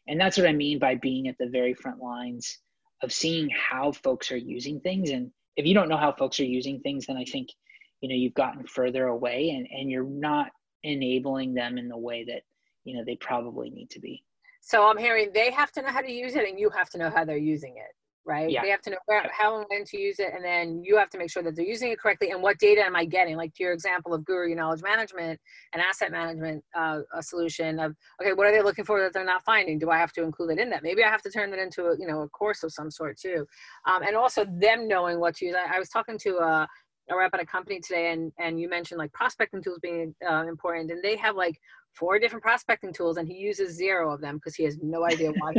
and 0.08 0.20
that's 0.20 0.36
what 0.36 0.48
i 0.48 0.52
mean 0.52 0.78
by 0.78 0.94
being 0.94 1.28
at 1.28 1.36
the 1.38 1.48
very 1.48 1.74
front 1.74 2.00
lines 2.00 2.58
of 3.02 3.12
seeing 3.12 3.48
how 3.50 3.92
folks 3.92 4.30
are 4.30 4.36
using 4.36 4.80
things 4.80 5.10
and 5.10 5.30
if 5.56 5.66
you 5.66 5.74
don't 5.74 5.88
know 5.88 5.96
how 5.96 6.12
folks 6.12 6.40
are 6.40 6.44
using 6.44 6.80
things 6.80 7.06
then 7.06 7.16
i 7.16 7.24
think 7.24 7.48
you 8.00 8.08
know 8.08 8.14
you've 8.14 8.34
gotten 8.34 8.66
further 8.66 9.06
away 9.08 9.50
and 9.50 9.66
and 9.70 9.90
you're 9.90 10.04
not 10.04 10.48
enabling 10.82 11.52
them 11.52 11.76
in 11.76 11.88
the 11.88 11.96
way 11.96 12.24
that 12.24 12.42
you 12.84 12.96
know 12.96 13.04
they 13.04 13.16
probably 13.16 13.70
need 13.70 13.90
to 13.90 14.00
be 14.00 14.22
so 14.60 14.86
i'm 14.86 14.98
hearing 14.98 15.30
they 15.32 15.50
have 15.50 15.72
to 15.72 15.82
know 15.82 15.88
how 15.90 16.00
to 16.00 16.10
use 16.10 16.34
it 16.34 16.48
and 16.48 16.58
you 16.58 16.70
have 16.70 16.90
to 16.90 16.98
know 16.98 17.10
how 17.10 17.24
they're 17.24 17.36
using 17.36 17.76
it 17.76 17.94
right? 18.30 18.50
Yeah. 18.50 18.62
They 18.62 18.70
have 18.70 18.82
to 18.82 18.90
know 18.90 18.98
where, 19.06 19.28
how 19.32 19.58
and 19.58 19.66
when 19.68 19.84
to 19.86 19.98
use 19.98 20.18
it, 20.18 20.32
and 20.34 20.44
then 20.44 20.82
you 20.84 20.96
have 20.96 21.10
to 21.10 21.18
make 21.18 21.30
sure 21.30 21.42
that 21.42 21.56
they're 21.56 21.64
using 21.64 21.90
it 21.90 21.98
correctly. 21.98 22.30
And 22.30 22.42
what 22.42 22.58
data 22.58 22.84
am 22.84 22.94
I 22.94 23.04
getting? 23.04 23.36
Like 23.36 23.54
to 23.54 23.62
your 23.62 23.72
example 23.72 24.14
of 24.14 24.24
Guru 24.24 24.54
Knowledge 24.54 24.82
Management 24.82 25.40
and 25.72 25.82
Asset 25.82 26.12
Management, 26.12 26.62
uh, 26.74 27.00
a 27.14 27.22
solution 27.22 27.80
of 27.80 27.94
okay, 28.20 28.32
what 28.32 28.46
are 28.46 28.52
they 28.52 28.62
looking 28.62 28.84
for 28.84 29.00
that 29.00 29.12
they're 29.12 29.24
not 29.24 29.42
finding? 29.42 29.78
Do 29.78 29.90
I 29.90 29.98
have 29.98 30.12
to 30.12 30.22
include 30.22 30.52
it 30.52 30.58
in 30.58 30.70
that? 30.70 30.82
Maybe 30.82 31.02
I 31.02 31.08
have 31.08 31.22
to 31.22 31.30
turn 31.30 31.50
that 31.50 31.58
into 31.58 31.86
a 31.86 31.98
you 31.98 32.06
know 32.06 32.22
a 32.22 32.28
course 32.28 32.62
of 32.62 32.72
some 32.72 32.90
sort 32.90 33.18
too, 33.18 33.46
um, 33.90 34.02
and 34.02 34.16
also 34.16 34.44
them 34.44 34.86
knowing 34.86 35.18
what 35.18 35.36
to 35.36 35.46
use. 35.46 35.56
I, 35.56 35.76
I 35.76 35.78
was 35.78 35.88
talking 35.88 36.18
to 36.18 36.36
a, 36.38 36.68
a 37.10 37.16
rep 37.16 37.34
at 37.34 37.40
a 37.40 37.46
company 37.46 37.80
today, 37.80 38.12
and 38.12 38.32
and 38.38 38.60
you 38.60 38.68
mentioned 38.68 38.98
like 38.98 39.12
prospecting 39.12 39.62
tools 39.62 39.78
being 39.80 40.14
uh, 40.28 40.44
important, 40.46 40.90
and 40.90 41.02
they 41.02 41.16
have 41.16 41.36
like 41.36 41.58
four 41.94 42.18
different 42.18 42.42
prospecting 42.42 42.92
tools 42.92 43.16
and 43.16 43.28
he 43.28 43.34
uses 43.34 43.76
zero 43.76 44.12
of 44.12 44.20
them 44.20 44.36
because 44.36 44.54
he 44.54 44.64
has 44.64 44.78
no 44.82 45.04
idea 45.04 45.30
why 45.38 45.52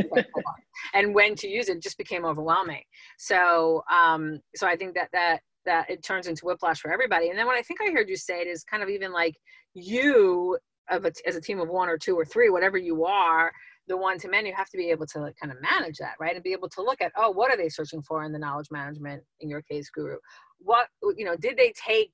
and 0.94 1.14
when 1.14 1.34
to 1.36 1.48
use 1.48 1.68
it 1.68 1.82
just 1.82 1.98
became 1.98 2.24
overwhelming. 2.24 2.82
So 3.18 3.82
um 3.92 4.40
so 4.54 4.66
i 4.66 4.76
think 4.76 4.94
that 4.94 5.08
that 5.12 5.40
that 5.64 5.88
it 5.88 6.02
turns 6.02 6.26
into 6.26 6.44
whiplash 6.44 6.80
for 6.80 6.92
everybody. 6.92 7.30
And 7.30 7.38
then 7.38 7.46
what 7.46 7.56
i 7.56 7.62
think 7.62 7.80
i 7.80 7.90
heard 7.90 8.08
you 8.08 8.16
say 8.16 8.40
it 8.40 8.48
is 8.48 8.64
kind 8.64 8.82
of 8.82 8.88
even 8.88 9.12
like 9.12 9.36
you 9.74 10.58
of 10.90 11.04
a, 11.04 11.12
as 11.26 11.36
a 11.36 11.40
team 11.40 11.60
of 11.60 11.68
one 11.68 11.88
or 11.88 11.96
two 11.96 12.18
or 12.18 12.24
three 12.24 12.50
whatever 12.50 12.76
you 12.76 13.04
are 13.04 13.52
the 13.88 13.96
one 13.96 14.18
to 14.18 14.28
many 14.28 14.48
you 14.48 14.54
have 14.54 14.68
to 14.68 14.76
be 14.76 14.90
able 14.90 15.06
to 15.06 15.20
like, 15.20 15.34
kind 15.40 15.52
of 15.52 15.58
manage 15.60 15.96
that 15.98 16.14
right? 16.20 16.34
And 16.34 16.42
be 16.42 16.52
able 16.52 16.68
to 16.70 16.82
look 16.82 17.00
at 17.00 17.12
oh 17.16 17.30
what 17.30 17.50
are 17.50 17.56
they 17.56 17.68
searching 17.68 18.02
for 18.02 18.24
in 18.24 18.32
the 18.32 18.38
knowledge 18.38 18.68
management 18.70 19.22
in 19.40 19.48
your 19.48 19.62
case 19.62 19.90
guru? 19.90 20.16
What 20.58 20.88
you 21.16 21.24
know 21.24 21.36
did 21.36 21.56
they 21.56 21.72
take 21.76 22.12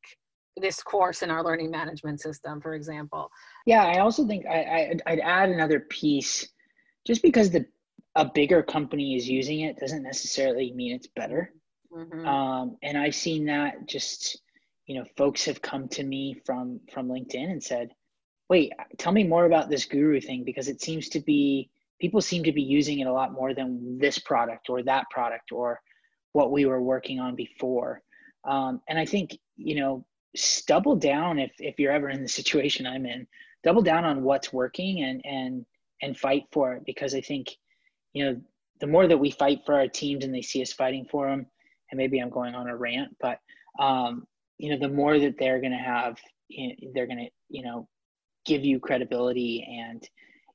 this 0.56 0.82
course 0.82 1.22
in 1.22 1.30
our 1.30 1.44
learning 1.44 1.70
management 1.70 2.20
system, 2.20 2.60
for 2.60 2.74
example. 2.74 3.30
Yeah, 3.66 3.84
I 3.84 3.98
also 3.98 4.26
think 4.26 4.46
I, 4.46 4.98
I 5.06 5.10
would 5.10 5.20
add 5.20 5.50
another 5.50 5.80
piece. 5.80 6.48
Just 7.06 7.22
because 7.22 7.50
the 7.50 7.64
a 8.14 8.24
bigger 8.24 8.62
company 8.62 9.14
is 9.16 9.28
using 9.28 9.60
it 9.60 9.78
doesn't 9.78 10.02
necessarily 10.02 10.72
mean 10.72 10.94
it's 10.94 11.06
better. 11.06 11.52
Mm-hmm. 11.92 12.26
Um, 12.26 12.76
and 12.82 12.98
I've 12.98 13.14
seen 13.14 13.46
that 13.46 13.86
just 13.86 14.40
you 14.86 14.96
know 14.96 15.04
folks 15.16 15.44
have 15.44 15.62
come 15.62 15.88
to 15.88 16.02
me 16.02 16.40
from 16.44 16.80
from 16.92 17.08
LinkedIn 17.08 17.50
and 17.50 17.62
said, 17.62 17.90
"Wait, 18.48 18.72
tell 18.98 19.12
me 19.12 19.24
more 19.24 19.46
about 19.46 19.70
this 19.70 19.84
guru 19.84 20.20
thing 20.20 20.44
because 20.44 20.68
it 20.68 20.82
seems 20.82 21.08
to 21.10 21.20
be 21.20 21.70
people 22.00 22.20
seem 22.20 22.42
to 22.44 22.52
be 22.52 22.62
using 22.62 23.00
it 23.00 23.06
a 23.06 23.12
lot 23.12 23.32
more 23.32 23.54
than 23.54 23.98
this 23.98 24.18
product 24.18 24.68
or 24.68 24.82
that 24.82 25.04
product 25.10 25.52
or 25.52 25.80
what 26.32 26.52
we 26.52 26.66
were 26.66 26.82
working 26.82 27.20
on 27.20 27.34
before." 27.34 28.02
Um, 28.44 28.80
and 28.88 28.98
I 28.98 29.04
think 29.04 29.38
you 29.56 29.76
know 29.76 30.04
double 30.66 30.96
down 30.96 31.38
if 31.38 31.52
if 31.58 31.78
you're 31.78 31.92
ever 31.92 32.08
in 32.08 32.22
the 32.22 32.28
situation 32.28 32.86
I'm 32.86 33.06
in. 33.06 33.26
Double 33.64 33.82
down 33.82 34.04
on 34.04 34.22
what's 34.22 34.52
working 34.52 35.02
and 35.02 35.20
and 35.24 35.66
and 36.02 36.16
fight 36.16 36.44
for 36.52 36.74
it 36.74 36.82
because 36.86 37.14
I 37.14 37.20
think 37.20 37.48
you 38.12 38.24
know 38.24 38.40
the 38.80 38.86
more 38.86 39.06
that 39.06 39.18
we 39.18 39.30
fight 39.30 39.60
for 39.66 39.74
our 39.74 39.88
teams 39.88 40.24
and 40.24 40.34
they 40.34 40.42
see 40.42 40.62
us 40.62 40.72
fighting 40.72 41.06
for 41.10 41.28
them, 41.28 41.46
and 41.90 41.98
maybe 41.98 42.18
I'm 42.20 42.30
going 42.30 42.54
on 42.54 42.68
a 42.68 42.76
rant, 42.76 43.16
but 43.20 43.38
um, 43.78 44.26
you 44.58 44.70
know 44.70 44.78
the 44.78 44.92
more 44.92 45.18
that 45.18 45.38
they're 45.38 45.60
going 45.60 45.72
to 45.72 45.78
have, 45.78 46.18
they're 46.94 47.06
going 47.06 47.18
to 47.18 47.30
you 47.48 47.64
know 47.64 47.88
give 48.44 48.64
you 48.64 48.78
credibility 48.78 49.66
and 49.68 50.08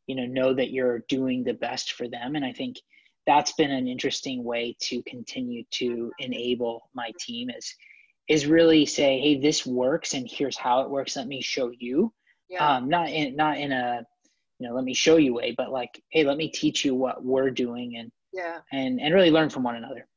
you 0.07 0.15
know 0.15 0.25
know 0.25 0.53
that 0.53 0.71
you're 0.71 1.03
doing 1.09 1.43
the 1.43 1.53
best 1.53 1.93
for 1.93 2.07
them, 2.07 2.35
and 2.35 2.45
I 2.45 2.53
think 2.53 2.77
that's 3.25 3.53
been 3.53 3.71
an 3.71 3.87
interesting 3.87 4.43
way 4.43 4.75
to 4.81 5.01
continue 5.03 5.63
to 5.71 6.11
enable 6.19 6.89
my 6.93 7.11
team 7.19 7.49
is 7.49 7.73
is 8.27 8.45
really 8.45 8.85
say, 8.85 9.19
hey, 9.19 9.39
this 9.39 9.65
works 9.65 10.13
and 10.13 10.27
here's 10.29 10.57
how 10.57 10.81
it 10.81 10.89
works. 10.89 11.15
Let 11.15 11.27
me 11.27 11.41
show 11.41 11.71
you. 11.77 12.13
Yeah. 12.49 12.75
Um, 12.75 12.89
not 12.89 13.09
in 13.09 13.35
not 13.35 13.57
in 13.57 13.71
a 13.71 14.05
you 14.59 14.67
know, 14.67 14.75
let 14.75 14.83
me 14.83 14.93
show 14.93 15.17
you 15.17 15.33
way, 15.33 15.53
but 15.57 15.71
like, 15.71 16.01
hey, 16.11 16.23
let 16.23 16.37
me 16.37 16.49
teach 16.49 16.85
you 16.85 16.95
what 16.95 17.23
we're 17.23 17.49
doing 17.49 17.97
and 17.97 18.11
yeah 18.31 18.59
and 18.71 18.99
and 19.01 19.13
really 19.13 19.31
learn 19.31 19.49
from 19.49 19.63
one 19.63 19.75
another. 19.75 20.07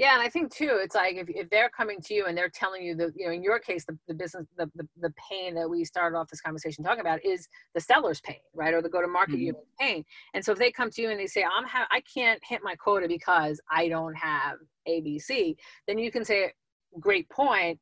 Yeah, 0.00 0.14
and 0.14 0.22
I 0.22 0.30
think 0.30 0.50
too, 0.50 0.78
it's 0.80 0.94
like 0.94 1.16
if, 1.16 1.28
if 1.28 1.50
they're 1.50 1.68
coming 1.68 2.00
to 2.06 2.14
you 2.14 2.24
and 2.24 2.34
they're 2.34 2.48
telling 2.48 2.82
you 2.82 2.94
the, 2.94 3.12
you 3.14 3.26
know, 3.26 3.34
in 3.34 3.42
your 3.42 3.58
case, 3.58 3.84
the, 3.84 3.98
the 4.08 4.14
business, 4.14 4.46
the, 4.56 4.64
the, 4.74 4.88
the 4.98 5.12
pain 5.30 5.54
that 5.56 5.68
we 5.68 5.84
started 5.84 6.16
off 6.16 6.30
this 6.30 6.40
conversation 6.40 6.82
talking 6.82 7.02
about 7.02 7.22
is 7.22 7.46
the 7.74 7.82
seller's 7.82 8.18
pain, 8.22 8.38
right? 8.54 8.72
Or 8.72 8.80
the 8.80 8.88
go-to-market 8.88 9.34
mm-hmm. 9.34 9.58
pain. 9.78 10.02
And 10.32 10.42
so 10.42 10.52
if 10.52 10.58
they 10.58 10.72
come 10.72 10.90
to 10.92 11.02
you 11.02 11.10
and 11.10 11.20
they 11.20 11.26
say, 11.26 11.44
I'm 11.44 11.66
ha- 11.66 11.86
I 11.90 12.00
can't 12.00 12.40
hit 12.42 12.62
my 12.64 12.76
quota 12.76 13.08
because 13.08 13.60
I 13.70 13.88
don't 13.88 14.14
have 14.14 14.56
ABC, 14.88 15.56
then 15.86 15.98
you 15.98 16.10
can 16.10 16.24
say, 16.24 16.54
great 16.98 17.28
point 17.28 17.78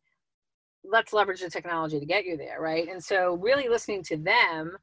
let's 0.85 1.13
leverage 1.13 1.41
the 1.41 1.51
technology 1.51 1.99
to 1.99 2.07
get 2.07 2.25
you 2.25 2.37
there 2.37 2.61
right? 2.61 2.89
And 2.89 3.03
so 3.03 3.35
really 3.35 3.69
listening 3.69 4.03
to 4.05 4.17
them 4.17 4.77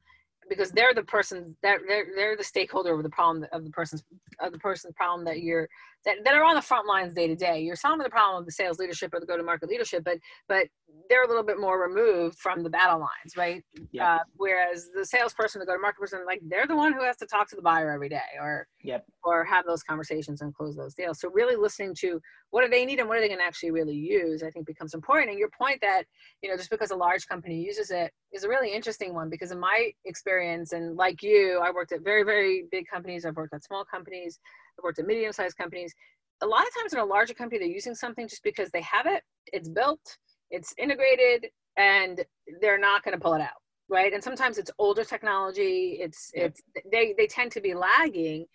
because 0.49 0.71
they're 0.71 0.93
the 0.93 1.03
person 1.03 1.55
that 1.63 1.79
they're, 1.88 2.07
they're 2.15 2.38
the 2.38 2.43
stakeholder 2.43 2.93
of 2.93 3.03
the 3.03 3.09
problem 3.09 3.45
of 3.51 3.63
the 3.63 3.71
person's 3.71 4.03
of 4.39 4.51
the 4.51 4.59
person's 4.59 4.93
problem 4.95 5.25
that 5.25 5.41
you're 5.41 5.67
that, 6.05 6.23
that 6.23 6.35
are 6.35 6.43
on 6.43 6.55
the 6.55 6.61
front 6.61 6.87
lines 6.87 7.13
day 7.13 7.27
to 7.27 7.35
day. 7.35 7.61
You're 7.61 7.75
solving 7.75 8.03
the 8.03 8.09
problem 8.09 8.39
of 8.39 8.45
the 8.45 8.51
sales 8.51 8.79
leadership 8.79 9.13
or 9.13 9.19
the 9.19 9.25
go-to-market 9.25 9.69
leadership 9.69 10.03
but 10.03 10.17
but 10.47 10.67
they're 11.09 11.23
a 11.23 11.27
little 11.27 11.43
bit 11.43 11.59
more 11.59 11.81
removed 11.81 12.37
from 12.39 12.63
the 12.63 12.69
battle 12.69 12.99
lines 12.99 13.35
right? 13.37 13.63
Yeah. 13.91 14.15
uh, 14.15 14.19
whereas 14.35 14.89
the 14.95 15.05
salesperson 15.05 15.59
the 15.59 15.65
go-to-market 15.65 15.99
person 15.99 16.19
like 16.25 16.41
they're 16.47 16.67
the 16.67 16.75
one 16.75 16.93
who 16.93 17.03
has 17.03 17.17
to 17.17 17.25
talk 17.25 17.49
to 17.49 17.55
the 17.55 17.61
buyer 17.61 17.91
every 17.91 18.09
day 18.09 18.19
or 18.39 18.67
yep. 18.83 19.05
or 19.23 19.43
have 19.43 19.65
those 19.65 19.83
conversations 19.83 20.41
and 20.41 20.53
close 20.53 20.75
those 20.75 20.93
deals. 20.93 21.19
So 21.19 21.29
really 21.33 21.55
listening 21.55 21.95
to 21.99 22.21
what 22.51 22.63
do 22.63 22.69
they 22.69 22.85
need 22.85 22.99
and 22.99 23.09
what 23.09 23.17
are 23.17 23.21
they 23.21 23.27
going 23.27 23.39
to 23.39 23.45
actually 23.45 23.71
really 23.71 23.95
use 23.95 24.43
i 24.43 24.49
think 24.49 24.65
becomes 24.65 24.93
important. 24.93 25.29
And 25.29 25.39
your 25.39 25.49
point 25.49 25.79
that 25.81 26.03
you 26.41 26.49
know 26.49 26.57
just 26.57 26.69
because 26.69 26.91
a 26.91 26.95
large 26.95 27.27
company 27.27 27.61
uses 27.61 27.91
it 27.91 28.11
is 28.31 28.43
a 28.43 28.49
really 28.49 28.73
interesting 28.73 29.13
one 29.13 29.29
because 29.29 29.51
in 29.51 29.59
my 29.59 29.91
experience 30.05 30.71
and 30.73 30.95
like 30.95 31.21
you 31.23 31.59
i 31.63 31.71
worked 31.71 31.91
at 31.91 32.01
very 32.01 32.23
very 32.23 32.65
big 32.71 32.85
companies. 32.87 33.25
I've 33.25 33.35
worked 33.35 33.53
at 33.53 33.63
small 33.63 33.85
companies 33.85 34.39
I've 34.77 34.83
worked 34.83 34.99
at 34.99 35.05
medium 35.05 35.31
sized 35.31 35.57
companies. 35.57 35.93
A 36.41 36.47
lot 36.47 36.61
of 36.61 36.73
times 36.79 36.93
in 36.93 36.99
a 36.99 37.05
larger 37.05 37.33
company, 37.33 37.59
they're 37.59 37.67
using 37.67 37.95
something 37.95 38.27
just 38.27 38.43
because 38.43 38.69
they 38.71 38.81
have 38.81 39.05
it, 39.05 39.23
it's 39.53 39.69
built, 39.69 40.17
it's 40.51 40.73
integrated, 40.77 41.47
and 41.77 42.23
they're 42.61 42.79
not 42.79 43.03
going 43.03 43.17
to 43.17 43.21
pull 43.21 43.33
it 43.33 43.41
out. 43.41 43.49
Right. 43.88 44.13
And 44.13 44.23
sometimes 44.23 44.57
it's 44.57 44.71
older 44.79 45.03
technology. 45.03 45.99
It's, 46.01 46.31
yeah. 46.33 46.45
it's, 46.45 46.61
they, 46.91 47.13
they 47.17 47.27
tend 47.27 47.51
to 47.51 47.61
be 47.61 47.73
lagging. 47.73 48.45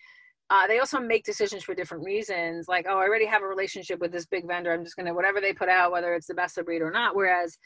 Uh, 0.51 0.67
they 0.67 0.81
also 0.81 0.99
make 0.99 1.25
decisions 1.25 1.63
for 1.63 1.77
different 1.77 2.03
reasons 2.03 2.67
like 2.67 2.85
oh 2.89 2.99
i 2.99 3.05
already 3.05 3.25
have 3.25 3.41
a 3.41 3.47
relationship 3.47 4.01
with 4.01 4.11
this 4.11 4.27
big 4.27 4.49
vendor 4.49 4.73
i'm 4.73 4.83
just 4.83 4.97
going 4.97 5.07
to 5.07 5.15
whatever 5.15 5.41
they 5.41 5.53
put 5.53 5.69
out 5.69 5.93
whether 5.93 6.13
it's 6.13 6.27
the 6.27 6.35
best 6.35 6.59
of 6.59 6.65
breed 6.65 6.83
or 6.83 6.91
not 6.91 7.15
whereas 7.15 7.57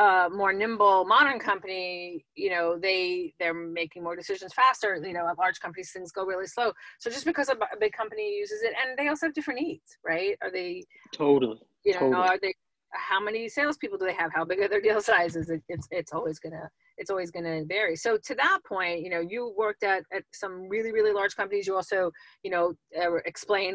a 0.00 0.28
more 0.30 0.52
nimble 0.52 1.04
modern 1.04 1.38
company 1.38 2.24
you 2.34 2.50
know 2.50 2.78
they 2.78 3.32
they're 3.38 3.54
making 3.54 4.02
more 4.02 4.16
decisions 4.16 4.52
faster 4.52 4.96
you 5.04 5.12
know 5.12 5.28
at 5.28 5.38
large 5.38 5.60
companies 5.60 5.92
things 5.92 6.10
go 6.10 6.24
really 6.24 6.46
slow 6.46 6.72
so 6.98 7.10
just 7.10 7.24
because 7.24 7.48
a, 7.48 7.52
a 7.52 7.78
big 7.78 7.92
company 7.92 8.36
uses 8.36 8.62
it 8.62 8.72
and 8.82 8.98
they 8.98 9.08
also 9.08 9.26
have 9.26 9.34
different 9.34 9.60
needs 9.60 9.98
right 10.04 10.36
are 10.42 10.50
they 10.50 10.82
totally 11.12 11.58
you 11.84 11.92
know 11.92 12.00
totally. 12.00 12.28
are 12.28 12.38
they 12.40 12.54
how 12.92 13.20
many 13.20 13.48
salespeople 13.48 13.98
do 13.98 14.04
they 14.04 14.14
have? 14.14 14.32
How 14.34 14.44
big 14.44 14.60
are 14.60 14.68
their 14.68 14.80
deal 14.80 15.00
sizes? 15.00 15.50
It, 15.50 15.62
it's 15.68 15.86
it's 15.90 16.12
always 16.12 16.38
gonna 16.38 16.68
it's 17.00 17.10
always 17.10 17.30
gonna 17.30 17.64
vary. 17.64 17.96
So 17.96 18.18
to 18.24 18.34
that 18.36 18.58
point, 18.68 19.00
you 19.00 19.08
know, 19.08 19.20
you 19.20 19.54
worked 19.56 19.82
at, 19.82 20.04
at 20.12 20.22
some 20.32 20.68
really 20.68 20.92
really 20.92 21.12
large 21.12 21.34
companies. 21.34 21.66
You 21.66 21.74
also 21.74 22.12
you 22.44 22.50
know 22.50 22.74
uh, 23.00 23.10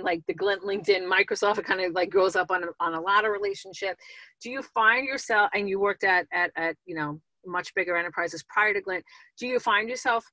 like 0.03 0.21
the 0.27 0.33
Glint, 0.33 0.61
LinkedIn, 0.61 1.09
Microsoft. 1.11 1.57
It 1.57 1.65
kind 1.65 1.81
of 1.81 1.93
like 1.93 2.11
grows 2.11 2.35
up 2.35 2.51
on 2.51 2.63
a, 2.63 2.67
on 2.79 2.93
a 2.93 3.01
lot 3.01 3.25
of 3.25 3.31
relationship. 3.31 3.97
Do 4.41 4.51
you 4.51 4.61
find 4.61 5.05
yourself 5.05 5.49
and 5.53 5.67
you 5.67 5.79
worked 5.79 6.03
at 6.03 6.27
at 6.31 6.51
at 6.55 6.75
you 6.85 6.95
know 6.95 7.19
much 7.45 7.73
bigger 7.75 7.97
enterprises 7.97 8.45
prior 8.47 8.73
to 8.73 8.81
Glint? 8.81 9.03
Do 9.39 9.47
you 9.47 9.59
find 9.59 9.89
yourself 9.89 10.23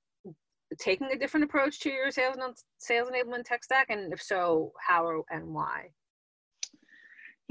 taking 0.78 1.10
a 1.12 1.18
different 1.18 1.44
approach 1.44 1.80
to 1.80 1.90
your 1.90 2.10
sales 2.10 2.36
sales 2.78 3.08
enablement 3.08 3.44
tech 3.44 3.64
stack? 3.64 3.86
And 3.88 4.12
if 4.12 4.20
so, 4.20 4.72
how 4.86 5.24
and 5.30 5.46
why? 5.48 5.88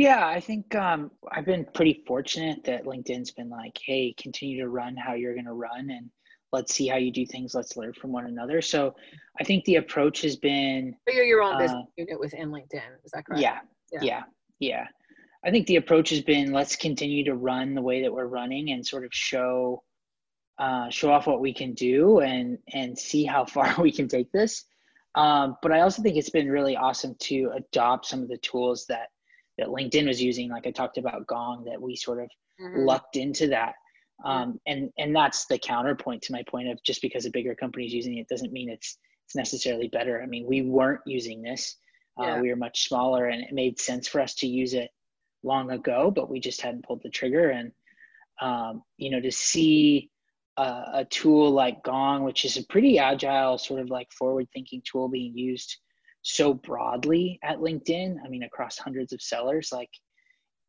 Yeah, 0.01 0.25
I 0.25 0.39
think 0.39 0.73
um, 0.73 1.11
I've 1.31 1.45
been 1.45 1.63
pretty 1.75 2.03
fortunate 2.07 2.63
that 2.63 2.85
LinkedIn's 2.85 3.29
been 3.29 3.49
like, 3.49 3.77
hey, 3.85 4.15
continue 4.17 4.59
to 4.61 4.67
run 4.67 4.95
how 4.97 5.13
you're 5.13 5.35
going 5.35 5.45
to 5.45 5.53
run 5.53 5.91
and 5.91 6.09
let's 6.51 6.73
see 6.73 6.87
how 6.87 6.97
you 6.97 7.11
do 7.11 7.23
things. 7.23 7.53
Let's 7.53 7.77
learn 7.77 7.93
from 7.93 8.11
one 8.11 8.25
another. 8.25 8.63
So 8.63 8.95
I 9.39 9.43
think 9.43 9.63
the 9.65 9.75
approach 9.75 10.23
has 10.23 10.35
been. 10.35 10.95
But 11.05 11.13
you're 11.13 11.25
your 11.25 11.43
own 11.43 11.53
uh, 11.53 11.59
business 11.59 11.85
unit 11.97 12.19
within 12.19 12.49
LinkedIn. 12.49 12.81
Is 13.05 13.11
that 13.13 13.27
correct? 13.27 13.43
Yeah, 13.43 13.59
yeah. 13.91 13.99
Yeah. 14.01 14.23
Yeah. 14.59 14.87
I 15.45 15.51
think 15.51 15.67
the 15.67 15.75
approach 15.75 16.09
has 16.09 16.21
been 16.21 16.51
let's 16.51 16.75
continue 16.75 17.23
to 17.25 17.35
run 17.35 17.75
the 17.75 17.81
way 17.83 18.01
that 18.01 18.11
we're 18.11 18.25
running 18.25 18.71
and 18.71 18.85
sort 18.85 19.05
of 19.05 19.13
show 19.13 19.83
uh, 20.57 20.89
show 20.89 21.11
off 21.11 21.27
what 21.27 21.41
we 21.41 21.53
can 21.53 21.73
do 21.73 22.21
and 22.21 22.57
and 22.73 22.97
see 22.97 23.23
how 23.23 23.45
far 23.53 23.75
we 23.79 23.91
can 23.91 24.07
take 24.07 24.31
this. 24.31 24.65
Um, 25.13 25.57
but 25.61 25.71
I 25.71 25.81
also 25.81 26.01
think 26.01 26.17
it's 26.17 26.31
been 26.31 26.49
really 26.49 26.75
awesome 26.75 27.15
to 27.19 27.51
adopt 27.55 28.07
some 28.07 28.23
of 28.23 28.29
the 28.29 28.37
tools 28.37 28.85
that 28.87 29.09
that 29.61 29.69
LinkedIn 29.69 30.07
was 30.07 30.21
using, 30.21 30.49
like 30.49 30.67
I 30.67 30.71
talked 30.71 30.97
about 30.97 31.27
Gong, 31.27 31.63
that 31.65 31.81
we 31.81 31.95
sort 31.95 32.19
of 32.19 32.29
mm-hmm. 32.59 32.79
lucked 32.79 33.15
into 33.15 33.47
that. 33.47 33.75
Um, 34.25 34.59
and 34.67 34.91
and 34.97 35.15
that's 35.15 35.45
the 35.45 35.57
counterpoint 35.57 36.21
to 36.23 36.33
my 36.33 36.43
point 36.47 36.67
of 36.69 36.81
just 36.83 37.01
because 37.01 37.25
a 37.25 37.31
bigger 37.31 37.55
company 37.55 37.85
is 37.85 37.93
using 37.93 38.17
it 38.17 38.27
doesn't 38.27 38.51
mean 38.51 38.69
it's 38.69 38.97
it's 39.25 39.35
necessarily 39.35 39.87
better. 39.87 40.21
I 40.21 40.25
mean, 40.25 40.45
we 40.47 40.61
weren't 40.63 41.01
using 41.05 41.41
this. 41.41 41.77
Uh, 42.19 42.25
yeah. 42.25 42.41
We 42.41 42.49
were 42.49 42.55
much 42.55 42.87
smaller, 42.87 43.27
and 43.27 43.41
it 43.41 43.53
made 43.53 43.79
sense 43.79 44.07
for 44.07 44.19
us 44.19 44.35
to 44.35 44.47
use 44.47 44.73
it 44.73 44.89
long 45.43 45.71
ago, 45.71 46.11
but 46.11 46.29
we 46.29 46.39
just 46.39 46.61
hadn't 46.61 46.85
pulled 46.85 47.01
the 47.03 47.09
trigger. 47.09 47.49
And 47.49 47.71
um, 48.41 48.83
you 48.97 49.09
know, 49.11 49.21
to 49.21 49.31
see 49.31 50.09
uh, 50.57 50.83
a 50.93 51.05
tool 51.05 51.51
like 51.51 51.83
Gong, 51.83 52.23
which 52.23 52.45
is 52.45 52.57
a 52.57 52.65
pretty 52.65 52.99
agile, 52.99 53.57
sort 53.57 53.79
of 53.79 53.89
like 53.89 54.11
forward-thinking 54.11 54.83
tool 54.85 55.07
being 55.07 55.37
used 55.37 55.77
so 56.21 56.53
broadly 56.53 57.39
at 57.43 57.59
LinkedIn. 57.59 58.15
I 58.23 58.29
mean, 58.29 58.43
across 58.43 58.77
hundreds 58.77 59.13
of 59.13 59.21
sellers, 59.21 59.69
like 59.71 59.89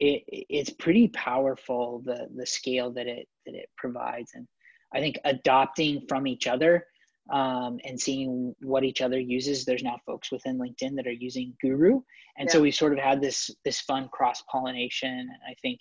it, 0.00 0.22
it's 0.28 0.70
pretty 0.70 1.08
powerful 1.08 2.02
the 2.04 2.28
the 2.34 2.46
scale 2.46 2.90
that 2.92 3.06
it 3.06 3.28
that 3.46 3.54
it 3.54 3.68
provides, 3.76 4.32
and 4.34 4.46
I 4.94 5.00
think 5.00 5.18
adopting 5.24 6.06
from 6.08 6.26
each 6.26 6.46
other 6.46 6.86
um, 7.30 7.78
and 7.84 8.00
seeing 8.00 8.54
what 8.62 8.84
each 8.84 9.00
other 9.00 9.18
uses. 9.18 9.64
There's 9.64 9.82
now 9.82 9.98
folks 10.06 10.32
within 10.32 10.58
LinkedIn 10.58 10.96
that 10.96 11.06
are 11.06 11.12
using 11.12 11.54
Guru, 11.60 12.00
and 12.38 12.48
yeah. 12.48 12.52
so 12.52 12.60
we 12.60 12.70
sort 12.70 12.92
of 12.92 12.98
had 12.98 13.20
this 13.20 13.50
this 13.64 13.80
fun 13.80 14.08
cross 14.12 14.42
pollination. 14.50 15.10
And 15.10 15.30
I 15.48 15.54
think 15.60 15.80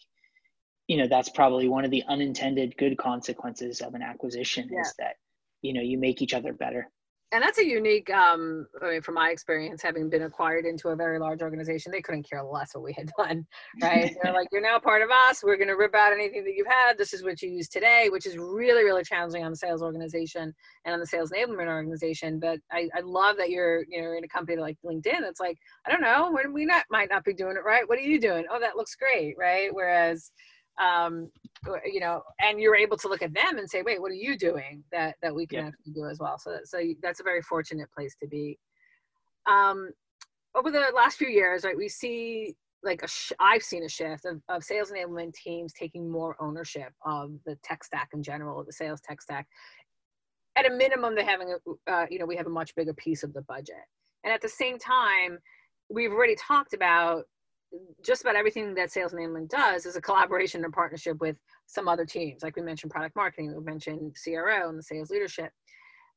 you 0.88 0.98
know 0.98 1.08
that's 1.08 1.30
probably 1.30 1.70
one 1.70 1.86
of 1.86 1.92
the 1.92 2.04
unintended 2.10 2.76
good 2.78 2.98
consequences 2.98 3.82
of 3.82 3.94
an 3.94 4.02
acquisition 4.02 4.70
yeah. 4.72 4.82
is 4.82 4.94
that 5.00 5.16
you 5.62 5.74
know 5.74 5.82
you 5.82 5.98
make 5.98 6.22
each 6.22 6.34
other 6.34 6.54
better 6.54 6.90
and 7.32 7.42
that's 7.42 7.60
a 7.60 7.66
unique 7.66 8.10
um 8.10 8.68
i 8.82 8.90
mean 8.90 9.02
from 9.02 9.16
my 9.16 9.30
experience 9.30 9.82
having 9.82 10.10
been 10.10 10.24
acquired 10.24 10.66
into 10.66 10.90
a 10.90 10.96
very 10.96 11.20
large 11.20 11.42
organization 11.42 11.92
they 11.92 12.02
couldn't 12.02 12.28
care 12.30 12.44
less 12.44 12.74
what 12.74 12.84
we 12.84 12.94
had 12.94 13.10
done 13.18 13.46
right? 13.82 14.16
They're 14.22 14.34
like 14.34 14.48
you're 14.52 14.62
now 14.62 14.80
part 14.80 15.02
of 15.02 15.10
us. 15.10 15.44
We're 15.44 15.58
going 15.58 15.68
to 15.68 15.76
rip 15.76 15.96
out 15.96 16.14
anything 16.14 16.44
that 16.44 16.54
you've 16.56 16.68
had. 16.68 16.98
This 16.98 17.14
is 17.14 17.24
what 17.24 17.42
you 17.42 17.50
use 17.50 17.68
today 17.68 18.08
which 18.10 18.26
is 18.26 18.38
really 18.38 18.84
really 18.84 19.04
challenging 19.04 19.44
on 19.44 19.52
the 19.52 19.58
sales 19.58 19.82
organization 19.82 20.54
and 20.86 20.94
on 20.94 21.00
the 21.00 21.08
sales 21.08 21.32
enablement 21.32 21.68
organization 21.68 22.40
but 22.40 22.60
i, 22.72 22.90
I 22.96 23.02
love 23.02 23.38
that 23.38 23.50
you're 23.50 23.86
you 23.90 24.02
know 24.02 24.12
in 24.14 24.24
a 24.24 24.28
company 24.28 24.58
like 24.58 24.78
linkedin 24.86 25.22
it's 25.22 25.40
like 25.40 25.58
i 25.86 25.92
don't 25.92 26.02
know. 26.02 26.32
We 26.52 26.66
not 26.66 26.86
might 26.90 27.10
not 27.10 27.24
be 27.24 27.34
doing 27.34 27.56
it 27.56 27.64
right. 27.66 27.88
What 27.88 27.98
are 27.98 28.02
you 28.02 28.20
doing? 28.20 28.46
Oh 28.52 28.60
that 28.60 28.76
looks 28.76 28.96
great 28.96 29.36
right? 29.38 29.70
Whereas 29.74 30.32
um, 30.82 31.30
you 31.86 32.00
know, 32.00 32.24
and 32.40 32.60
you're 32.60 32.76
able 32.76 32.98
to 32.98 33.08
look 33.08 33.22
at 33.22 33.34
them 33.34 33.58
and 33.58 33.70
say, 33.70 33.84
wait, 33.84 34.02
what 34.02 34.12
are 34.12 34.16
you 34.16 34.38
doing 34.38 34.84
that, 34.92 35.16
that 35.22 35.34
we 35.34 35.46
can 35.46 35.68
actually 35.68 35.94
do 35.94 36.08
as 36.08 36.20
well? 36.20 36.38
So, 36.40 36.58
so 36.64 36.82
that's 37.04 37.20
a 37.20 37.24
very 37.24 37.42
fortunate 37.42 37.90
place 37.92 38.16
to 38.22 38.28
be. 38.28 38.58
Um, 39.46 39.92
over 40.56 40.72
the 40.72 40.86
last 40.96 41.18
few 41.18 41.30
years, 41.30 41.64
right, 41.64 41.78
we 41.78 41.88
see 41.88 42.56
like 42.84 43.04
a 43.04 43.08
sh- 43.08 43.32
I've 43.40 43.62
seen 43.62 43.84
a 43.84 43.90
shift 43.90 44.26
of, 44.26 44.42
of 44.50 44.64
sales 44.64 44.92
enablement 44.92 45.34
teams 45.36 45.72
taking 45.74 46.10
more 46.10 46.36
ownership 46.40 46.92
of 47.06 47.32
the 47.46 47.56
tech 47.64 47.84
stack 47.84 48.10
in 48.14 48.24
general, 48.24 48.64
the 48.64 48.74
sales 48.74 49.02
tech 49.02 49.22
stack. 49.22 49.48
At 50.58 50.70
a 50.70 50.74
minimum, 50.74 51.16
they're 51.16 51.24
having 51.24 51.54
a, 51.54 51.92
uh, 51.92 52.06
you 52.10 52.18
know, 52.18 52.26
we 52.26 52.36
have 52.36 52.48
a 52.48 52.52
much 52.52 52.74
bigger 52.76 52.94
piece 52.94 53.24
of 53.24 53.34
the 53.34 53.44
budget. 53.44 53.76
And 54.24 54.34
at 54.34 54.42
the 54.42 54.50
same 54.50 54.80
time, 54.80 55.38
we've 55.90 56.12
already 56.12 56.36
talked 56.36 56.74
about 56.74 57.26
just 58.04 58.22
about 58.22 58.36
everything 58.36 58.74
that 58.76 58.92
sales 58.92 59.14
enablement 59.14 59.50
does 59.50 59.86
is 59.86 59.96
a 59.96 60.02
collaboration 60.02 60.64
and 60.64 60.74
partnership 60.74 61.20
with 61.22 61.38
some 61.68 61.88
other 61.88 62.06
teams. 62.06 62.44
Like 62.44 62.56
we 62.56 62.62
mentioned 62.62 62.92
product 62.92 63.16
marketing, 63.16 63.56
we 63.56 63.64
mentioned 63.64 64.16
CRO 64.22 64.70
and 64.70 64.78
the 64.78 64.84
sales 64.84 65.10
leadership. 65.10 65.52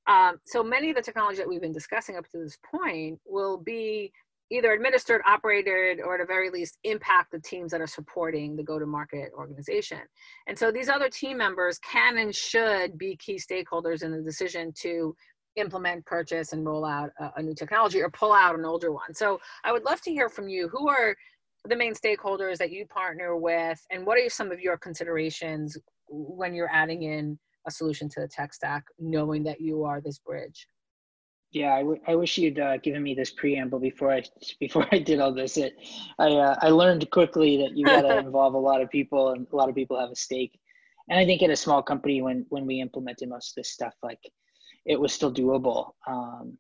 Um, 0.07 0.38
so 0.44 0.62
many 0.62 0.90
of 0.90 0.96
the 0.96 1.02
technology 1.02 1.38
that 1.38 1.48
we've 1.48 1.61
been 1.61 1.72
discussing 1.72 2.16
up 2.16 2.28
to 2.30 2.38
this 2.38 2.59
point 2.70 3.18
will 3.24 3.57
be 3.59 4.12
either 4.50 4.72
administered, 4.72 5.22
operated, 5.26 6.00
or 6.00 6.14
at 6.14 6.20
the 6.20 6.26
very 6.26 6.50
least 6.50 6.78
impact 6.84 7.32
the 7.32 7.40
teams 7.40 7.72
that 7.72 7.80
are 7.80 7.86
supporting 7.86 8.55
the 8.55 8.62
go-to-market 8.62 9.32
organization. 9.34 10.00
And 10.46 10.59
so 10.59 10.70
these 10.70 10.88
other 10.88 11.09
team 11.09 11.38
members 11.38 11.78
can 11.78 12.18
and 12.18 12.34
should 12.34 12.98
be 12.98 13.16
key 13.16 13.36
stakeholders 13.36 14.02
in 14.02 14.12
the 14.12 14.20
decision 14.20 14.72
to 14.80 15.16
implement, 15.57 16.05
purchase, 16.05 16.52
and 16.52 16.66
roll 16.66 16.84
out 16.84 17.11
a, 17.18 17.30
a 17.36 17.42
new 17.42 17.55
technology 17.55 18.02
or 18.02 18.11
pull 18.11 18.32
out 18.32 18.59
an 18.59 18.64
older 18.64 18.92
one. 18.92 19.14
So 19.14 19.40
I 19.64 19.72
would 19.72 19.84
love 19.84 20.00
to 20.02 20.11
hear 20.11 20.28
from 20.28 20.48
you. 20.48 20.68
Who 20.68 20.88
are 20.88 21.16
the 21.68 21.76
main 21.76 21.94
stakeholders 21.94 22.58
that 22.58 22.70
you 22.70 22.86
partner 22.86 23.36
with 23.36 23.80
and 23.90 24.06
what 24.06 24.18
are 24.18 24.28
some 24.28 24.52
of 24.52 24.60
your 24.60 24.76
considerations 24.76 25.76
when 26.08 26.54
you're 26.54 26.70
adding 26.70 27.04
in 27.04 27.38
a 27.66 27.70
solution 27.70 28.08
to 28.10 28.20
the 28.20 28.28
tech 28.28 28.52
stack 28.52 28.84
knowing 28.98 29.42
that 29.44 29.60
you 29.60 29.84
are 29.84 30.00
this 30.00 30.18
bridge? 30.18 30.68
Yeah 31.52 31.74
I, 31.74 31.78
w- 31.78 32.00
I 32.06 32.14
wish 32.16 32.36
you'd 32.36 32.58
uh, 32.58 32.76
given 32.78 33.02
me 33.02 33.14
this 33.14 33.30
preamble 33.30 33.78
before 33.78 34.12
i 34.12 34.22
before 34.60 34.86
i 34.92 34.98
did 34.98 35.20
all 35.20 35.32
this. 35.32 35.56
It 35.56 35.74
i 36.18 36.28
uh, 36.28 36.56
i 36.60 36.68
learned 36.68 37.10
quickly 37.10 37.56
that 37.58 37.76
you 37.76 37.84
got 37.84 38.02
to 38.02 38.18
involve 38.26 38.54
a 38.54 38.58
lot 38.58 38.82
of 38.82 38.90
people 38.90 39.30
and 39.30 39.46
a 39.52 39.56
lot 39.56 39.68
of 39.68 39.74
people 39.74 39.98
have 39.98 40.10
a 40.10 40.16
stake. 40.16 40.58
And 41.08 41.18
i 41.18 41.24
think 41.24 41.42
in 41.42 41.50
a 41.50 41.56
small 41.56 41.82
company 41.82 42.20
when 42.22 42.44
when 42.50 42.66
we 42.66 42.80
implemented 42.80 43.28
most 43.28 43.52
of 43.52 43.54
this 43.56 43.70
stuff 43.70 43.94
like 44.02 44.20
it 44.84 45.00
was 45.00 45.12
still 45.12 45.32
doable. 45.32 45.92
Um, 46.06 46.58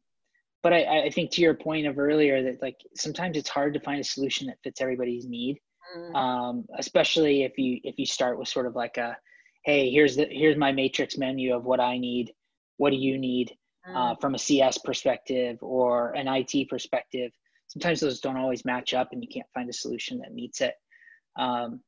but 0.64 0.72
I, 0.72 1.04
I 1.04 1.10
think 1.10 1.30
to 1.32 1.42
your 1.42 1.54
point 1.54 1.86
of 1.86 1.98
earlier 1.98 2.42
that 2.42 2.60
like 2.60 2.78
sometimes 2.96 3.36
it's 3.36 3.50
hard 3.50 3.74
to 3.74 3.80
find 3.80 4.00
a 4.00 4.04
solution 4.04 4.48
that 4.48 4.58
fits 4.64 4.80
everybody's 4.80 5.26
need. 5.26 5.60
Mm. 5.94 6.14
um, 6.14 6.64
especially 6.78 7.42
if 7.42 7.58
you 7.58 7.78
if 7.84 7.98
you 7.98 8.06
start 8.06 8.38
with 8.38 8.48
sort 8.48 8.66
of 8.66 8.74
like 8.74 8.96
a 8.96 9.16
hey 9.66 9.90
here's 9.90 10.16
the 10.16 10.26
here's 10.30 10.56
my 10.56 10.72
matrix 10.72 11.18
menu 11.18 11.54
of 11.54 11.64
what 11.64 11.78
i 11.78 11.98
need. 11.98 12.32
What 12.78 12.90
do 12.90 12.96
you 12.96 13.18
need 13.18 13.52
mm. 13.86 13.94
uh, 13.94 14.16
from 14.16 14.34
a 14.34 14.38
cs 14.38 14.78
perspective 14.78 15.58
or 15.60 16.12
an 16.12 16.26
it 16.26 16.68
perspective? 16.68 17.30
Sometimes 17.68 18.00
those 18.00 18.20
don't 18.20 18.38
always 18.38 18.64
match 18.64 18.94
up 18.94 19.08
and 19.12 19.22
you 19.22 19.28
can't 19.28 19.46
find 19.52 19.68
a 19.68 19.74
solution 19.74 20.18
that 20.20 20.32
meets 20.32 20.62
it. 20.62 20.74
Um, 21.38 21.80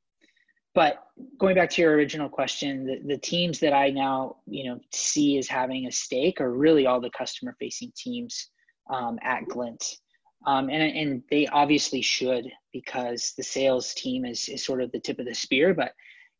but 0.74 1.02
going 1.38 1.54
back 1.54 1.70
to 1.70 1.80
your 1.80 1.94
original 1.94 2.28
question 2.28 2.84
the, 2.84 3.14
the 3.14 3.18
teams 3.18 3.58
that 3.60 3.72
i 3.72 3.88
now 3.88 4.36
you 4.46 4.64
know 4.64 4.78
see 4.92 5.38
as 5.38 5.48
having 5.48 5.86
a 5.86 5.92
stake 5.92 6.38
are 6.38 6.52
really 6.52 6.84
all 6.86 7.00
the 7.00 7.10
customer 7.16 7.56
facing 7.58 7.90
teams 7.96 8.50
um, 8.88 9.18
at 9.22 9.46
Glint. 9.48 9.96
Um, 10.46 10.68
and, 10.70 10.96
and 10.96 11.22
they 11.30 11.46
obviously 11.48 12.02
should 12.02 12.46
because 12.72 13.32
the 13.36 13.42
sales 13.42 13.94
team 13.94 14.24
is, 14.24 14.48
is 14.48 14.64
sort 14.64 14.80
of 14.80 14.92
the 14.92 15.00
tip 15.00 15.18
of 15.18 15.26
the 15.26 15.34
spear, 15.34 15.74
but 15.74 15.92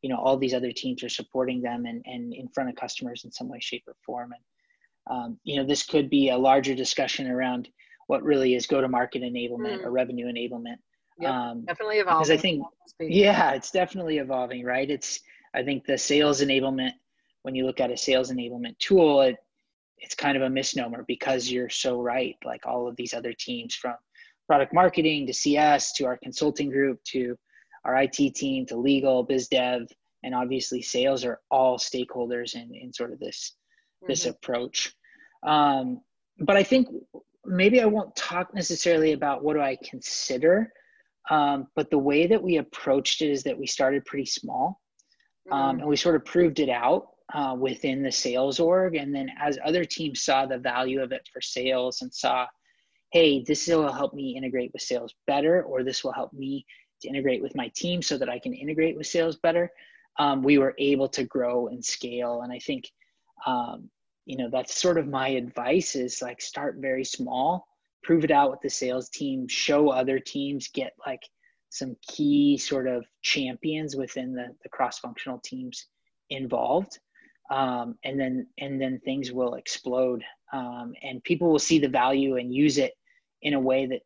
you 0.03 0.11
know, 0.11 0.19
all 0.19 0.37
these 0.37 0.55
other 0.55 0.71
teams 0.71 1.03
are 1.03 1.09
supporting 1.09 1.63
them 1.63 1.87
and, 1.87 2.03
and 2.05 2.33
in 2.33 2.49
front 2.49 2.69
of 2.69 2.77
customers 2.77 3.25
in 3.25 3.33
some 3.33 3.49
way, 3.49 3.59
shape 3.61 3.83
or 3.89 3.95
form. 4.05 4.33
And, 4.33 5.17
um, 5.17 5.39
you 5.43 5.57
know, 5.57 5.67
this 5.67 5.83
could 5.83 6.09
be 6.11 6.29
a 6.29 6.37
larger 6.37 6.75
discussion 6.75 7.29
around 7.29 7.69
what 8.07 8.23
really 8.23 8.55
is 8.55 8.67
go-to-market 8.67 9.23
enablement 9.23 9.81
mm. 9.81 9.85
or 9.85 9.91
revenue 9.91 10.27
enablement. 10.27 10.77
Yep, 11.19 11.31
um, 11.31 11.65
definitely 11.65 11.97
evolving. 11.97 12.23
Because 12.23 12.31
I 12.31 12.37
think, 12.37 12.65
yeah, 13.01 13.53
it's 13.53 13.71
definitely 13.71 14.19
evolving, 14.19 14.65
right? 14.65 14.89
It's, 14.89 15.21
I 15.55 15.65
think 15.65 15.87
the 15.87 15.99
sales 15.99 16.41
enablement, 16.43 16.93
when 17.43 17.55
you 17.55 17.65
look 17.65 17.81
at 17.81 17.91
a 17.91 17.97
sales 17.97 18.31
enablement 18.31 18.79
tool, 18.79 19.23
it, 19.23 19.37
it's 19.99 20.15
kind 20.15 20.37
of 20.37 20.43
a 20.43 20.51
misnomer 20.51 21.05
because 21.07 21.51
you're 21.51 21.71
so 21.71 22.01
right. 22.01 22.37
Like 22.45 22.67
all 22.67 22.89
of 22.89 22.97
these 22.97 23.15
other 23.15 23.33
teams 23.33 23.75
from 23.75 23.95
product 24.47 24.73
marketing 24.73 25.27
to 25.27 25.33
CS 25.33 25.93
to 25.95 26.07
our 26.07 26.19
consulting 26.23 26.71
group 26.71 27.03
to 27.05 27.37
our 27.85 27.97
IT 28.03 28.35
team 28.35 28.67
to 28.67 28.77
legal, 28.77 29.23
biz 29.23 29.49
dev, 29.49 29.89
and 30.23 30.35
obviously 30.35 30.83
sales 30.83 31.25
are 31.25 31.41
all 31.51 31.79
stakeholders 31.79 32.55
in, 32.55 32.75
in 32.75 32.93
sort 32.93 33.13
of 33.13 33.19
this 33.19 33.53
mm-hmm. 34.03 34.11
this 34.11 34.27
approach. 34.27 34.95
Um, 35.43 36.01
but 36.41 36.57
I 36.57 36.63
think 36.63 36.89
maybe 37.45 37.81
I 37.81 37.87
won't 37.87 38.15
talk 38.17 38.55
necessarily 38.55 39.13
about 39.13 39.43
what 39.43 39.55
do 39.55 39.61
I 39.61 39.79
consider, 39.83 40.73
um, 41.31 41.69
but 41.75 41.91
the 41.91 41.99
way 41.99 42.27
that 42.27 42.43
we 42.43 42.57
approached 42.57 43.23
it 43.23 43.31
is 43.31 43.45
that 43.45 43.59
we 43.59 43.67
started 43.67 44.05
pretty 44.05 44.27
small, 44.27 44.81
um, 45.51 45.61
mm-hmm. 45.61 45.81
and 45.81 45.89
we 45.89 45.97
sort 45.97 46.17
of 46.17 46.25
proved 46.25 46.59
it 46.59 46.69
out 46.69 47.09
uh, 47.35 47.57
within 47.59 48.03
the 48.03 48.13
sales 48.13 48.61
org. 48.61 48.95
And 48.95 49.15
then 49.15 49.31
as 49.39 49.59
other 49.65 49.85
teams 49.85 50.23
saw 50.23 50.47
the 50.47 50.59
value 50.59 51.03
of 51.03 51.13
it 51.13 51.29
for 51.33 51.41
sales 51.41 52.03
and 52.03 52.13
saw, 52.13 52.47
hey, 53.13 53.43
this 53.43 53.67
will 53.67 53.93
help 53.93 54.15
me 54.15 54.37
integrate 54.37 54.71
with 54.73 54.83
sales 54.83 55.15
better, 55.27 55.63
or 55.63 55.83
this 55.83 56.05
will 56.05 56.13
help 56.13 56.33
me 56.33 56.67
to 57.03 57.09
integrate 57.09 57.43
with 57.43 57.57
my 57.57 57.71
team 57.75 58.03
so 58.03 58.17
that 58.19 58.29
I 58.29 58.39
can 58.39 58.55
integrate 58.55 58.97
with 58.97 59.07
sales 59.07 59.37
better, 59.37 59.71
um, 60.19 60.43
we 60.43 60.59
were 60.59 60.75
able 60.79 61.09
to 61.11 61.25
grow 61.25 61.69
and 61.69 61.85
scale. 61.85 62.43
And 62.43 62.53
I 62.53 62.59
think, 62.59 62.91
um, 63.45 63.91
you 64.25 64.37
know, 64.37 64.49
that's 64.51 64.81
sort 64.81 64.99
of 64.99 65.07
my 65.07 65.29
advice 65.29 65.95
is 65.95 66.23
like 66.23 66.41
start 66.41 66.77
very 66.79 67.05
small, 67.05 67.67
prove 68.03 68.25
it 68.25 68.31
out 68.31 68.51
with 68.51 68.61
the 68.61 68.71
sales 68.71 69.09
team, 69.11 69.47
show 69.47 69.91
other 69.91 70.19
teams, 70.19 70.69
get 70.69 70.95
like 71.07 71.23
some 71.69 71.97
key 72.01 72.57
sort 72.57 72.87
of 72.87 73.05
champions 73.23 73.95
within 73.95 74.33
the, 74.33 74.55
the 74.63 74.69
cross-functional 74.69 75.41
teams 75.41 75.87
involved 76.31 76.99
um, 77.51 77.97
and 78.05 78.19
then 78.19 78.47
and 78.59 78.81
then 78.81 79.01
things 79.05 79.33
will 79.33 79.55
explode 79.55 80.23
um, 80.53 80.93
and 81.03 81.23
people 81.25 81.51
will 81.51 81.59
see 81.59 81.79
the 81.79 81.89
value 81.89 82.37
and 82.37 82.55
use 82.55 82.79
it 82.79 82.95
in 83.43 83.55
a 83.55 83.61
way 83.61 83.87
that 83.87 84.01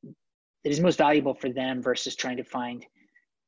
that 0.64 0.70
is 0.70 0.80
most 0.80 0.98
valuable 0.98 1.34
for 1.34 1.48
them 1.48 1.82
versus 1.82 2.14
trying 2.14 2.36
to 2.36 2.44
find 2.44 2.84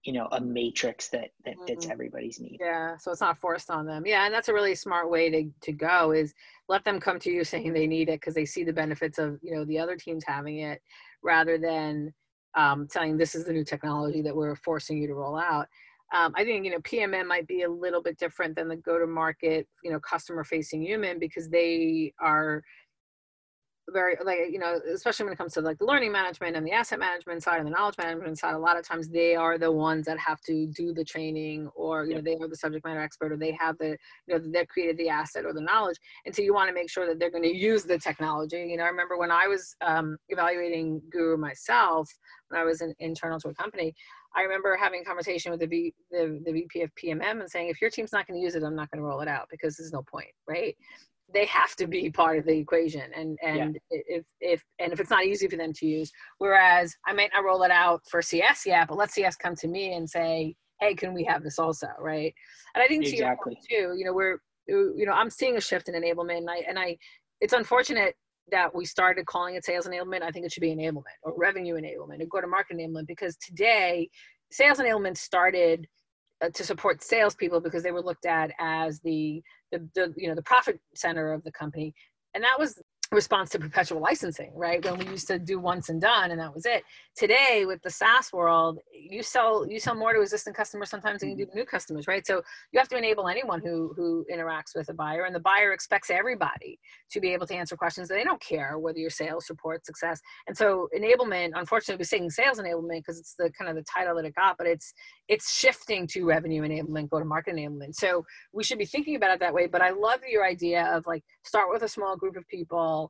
you 0.05 0.13
know 0.13 0.29
a 0.33 0.41
matrix 0.41 1.09
that 1.09 1.31
that 1.45 1.55
fits 1.67 1.85
mm-hmm. 1.85 1.93
everybody's 1.93 2.41
need. 2.41 2.59
Yeah 2.61 2.97
so 2.97 3.11
it's 3.11 3.21
not 3.21 3.39
forced 3.39 3.71
on 3.71 3.87
them. 3.87 4.05
Yeah 4.07 4.25
and 4.25 4.35
that's 4.35 4.49
a 4.49 4.55
really 4.55 4.75
smart 4.75 5.11
way 5.11 5.31
to, 5.31 5.51
to 5.63 5.73
go 5.73 6.13
is 6.13 6.35
let 6.69 6.85
them 6.85 6.99
come 6.99 7.19
to 7.21 7.31
you 7.31 7.45
saying 7.53 7.73
they 7.73 7.87
need 7.87 8.09
it 8.09 8.21
because 8.21 8.35
they 8.35 8.47
see 8.47 8.65
the 8.65 8.73
benefits 8.73 9.19
of 9.19 9.39
you 9.43 9.55
know 9.55 9.65
the 9.65 9.79
other 9.79 9.97
teams 9.97 10.25
having 10.27 10.59
it 10.59 10.81
rather 11.23 11.59
than 11.59 12.13
um, 12.55 12.87
telling 12.91 13.17
this 13.17 13.35
is 13.35 13.47
the 13.47 13.53
new 13.53 13.65
technology 13.65 14.21
that 14.21 14.37
we're 14.37 14.57
forcing 14.57 14.99
you 14.99 15.07
to 15.07 15.15
roll 15.15 15.39
out 15.39 15.67
um, 16.13 16.33
I 16.37 16.45
think 16.45 16.65
you 16.65 16.71
know 16.71 16.79
PMM 16.79 17.27
might 17.27 17.47
be 17.47 17.63
a 17.63 17.71
little 17.71 18.03
bit 18.03 18.19
different 18.19 18.55
than 18.55 18.69
the 18.69 18.77
go-to-market, 18.77 19.67
you 19.83 19.91
know, 19.91 20.01
customer-facing 20.01 20.83
human 20.83 21.19
because 21.19 21.49
they 21.49 22.13
are 22.21 22.63
very 23.91 24.17
like 24.25 24.39
you 24.51 24.59
know 24.59 24.79
especially 24.93 25.25
when 25.25 25.33
it 25.33 25.37
comes 25.37 25.53
to 25.53 25.61
like 25.61 25.79
the 25.79 25.85
learning 25.85 26.13
management 26.13 26.57
and 26.57 26.67
the 26.67 26.71
asset 26.71 26.99
management 26.99 27.43
side 27.43 27.59
and 27.59 27.67
the 27.67 27.71
knowledge 27.71 27.97
management 27.99 28.39
side 28.39 28.55
a 28.55 28.59
lot 28.59 28.79
of 28.79 28.87
times 28.87 29.09
they 29.09 29.35
are 29.35 29.59
the 29.59 29.71
ones 29.71 30.07
that 30.07 30.19
have 30.19 30.41
to 30.41 30.67
do 30.69 30.93
the 30.93 31.05
training 31.05 31.69
or 31.75 32.05
you 32.05 32.15
know 32.15 32.21
they 32.21 32.37
are 32.37 32.49
the 32.49 32.57
subject 32.57 32.85
matter 32.85 33.01
expert 33.01 33.33
or 33.33 33.37
they 33.37 33.53
have 33.53 33.77
the 33.79 33.97
you 34.27 34.35
know 34.35 34.39
they 34.39 34.65
created 34.67 34.97
the 34.99 35.09
asset 35.09 35.45
or 35.45 35.53
the 35.53 35.61
knowledge. 35.61 35.99
And 36.25 36.35
so 36.35 36.43
you 36.43 36.55
want 36.55 36.69
to 36.69 36.75
make 36.75 36.91
sure 36.91 37.07
that 37.07 37.19
they're 37.19 37.31
going 37.31 37.43
to 37.43 37.55
use 37.55 37.83
the 37.83 37.99
technology. 37.99 38.65
You 38.71 38.77
know 38.77 38.85
i 38.85 38.89
remember 38.89 39.19
when 39.19 39.31
i 39.31 39.47
was 39.47 39.75
um, 39.81 40.17
evaluating 40.29 41.03
guru 41.11 41.37
myself 41.37 42.09
when 42.49 42.61
i 42.61 42.65
was 42.65 42.81
an 42.81 42.95
internal 43.01 43.41
to 43.41 43.49
a 43.49 43.55
company 43.55 43.95
I 44.35 44.43
remember 44.43 44.77
having 44.77 45.03
a 45.03 45.05
conversation 45.05 45.51
with 45.51 45.61
the, 45.61 45.67
v, 45.67 45.95
the, 46.11 46.41
the 46.45 46.53
VP 46.53 46.83
of 46.83 46.91
PMM 46.95 47.41
and 47.41 47.51
saying, 47.51 47.69
if 47.69 47.81
your 47.81 47.91
team's 47.91 48.13
not 48.13 48.27
going 48.27 48.41
to 48.41 48.45
use 48.45 48.55
it, 48.55 48.63
I'm 48.63 48.75
not 48.75 48.91
going 48.91 49.01
to 49.01 49.07
roll 49.07 49.21
it 49.21 49.29
out 49.29 49.47
because 49.51 49.77
there's 49.77 49.93
no 49.93 50.03
point, 50.11 50.31
right? 50.49 50.75
they 51.33 51.47
have 51.47 51.75
to 51.77 51.87
be 51.87 52.11
part 52.11 52.39
of 52.39 52.45
the 52.45 52.57
equation 52.57 53.11
and 53.17 53.39
and 53.43 53.79
yeah. 53.91 53.99
if 54.07 54.25
if 54.41 54.65
and 54.79 54.93
if 54.93 55.01
it's 55.01 55.11
not 55.11 55.25
easy 55.25 55.49
for 55.49 55.57
them 55.57 55.73
to 55.73 55.87
use 55.87 56.11
whereas 56.39 56.95
i 57.07 57.13
might 57.13 57.31
not 57.35 57.45
roll 57.45 57.63
it 57.63 57.71
out 57.71 58.01
for 58.11 58.23
cs 58.23 58.67
yet 58.67 58.89
but 58.89 58.99
let 58.99 59.11
cs 59.11 59.37
come 59.37 59.55
to 59.55 59.69
me 59.69 59.95
and 59.95 60.09
say 60.09 60.55
hey 60.81 60.95
can 60.95 61.15
we 61.15 61.25
have 61.25 61.43
this 61.43 61.59
also 61.59 61.87
right 61.99 62.35
and 62.75 62.83
i 62.83 62.87
think 62.87 63.05
exactly. 63.07 63.57
too 63.69 63.95
you 63.97 64.05
know 64.05 64.13
we're 64.13 64.39
you 64.67 65.05
know 65.07 65.13
i'm 65.13 65.31
seeing 65.31 65.57
a 65.57 65.61
shift 65.61 65.89
in 65.89 65.95
enablement 65.95 66.39
and 66.39 66.51
i 66.51 66.57
and 66.69 66.79
i 66.79 66.97
it's 67.41 67.53
unfortunate 67.53 68.15
that 68.51 68.75
we 68.75 68.85
started 68.85 69.25
calling 69.27 69.55
it 69.55 69.65
sales 69.65 69.87
enablement 69.87 70.23
i 70.23 70.31
think 70.31 70.45
it 70.45 70.53
should 70.53 70.61
be 70.61 70.75
enablement 70.75 71.03
or 71.23 71.33
revenue 71.37 71.75
enablement 71.75 72.21
or 72.21 72.27
go 72.27 72.41
to 72.41 72.47
market 72.47 72.77
enablement 72.77 73.07
because 73.07 73.37
today 73.37 74.09
sales 74.51 74.79
enablement 74.79 75.17
started 75.17 75.87
uh, 76.43 76.51
to 76.51 76.65
support 76.65 77.03
salespeople 77.03 77.61
because 77.61 77.83
they 77.83 77.93
were 77.93 78.03
looked 78.03 78.27
at 78.27 78.51
as 78.59 79.01
the, 79.01 79.43
the, 79.71 79.89
the 79.95 80.13
you 80.17 80.29
know 80.29 80.35
the 80.35 80.43
profit 80.43 80.81
center 80.95 81.33
of 81.33 81.43
the 81.45 81.53
company, 81.53 81.95
and 82.35 82.43
that 82.43 82.59
was 82.59 82.81
response 83.13 83.51
to 83.51 83.59
perpetual 83.59 84.01
licensing, 84.01 84.53
right? 84.55 84.85
When 84.85 84.99
we 84.99 85.07
used 85.07 85.27
to 85.29 85.39
do 85.39 85.59
once 85.59 85.89
and 85.89 86.01
done 86.01 86.31
and 86.31 86.41
that 86.41 86.55
was 86.55 86.67
it. 86.67 86.83
Today 87.17 87.65
with 87.67 87.83
the 87.83 87.91
SaaS 87.91 88.33
world, 88.33 88.79
you 88.93 89.23
sell 89.23 89.67
you 89.69 89.79
sell 89.79 89.95
more 89.95 90.13
to 90.13 90.21
existing 90.21 90.55
customers 90.55 90.89
sometimes 90.91 91.21
than 91.21 91.31
you 91.31 91.37
do 91.37 91.47
mm-hmm. 91.47 91.59
new 91.59 91.65
customers, 91.65 92.07
right? 92.07 92.27
So 92.27 92.43
you 92.73 92.79
have 92.79 92.89
to 92.89 92.97
enable 92.97 93.29
anyone 93.29 93.61
who 93.61 93.93
who 93.97 94.25
interacts 94.33 94.75
with 94.75 94.89
a 94.89 94.95
buyer 94.95 95.25
and 95.25 95.35
the 95.35 95.41
buyer 95.41 95.73
expects 95.73 96.11
everybody 96.11 96.79
to 97.11 97.21
be 97.21 97.33
able 97.33 97.47
to 97.49 97.55
answer 97.55 97.77
questions. 97.77 98.09
They 98.09 98.25
don't 98.25 98.41
care 98.41 98.79
whether 98.79 98.99
you're 98.99 99.11
sales, 99.11 99.47
support, 99.47 99.85
success. 99.85 100.21
And 100.47 100.57
so 100.57 100.89
enablement, 100.97 101.51
unfortunately, 101.55 102.01
we're 102.01 102.05
saying 102.05 102.31
sales 102.31 102.59
enablement 102.59 103.01
because 103.01 103.19
it's 103.19 103.35
the 103.39 103.51
kind 103.59 103.69
of 103.69 103.77
the 103.77 103.85
title 103.85 104.17
that 104.17 104.25
it 104.25 104.35
got, 104.35 104.57
but 104.57 104.67
it's 104.67 104.95
it's 105.29 105.53
shifting 105.53 106.07
to 106.09 106.25
revenue 106.25 106.63
enablement, 106.63 107.11
go 107.11 107.19
to 107.19 107.25
market 107.25 107.55
enablement. 107.55 107.95
So 107.95 108.25
we 108.53 108.65
should 108.65 108.79
be 108.79 108.87
thinking 108.87 109.17
about 109.17 109.35
it 109.35 109.41
that 109.41 109.55
way. 109.55 109.67
But 109.67 109.83
I 109.83 109.91
love 109.91 110.21
your 110.29 110.45
idea 110.45 110.85
of 110.87 111.07
like 111.07 111.23
start 111.45 111.69
with 111.71 111.83
a 111.83 111.89
small 111.89 112.17
group 112.17 112.37
of 112.37 112.47
people 112.49 113.02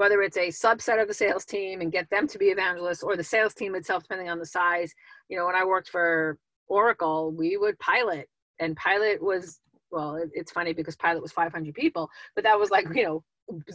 whether 0.00 0.22
it's 0.22 0.38
a 0.38 0.48
subset 0.48 0.98
of 0.98 1.08
the 1.08 1.12
sales 1.12 1.44
team 1.44 1.82
and 1.82 1.92
get 1.92 2.08
them 2.08 2.26
to 2.26 2.38
be 2.38 2.46
evangelists 2.46 3.02
or 3.02 3.18
the 3.18 3.22
sales 3.22 3.52
team 3.52 3.74
itself, 3.74 4.02
depending 4.04 4.30
on 4.30 4.38
the 4.38 4.46
size. 4.46 4.94
You 5.28 5.36
know, 5.36 5.44
when 5.44 5.54
I 5.54 5.62
worked 5.62 5.90
for 5.90 6.38
Oracle, 6.68 7.34
we 7.36 7.58
would 7.58 7.78
pilot, 7.80 8.26
and 8.60 8.74
pilot 8.76 9.22
was 9.22 9.60
well, 9.92 10.14
it, 10.14 10.30
it's 10.32 10.52
funny 10.52 10.72
because 10.72 10.96
pilot 10.96 11.20
was 11.20 11.32
500 11.32 11.74
people, 11.74 12.08
but 12.34 12.44
that 12.44 12.58
was 12.58 12.70
like 12.70 12.86
you 12.94 13.04
know 13.04 13.22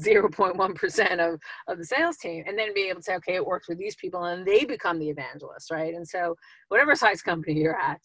0.1% 0.04 1.20
of, 1.20 1.40
of 1.68 1.78
the 1.78 1.86
sales 1.86 2.18
team. 2.18 2.44
And 2.48 2.58
then 2.58 2.74
be 2.74 2.90
able 2.90 3.02
to 3.02 3.04
say 3.04 3.16
okay 3.18 3.36
it 3.36 3.46
works 3.46 3.70
with 3.70 3.78
these 3.78 3.96
people 3.96 4.24
and 4.24 4.44
they 4.48 4.66
become 4.66 4.98
the 4.98 5.10
evangelists 5.10 5.70
right? 5.70 5.94
And 5.94 6.08
so 6.08 6.36
whatever 6.70 6.96
size 6.96 7.22
company 7.22 7.60
you're 7.60 7.80
at 7.80 8.02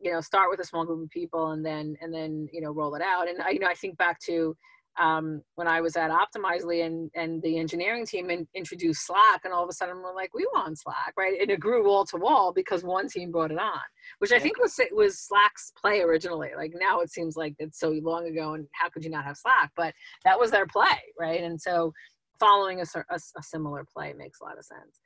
you 0.00 0.12
know 0.12 0.20
start 0.20 0.48
with 0.48 0.60
a 0.60 0.64
small 0.64 0.84
group 0.84 1.02
of 1.02 1.10
people 1.10 1.50
and 1.50 1.66
then 1.66 1.96
and 2.00 2.14
then 2.14 2.46
you 2.52 2.60
know 2.60 2.70
roll 2.70 2.94
it 2.94 3.02
out. 3.02 3.28
And 3.28 3.42
i 3.42 3.50
you 3.50 3.58
know 3.58 3.66
i 3.66 3.74
think 3.74 3.96
back 3.98 4.20
to 4.26 4.56
um, 4.98 5.42
when 5.56 5.66
I 5.66 5.80
was 5.80 5.96
at 5.96 6.10
Optimizely 6.10 6.86
and, 6.86 7.10
and 7.14 7.42
the 7.42 7.58
engineering 7.58 8.06
team 8.06 8.30
in, 8.30 8.46
introduced 8.54 9.06
Slack, 9.06 9.40
and 9.44 9.52
all 9.52 9.64
of 9.64 9.68
a 9.68 9.72
sudden 9.72 9.96
we're 10.02 10.14
like, 10.14 10.32
we 10.34 10.46
want 10.52 10.78
Slack, 10.78 11.14
right? 11.16 11.40
And 11.40 11.50
it 11.50 11.60
grew 11.60 11.84
wall 11.84 12.04
to 12.06 12.16
wall 12.16 12.52
because 12.52 12.84
one 12.84 13.08
team 13.08 13.32
brought 13.32 13.50
it 13.50 13.58
on, 13.58 13.80
which 14.18 14.32
I 14.32 14.38
think 14.38 14.58
was 14.58 14.78
was 14.92 15.18
Slack's 15.18 15.72
play 15.80 16.00
originally. 16.00 16.50
Like 16.56 16.72
now 16.74 17.00
it 17.00 17.10
seems 17.10 17.36
like 17.36 17.54
it's 17.58 17.80
so 17.80 17.90
long 17.90 18.26
ago, 18.26 18.54
and 18.54 18.66
how 18.72 18.88
could 18.88 19.04
you 19.04 19.10
not 19.10 19.24
have 19.24 19.36
Slack? 19.36 19.72
But 19.76 19.94
that 20.24 20.38
was 20.38 20.50
their 20.50 20.66
play, 20.66 20.98
right? 21.18 21.42
And 21.42 21.60
so 21.60 21.92
following 22.38 22.80
a, 22.80 22.84
a, 23.10 23.16
a 23.16 23.42
similar 23.42 23.84
play 23.92 24.12
makes 24.16 24.40
a 24.40 24.44
lot 24.44 24.58
of 24.58 24.64
sense. 24.64 25.00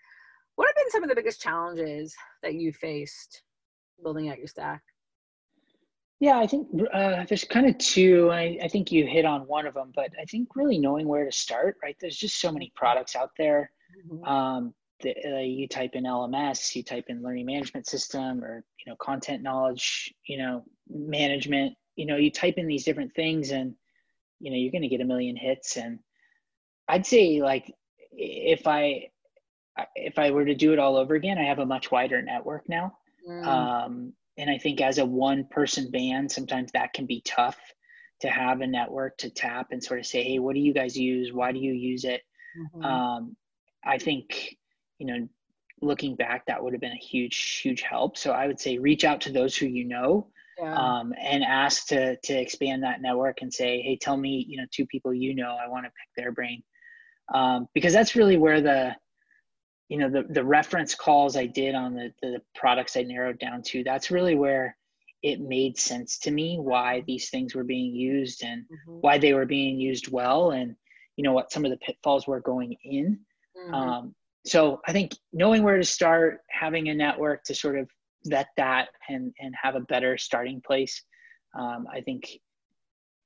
What 0.57 0.68
have 0.68 0.76
been 0.76 0.91
some 0.91 1.03
of 1.03 1.09
the 1.09 1.14
biggest 1.14 1.41
challenges 1.41 2.14
that 2.43 2.55
you 2.55 2.72
faced 2.72 3.43
building 4.03 4.28
out 4.28 4.39
your 4.39 4.49
stack? 4.49 4.82
Yeah, 6.21 6.39
I 6.39 6.47
think 6.49 6.66
uh, 6.93 7.25
there's 7.29 7.45
kind 7.45 7.69
of 7.69 7.79
two. 7.79 8.31
I, 8.33 8.59
I 8.62 8.69
think 8.69 8.91
you 8.91 9.07
hit 9.07 9.25
on 9.25 9.43
one 9.43 9.66
of 9.66 9.75
them, 9.75 9.93
but 9.95 10.11
I 10.21 10.25
think 10.25 10.57
really 10.57 10.79
knowing 10.79 11.07
where 11.07 11.25
to 11.25 11.31
start, 11.31 11.77
right? 11.83 11.97
There's 12.01 12.16
just 12.16 12.41
so 12.41 12.51
many 12.51 12.73
products 12.75 13.14
out 13.14 13.31
there. 13.39 13.71
Mm-hmm. 14.11 14.25
Um, 14.25 14.75
the, 15.01 15.14
uh, 15.25 15.39
you 15.39 15.69
type 15.69 15.93
in 15.95 16.05
LMS, 16.05 16.75
you 16.75 16.83
type 16.83 17.05
in 17.09 17.23
learning 17.23 17.47
management 17.47 17.87
system, 17.87 18.43
or 18.43 18.64
you 18.85 18.91
know 18.91 18.97
content 18.97 19.45
knowledge, 19.45 20.12
you 20.27 20.39
know 20.39 20.64
management. 20.89 21.75
You 21.95 22.07
know, 22.07 22.16
you 22.16 22.33
type 22.33 22.55
in 22.57 22.66
these 22.66 22.85
different 22.85 23.14
things, 23.14 23.53
and 23.53 23.75
you 24.41 24.51
know 24.51 24.57
you're 24.57 24.73
going 24.73 24.83
to 24.83 24.89
get 24.89 25.01
a 25.01 25.05
million 25.05 25.37
hits. 25.37 25.77
And 25.77 26.01
I'd 26.89 27.07
say 27.07 27.41
like 27.43 27.73
if 28.11 28.66
I 28.66 29.11
if 29.95 30.19
I 30.19 30.33
were 30.33 30.45
to 30.45 30.55
do 30.55 30.73
it 30.73 30.81
all 30.81 30.97
over 30.97 31.14
again, 31.14 31.39
I 31.39 31.45
have 31.45 31.61
a 31.61 31.66
much 31.66 31.93
wider 31.93 32.21
network 32.23 32.69
now. 32.69 32.99
Mm. 33.29 33.47
Um, 33.47 34.12
and 34.39 34.49
I 34.49 34.57
think 34.57 34.80
as 34.80 34.99
a 34.99 35.05
one 35.05 35.45
person 35.45 35.91
band, 35.91 36.30
sometimes 36.30 36.70
that 36.72 36.93
can 36.93 37.07
be 37.07 37.20
tough 37.24 37.59
to 38.20 38.28
have 38.28 38.61
a 38.61 38.66
network 38.66 39.18
to 39.18 39.30
tap 39.30 39.68
and 39.72 39.82
sort 39.82 40.01
of 40.01 40.07
say, 40.07 40.22
hey, 40.22 40.39
what 40.39 40.55
do 40.55 40.61
you 40.61 40.72
guys 40.72 40.97
use? 40.97 41.32
Why 41.32 41.53
do 41.53 41.59
you 41.59 41.72
use 41.72 42.05
it? 42.05 42.22
Mm-hmm. 42.59 42.84
Um, 42.84 43.36
I 43.84 43.99
think, 43.99 44.57
you 44.99 45.07
know, 45.07 45.28
looking 45.80 46.16
back, 46.16 46.47
that 46.47 46.62
would 46.62 46.72
have 46.72 46.80
been 46.80 46.93
a 46.93 47.05
huge, 47.05 47.61
huge 47.62 47.82
help. 47.82 48.16
So 48.16 48.32
I 48.32 48.47
would 48.47 48.61
say 48.61 48.78
reach 48.78 49.05
out 49.05 49.20
to 49.22 49.32
those 49.32 49.57
who 49.57 49.66
you 49.66 49.84
know 49.84 50.28
yeah. 50.59 50.74
um, 50.74 51.12
and 51.20 51.45
ask 51.45 51.86
to, 51.89 52.16
to 52.16 52.32
expand 52.32 52.82
that 52.82 53.03
network 53.03 53.43
and 53.43 53.53
say, 53.53 53.80
hey, 53.82 53.99
tell 54.01 54.16
me, 54.16 54.45
you 54.49 54.57
know, 54.57 54.66
two 54.72 54.86
people 54.86 55.12
you 55.12 55.34
know, 55.34 55.57
I 55.64 55.68
want 55.68 55.84
to 55.84 55.91
pick 55.91 56.24
their 56.24 56.32
brain. 56.32 56.62
Um, 57.34 57.68
because 57.74 57.93
that's 57.93 58.16
really 58.16 58.36
where 58.36 58.61
the, 58.61 58.97
you 59.89 59.99
know 59.99 60.09
the 60.09 60.24
the 60.30 60.45
reference 60.45 60.95
calls 60.95 61.36
I 61.36 61.47
did 61.47 61.74
on 61.74 61.95
the 61.95 62.12
the 62.22 62.41
products 62.55 62.97
I 62.97 63.03
narrowed 63.03 63.39
down 63.39 63.62
to 63.62 63.82
that's 63.84 64.11
really 64.11 64.34
where 64.34 64.76
it 65.22 65.41
made 65.41 65.78
sense 65.78 66.18
to 66.18 66.30
me 66.30 66.59
why 66.59 67.03
these 67.07 67.30
things 67.30 67.55
were 67.55 67.64
being 67.64 67.95
used 67.95 68.45
and 68.45 68.62
mm-hmm. 68.62 68.99
why 69.01 69.18
they 69.18 69.32
were 69.32 69.47
being 69.47 69.78
used 69.78 70.11
well 70.11 70.53
and 70.53 70.76
you 71.16 71.24
know 71.24 71.32
what 71.32 71.51
some 71.53 71.64
of 71.64 71.70
the 71.70 71.76
pitfalls 71.78 72.26
were 72.26 72.41
going 72.41 72.76
in 72.84 73.18
mm-hmm. 73.57 73.74
um, 73.74 74.14
so 74.47 74.80
i 74.86 74.93
think 74.93 75.12
knowing 75.32 75.62
where 75.62 75.76
to 75.76 75.84
start 75.84 76.41
having 76.51 76.89
a 76.89 76.95
network 76.95 77.43
to 77.45 77.55
sort 77.55 77.78
of 77.78 77.89
vet 78.26 78.49
that 78.57 78.89
and 79.09 79.32
and 79.41 79.55
have 79.61 79.74
a 79.74 79.80
better 79.80 80.16
starting 80.16 80.61
place 80.61 81.03
um, 81.59 81.86
i 81.93 82.01
think 82.01 82.39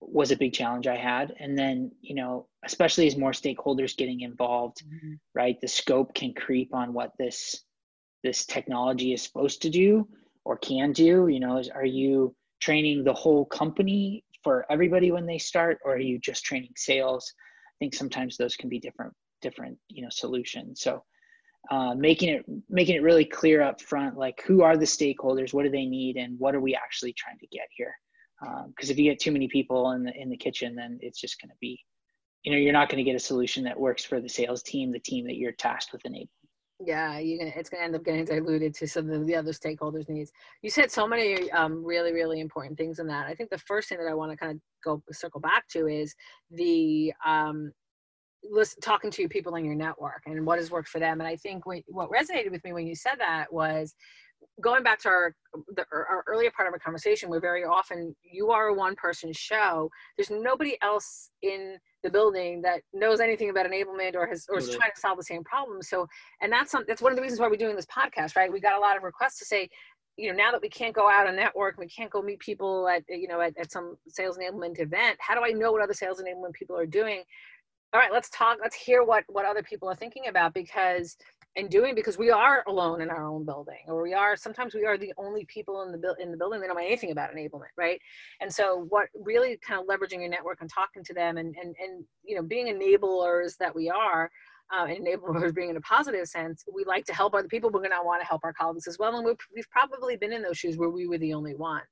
was 0.08 0.30
a 0.30 0.36
big 0.36 0.52
challenge 0.52 0.86
I 0.86 0.96
had. 0.96 1.34
And 1.38 1.58
then, 1.58 1.92
you 2.00 2.14
know, 2.14 2.48
especially 2.64 3.06
as 3.06 3.16
more 3.16 3.32
stakeholders 3.32 3.96
getting 3.96 4.20
involved, 4.20 4.82
mm-hmm. 4.84 5.14
right? 5.34 5.60
The 5.60 5.68
scope 5.68 6.14
can 6.14 6.34
creep 6.34 6.74
on 6.74 6.92
what 6.92 7.12
this 7.18 7.64
this 8.22 8.46
technology 8.46 9.12
is 9.12 9.22
supposed 9.22 9.62
to 9.62 9.70
do 9.70 10.08
or 10.44 10.56
can 10.56 10.92
do. 10.92 11.28
You 11.28 11.40
know, 11.40 11.58
is, 11.58 11.68
are 11.68 11.84
you 11.84 12.34
training 12.60 13.04
the 13.04 13.14
whole 13.14 13.44
company 13.44 14.24
for 14.44 14.64
everybody 14.70 15.10
when 15.10 15.26
they 15.26 15.38
start, 15.38 15.78
or 15.84 15.94
are 15.94 15.98
you 15.98 16.18
just 16.18 16.44
training 16.44 16.72
sales? 16.76 17.32
I 17.36 17.76
think 17.78 17.94
sometimes 17.94 18.36
those 18.36 18.56
can 18.56 18.68
be 18.68 18.78
different 18.78 19.12
different 19.40 19.78
you 19.88 20.02
know 20.02 20.10
solutions. 20.10 20.80
So 20.82 21.02
uh, 21.70 21.94
making 21.94 22.28
it 22.28 22.44
making 22.68 22.96
it 22.96 23.02
really 23.02 23.24
clear 23.24 23.62
up 23.62 23.80
front, 23.80 24.16
like 24.16 24.42
who 24.46 24.62
are 24.62 24.76
the 24.76 24.84
stakeholders, 24.84 25.52
what 25.52 25.64
do 25.64 25.70
they 25.70 25.86
need, 25.86 26.16
and 26.16 26.38
what 26.38 26.54
are 26.54 26.60
we 26.60 26.74
actually 26.74 27.12
trying 27.12 27.38
to 27.38 27.46
get 27.48 27.66
here 27.76 27.94
because 28.42 28.90
um, 28.90 28.92
if 28.92 28.98
you 28.98 29.10
get 29.10 29.20
too 29.20 29.32
many 29.32 29.48
people 29.48 29.92
in 29.92 30.02
the 30.02 30.12
in 30.20 30.28
the 30.28 30.36
kitchen 30.36 30.74
then 30.74 30.98
it's 31.00 31.20
just 31.20 31.40
going 31.40 31.48
to 31.48 31.56
be 31.60 31.78
you 32.42 32.52
know 32.52 32.58
you're 32.58 32.72
not 32.72 32.88
going 32.88 33.02
to 33.02 33.08
get 33.08 33.16
a 33.16 33.20
solution 33.20 33.64
that 33.64 33.78
works 33.78 34.04
for 34.04 34.20
the 34.20 34.28
sales 34.28 34.62
team 34.62 34.90
the 34.92 34.98
team 34.98 35.26
that 35.26 35.36
you're 35.36 35.52
tasked 35.52 35.92
with 35.92 36.04
enabling. 36.04 36.28
Yeah 36.84 37.18
you're 37.18 37.38
gonna 37.38 37.52
it's 37.54 37.70
gonna 37.70 37.84
end 37.84 37.94
up 37.94 38.04
getting 38.04 38.24
diluted 38.24 38.74
to 38.74 38.88
some 38.88 39.08
of 39.10 39.26
the 39.26 39.36
other 39.36 39.52
stakeholders 39.52 40.08
needs. 40.08 40.32
You 40.62 40.70
said 40.70 40.90
so 40.90 41.06
many 41.06 41.50
um, 41.52 41.84
really 41.84 42.12
really 42.12 42.40
important 42.40 42.76
things 42.76 42.98
in 42.98 43.06
that. 43.06 43.26
I 43.26 43.34
think 43.34 43.50
the 43.50 43.58
first 43.58 43.88
thing 43.88 43.98
that 43.98 44.10
i 44.10 44.14
want 44.14 44.32
to 44.32 44.36
kind 44.36 44.52
of 44.52 44.60
go 44.82 45.02
circle 45.12 45.40
back 45.40 45.68
to 45.68 45.86
is 45.86 46.14
the 46.50 47.12
um, 47.24 47.72
listen, 48.42 48.80
talking 48.80 49.10
to 49.12 49.28
people 49.28 49.54
in 49.54 49.64
your 49.64 49.76
network 49.76 50.22
and 50.26 50.44
what 50.44 50.58
has 50.58 50.70
worked 50.72 50.88
for 50.88 50.98
them. 50.98 51.20
And 51.20 51.28
i 51.28 51.36
think 51.36 51.66
what, 51.66 51.82
what 51.86 52.10
resonated 52.10 52.50
with 52.50 52.64
me 52.64 52.72
when 52.72 52.86
you 52.86 52.96
said 52.96 53.14
that 53.18 53.52
was 53.52 53.94
going 54.60 54.82
back 54.82 55.00
to 55.00 55.08
our 55.08 55.34
the, 55.74 55.84
our 55.92 56.24
earlier 56.26 56.50
part 56.50 56.68
of 56.68 56.72
our 56.72 56.78
conversation, 56.78 57.28
where 57.28 57.40
very 57.40 57.64
often 57.64 58.14
you 58.22 58.50
are 58.50 58.68
a 58.68 58.74
one 58.74 58.94
person 58.94 59.32
show. 59.32 59.90
There's 60.16 60.30
nobody 60.30 60.76
else 60.82 61.30
in 61.42 61.78
the 62.02 62.10
building 62.10 62.62
that 62.62 62.82
knows 62.92 63.20
anything 63.20 63.50
about 63.50 63.66
enablement 63.66 64.14
or 64.14 64.26
has 64.26 64.46
or 64.48 64.58
is 64.58 64.70
trying 64.70 64.90
to 64.94 65.00
solve 65.00 65.18
the 65.18 65.24
same 65.24 65.44
problem. 65.44 65.82
So, 65.82 66.06
and 66.40 66.52
that's 66.52 66.70
some, 66.70 66.84
that's 66.86 67.02
one 67.02 67.12
of 67.12 67.16
the 67.16 67.22
reasons 67.22 67.40
why 67.40 67.48
we're 67.48 67.56
doing 67.56 67.76
this 67.76 67.86
podcast, 67.86 68.36
right? 68.36 68.52
We 68.52 68.60
got 68.60 68.76
a 68.76 68.80
lot 68.80 68.96
of 68.96 69.02
requests 69.02 69.38
to 69.38 69.44
say, 69.44 69.68
you 70.16 70.30
know, 70.30 70.36
now 70.36 70.50
that 70.52 70.60
we 70.60 70.68
can't 70.68 70.94
go 70.94 71.08
out 71.08 71.26
and 71.26 71.36
network, 71.36 71.78
we 71.78 71.88
can't 71.88 72.10
go 72.10 72.20
meet 72.20 72.38
people 72.38 72.88
at 72.88 73.02
you 73.08 73.28
know 73.28 73.40
at, 73.40 73.56
at 73.58 73.72
some 73.72 73.96
sales 74.08 74.38
enablement 74.38 74.80
event. 74.80 75.16
How 75.20 75.34
do 75.34 75.42
I 75.44 75.50
know 75.50 75.72
what 75.72 75.82
other 75.82 75.94
sales 75.94 76.22
enablement 76.22 76.52
people 76.54 76.76
are 76.76 76.86
doing? 76.86 77.22
all 77.94 78.00
right 78.00 78.12
let's 78.12 78.30
talk 78.30 78.58
let's 78.62 78.74
hear 78.74 79.04
what 79.04 79.24
what 79.28 79.44
other 79.44 79.62
people 79.62 79.88
are 79.88 79.94
thinking 79.94 80.28
about 80.28 80.54
because 80.54 81.16
and 81.56 81.68
doing 81.68 81.94
because 81.94 82.16
we 82.16 82.30
are 82.30 82.64
alone 82.66 83.00
in 83.02 83.10
our 83.10 83.24
own 83.24 83.44
building 83.44 83.80
or 83.86 84.02
we 84.02 84.14
are 84.14 84.36
sometimes 84.36 84.74
we 84.74 84.84
are 84.84 84.96
the 84.96 85.12
only 85.18 85.44
people 85.46 85.82
in 85.82 85.92
the 85.92 85.98
build 85.98 86.16
in 86.18 86.30
the 86.30 86.36
building 86.36 86.60
that 86.60 86.68
don't 86.68 86.76
know 86.76 86.82
anything 86.82 87.10
about 87.10 87.30
enablement 87.34 87.72
right 87.76 88.00
and 88.40 88.52
so 88.52 88.86
what 88.88 89.08
really 89.14 89.58
kind 89.66 89.80
of 89.80 89.86
leveraging 89.86 90.20
your 90.20 90.28
network 90.28 90.58
and 90.60 90.70
talking 90.70 91.04
to 91.04 91.12
them 91.12 91.36
and 91.36 91.54
and, 91.62 91.74
and 91.78 92.04
you 92.24 92.34
know 92.34 92.42
being 92.42 92.66
enablers 92.66 93.56
that 93.58 93.74
we 93.74 93.90
are 93.90 94.30
uh, 94.74 94.86
enablers 94.86 95.54
being 95.54 95.68
in 95.68 95.76
a 95.76 95.80
positive 95.82 96.26
sense 96.26 96.64
we 96.74 96.84
like 96.84 97.04
to 97.04 97.12
help 97.12 97.34
other 97.34 97.48
people 97.48 97.70
we're 97.70 97.80
going 97.80 97.90
to 97.90 98.02
want 98.02 98.22
to 98.22 98.26
help 98.26 98.40
our 98.44 98.54
colleagues 98.54 98.88
as 98.88 98.98
well 98.98 99.14
and 99.16 99.26
we've, 99.26 99.36
we've 99.54 99.70
probably 99.70 100.16
been 100.16 100.32
in 100.32 100.42
those 100.42 100.56
shoes 100.56 100.78
where 100.78 100.90
we 100.90 101.06
were 101.06 101.18
the 101.18 101.34
only 101.34 101.54
one 101.54 101.82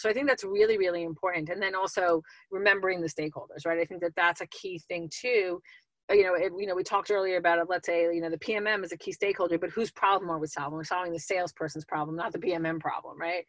so 0.00 0.08
I 0.08 0.14
think 0.14 0.26
that's 0.26 0.44
really, 0.44 0.78
really 0.78 1.02
important. 1.02 1.50
And 1.50 1.60
then 1.60 1.74
also 1.74 2.22
remembering 2.50 3.02
the 3.02 3.06
stakeholders, 3.06 3.66
right? 3.66 3.78
I 3.78 3.84
think 3.84 4.00
that 4.00 4.16
that's 4.16 4.40
a 4.40 4.46
key 4.46 4.80
thing 4.88 5.10
too. 5.14 5.60
Uh, 6.10 6.14
you 6.14 6.24
know, 6.24 6.34
it, 6.34 6.52
you 6.58 6.66
know, 6.66 6.74
we 6.74 6.82
talked 6.82 7.10
earlier 7.10 7.36
about 7.36 7.58
it. 7.58 7.66
Let's 7.68 7.86
say, 7.86 8.02
you 8.12 8.20
know, 8.20 8.30
the 8.30 8.38
PMM 8.38 8.84
is 8.84 8.92
a 8.92 8.96
key 8.96 9.12
stakeholder, 9.12 9.58
but 9.58 9.70
whose 9.70 9.90
problem 9.90 10.30
are 10.30 10.38
we 10.38 10.46
solving? 10.46 10.76
We're 10.76 10.84
solving 10.84 11.12
the 11.12 11.20
salesperson's 11.20 11.84
problem, 11.84 12.16
not 12.16 12.32
the 12.32 12.38
PMM 12.38 12.80
problem, 12.80 13.18
right? 13.18 13.44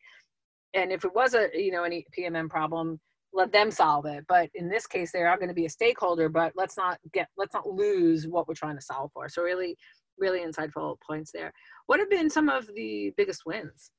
And 0.74 0.92
if 0.92 1.04
it 1.04 1.14
was 1.14 1.34
a, 1.34 1.50
you 1.54 1.72
know, 1.72 1.84
any 1.84 2.06
PMM 2.18 2.50
problem, 2.50 3.00
let 3.34 3.52
them 3.52 3.72
solve 3.72 4.06
it. 4.06 4.26
But 4.28 4.50
in 4.54 4.70
this 4.70 4.86
case, 4.86 5.12
they 5.12 5.24
are 5.24 5.38
going 5.38 5.50
to 5.50 5.56
be 5.56 5.66
a 5.66 5.70
stakeholder. 5.70 6.30
But 6.30 6.54
let's 6.56 6.78
not 6.78 7.00
get, 7.14 7.28
let's 7.38 7.54
not 7.54 7.68
lose 7.68 8.28
what 8.28 8.48
we're 8.48 8.54
trying 8.54 8.78
to 8.78 8.82
solve 8.82 9.12
for. 9.14 9.28
So 9.30 9.42
really, 9.42 9.76
really 10.18 10.42
insightful 10.42 10.98
points 11.06 11.32
there. 11.32 11.52
What 11.88 12.00
have 12.00 12.10
been 12.10 12.30
some 12.30 12.50
of 12.50 12.68
the 12.76 13.14
biggest 13.18 13.46
wins? 13.46 13.92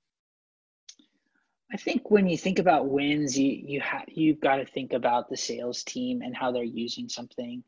I 1.72 1.78
think 1.78 2.10
when 2.10 2.28
you 2.28 2.36
think 2.36 2.58
about 2.58 2.88
wins, 2.88 3.38
you 3.38 3.50
you 3.50 3.80
have 3.80 4.04
you've 4.08 4.40
got 4.40 4.56
to 4.56 4.66
think 4.66 4.92
about 4.92 5.30
the 5.30 5.38
sales 5.38 5.82
team 5.82 6.20
and 6.20 6.36
how 6.36 6.52
they're 6.52 6.62
using 6.62 7.08
something, 7.08 7.64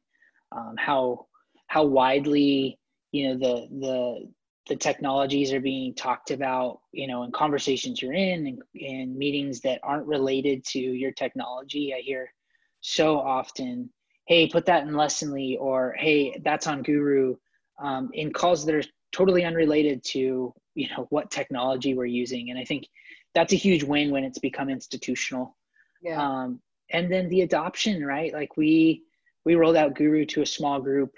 um, 0.55 0.75
how 0.79 1.27
how 1.69 1.85
widely 1.85 2.79
you 3.13 3.29
know 3.29 3.39
the 3.39 3.69
the 3.81 4.29
the 4.67 4.77
technologies 4.77 5.53
are 5.53 5.61
being 5.61 5.95
talked 5.95 6.31
about, 6.31 6.81
you 6.91 7.07
know, 7.07 7.23
in 7.25 7.31
conversations 7.33 8.01
you're 8.01 8.15
in 8.15 8.47
and 8.47 8.63
in 8.75 9.19
meetings 9.19 9.61
that 9.61 9.79
aren't 9.83 10.07
related 10.07 10.65
to 10.65 10.79
your 10.79 11.13
technology. 11.13 11.93
I 11.95 12.01
hear 12.01 12.33
so 12.81 13.19
often, 13.19 13.91
"Hey, 14.27 14.49
put 14.49 14.65
that 14.67 14.87
in 14.87 14.95
Lessonly," 14.95 15.59
or 15.59 15.95
"Hey, 15.99 16.39
that's 16.45 16.67
on 16.67 16.83
Guru," 16.83 17.37
um, 17.83 18.11
in 18.15 18.33
calls 18.33 18.65
that 18.65 18.75
are 18.75 18.83
totally 19.13 19.45
unrelated 19.45 20.03
to 20.05 20.55
you 20.75 20.89
know 20.91 21.07
what 21.11 21.31
technology 21.31 21.95
we're 21.95 22.07
using. 22.07 22.51
And 22.51 22.59
I 22.59 22.65
think 22.65 22.87
that's 23.35 23.53
a 23.53 23.57
huge 23.57 23.83
win 23.83 24.11
when 24.11 24.25
it's 24.25 24.39
become 24.39 24.71
institutional. 24.71 25.57
Yeah. 26.03 26.21
Um, 26.23 26.61
and 26.91 27.11
then 27.11 27.29
the 27.29 27.43
adoption, 27.43 28.05
right? 28.05 28.33
Like 28.33 28.57
we 28.57 29.03
we 29.45 29.55
rolled 29.55 29.77
out 29.77 29.95
Guru 29.95 30.25
to 30.27 30.43
a 30.43 30.47
small 30.47 30.81
group, 30.81 31.13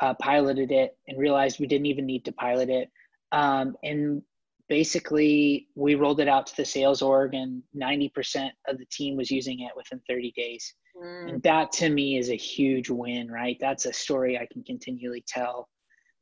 uh, 0.00 0.14
piloted 0.14 0.72
it, 0.72 0.96
and 1.08 1.18
realized 1.18 1.60
we 1.60 1.66
didn't 1.66 1.86
even 1.86 2.06
need 2.06 2.24
to 2.24 2.32
pilot 2.32 2.68
it. 2.68 2.90
Um, 3.32 3.76
and 3.82 4.22
basically, 4.68 5.68
we 5.74 5.94
rolled 5.94 6.20
it 6.20 6.28
out 6.28 6.46
to 6.48 6.56
the 6.56 6.64
sales 6.64 7.02
org, 7.02 7.34
and 7.34 7.62
ninety 7.72 8.08
percent 8.08 8.52
of 8.68 8.78
the 8.78 8.86
team 8.86 9.16
was 9.16 9.30
using 9.30 9.60
it 9.60 9.72
within 9.76 10.00
thirty 10.08 10.32
days. 10.36 10.74
Mm. 10.96 11.28
And 11.28 11.42
that 11.42 11.72
to 11.72 11.88
me 11.88 12.18
is 12.18 12.30
a 12.30 12.36
huge 12.36 12.90
win, 12.90 13.30
right? 13.30 13.56
That's 13.60 13.86
a 13.86 13.92
story 13.92 14.38
I 14.38 14.46
can 14.50 14.62
continually 14.64 15.24
tell. 15.26 15.68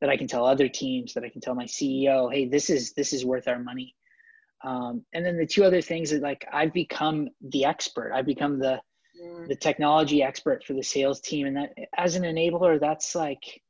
That 0.01 0.11
I 0.11 0.16
can 0.16 0.26
tell 0.26 0.45
other 0.45 0.68
teams. 0.68 1.14
That 1.14 1.24
I 1.24 1.28
can 1.28 1.41
tell 1.41 1.55
my 1.55 1.64
CEO, 1.64 2.33
hey, 2.33 2.49
this 2.49 2.70
is 2.70 2.93
this 2.95 3.12
is 3.12 3.24
worth 3.24 3.49
our 3.49 3.59
money 3.59 3.95
um, 4.64 5.05
and 5.12 5.24
then 5.26 5.37
the 5.37 5.47
two 5.47 5.64
other 5.64 5.80
things 5.80 6.11
that 6.11 6.22
like 6.22 6.47
I've 6.53 6.72
become 6.72 7.28
the 7.41 7.64
expert. 7.64 8.12
I've 8.14 8.26
become 8.26 8.59
the 8.59 8.80
mm. 9.21 9.49
the 9.49 9.57
technology 9.57 10.23
expert 10.23 10.65
for 10.65 10.75
the 10.75 10.83
sales 10.83 11.21
team, 11.21 11.47
and 11.47 11.57
that 11.57 11.75
as 11.97 12.17
an 12.17 12.23
enabler, 12.23 12.81
that's 12.81 13.15
like 13.15 13.63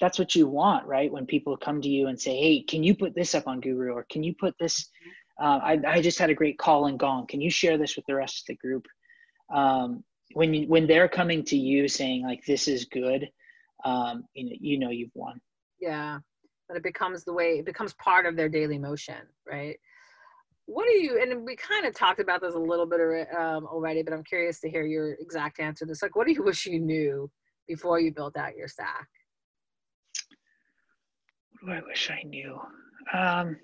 that's 0.00 0.18
what 0.18 0.34
you 0.34 0.46
want, 0.46 0.86
right? 0.86 1.12
When 1.12 1.26
people 1.26 1.56
come 1.56 1.80
to 1.82 1.88
you 1.88 2.08
and 2.08 2.20
say, 2.20 2.36
"Hey, 2.36 2.62
can 2.62 2.82
you 2.82 2.94
put 2.94 3.14
this 3.14 3.34
up 3.34 3.46
on 3.46 3.60
Guru?" 3.60 3.92
or 3.92 4.04
"Can 4.10 4.22
you 4.22 4.34
put 4.38 4.54
this?" 4.58 4.88
Uh, 5.40 5.58
I, 5.62 5.78
I 5.86 6.02
just 6.02 6.18
had 6.18 6.30
a 6.30 6.34
great 6.34 6.58
call 6.58 6.86
and 6.86 6.98
gong. 6.98 7.26
Can 7.26 7.40
you 7.40 7.50
share 7.50 7.78
this 7.78 7.96
with 7.96 8.04
the 8.06 8.14
rest 8.14 8.42
of 8.42 8.46
the 8.48 8.56
group? 8.56 8.86
Um, 9.54 10.04
when 10.34 10.54
you 10.54 10.66
when 10.68 10.86
they're 10.86 11.08
coming 11.08 11.44
to 11.44 11.56
you 11.56 11.88
saying 11.88 12.24
like 12.24 12.44
this 12.46 12.68
is 12.68 12.84
good, 12.86 13.28
um, 13.84 14.24
you 14.34 14.44
know 14.44 14.56
you 14.60 14.78
know 14.78 14.90
you've 14.90 15.14
won. 15.14 15.40
Yeah, 15.80 16.18
but 16.68 16.76
it 16.76 16.82
becomes 16.82 17.24
the 17.24 17.32
way 17.32 17.58
it 17.58 17.66
becomes 17.66 17.94
part 17.94 18.26
of 18.26 18.36
their 18.36 18.48
daily 18.48 18.78
motion, 18.78 19.22
right? 19.46 19.78
What 20.70 20.86
do 20.86 20.92
you 20.92 21.20
and 21.20 21.44
we 21.44 21.56
kind 21.56 21.84
of 21.84 21.94
talked 21.94 22.20
about 22.20 22.40
this 22.40 22.54
a 22.54 22.58
little 22.58 22.86
bit 22.86 23.00
um, 23.36 23.66
already 23.66 24.02
but 24.02 24.12
i'm 24.12 24.22
curious 24.22 24.60
to 24.60 24.70
hear 24.70 24.84
your 24.86 25.14
exact 25.14 25.58
answer 25.58 25.84
to 25.84 25.88
this. 25.88 26.02
Like 26.02 26.14
what 26.14 26.26
do 26.26 26.32
you 26.32 26.44
wish 26.44 26.64
you 26.66 26.78
knew 26.78 27.28
before 27.66 27.98
you 27.98 28.12
built 28.12 28.36
out 28.36 28.56
your 28.56 28.68
stack? 28.68 29.08
What 31.62 31.72
do 31.72 31.78
i 31.78 31.82
wish 31.86 32.10
i 32.10 32.22
knew? 32.22 32.58
Um, 33.12 33.56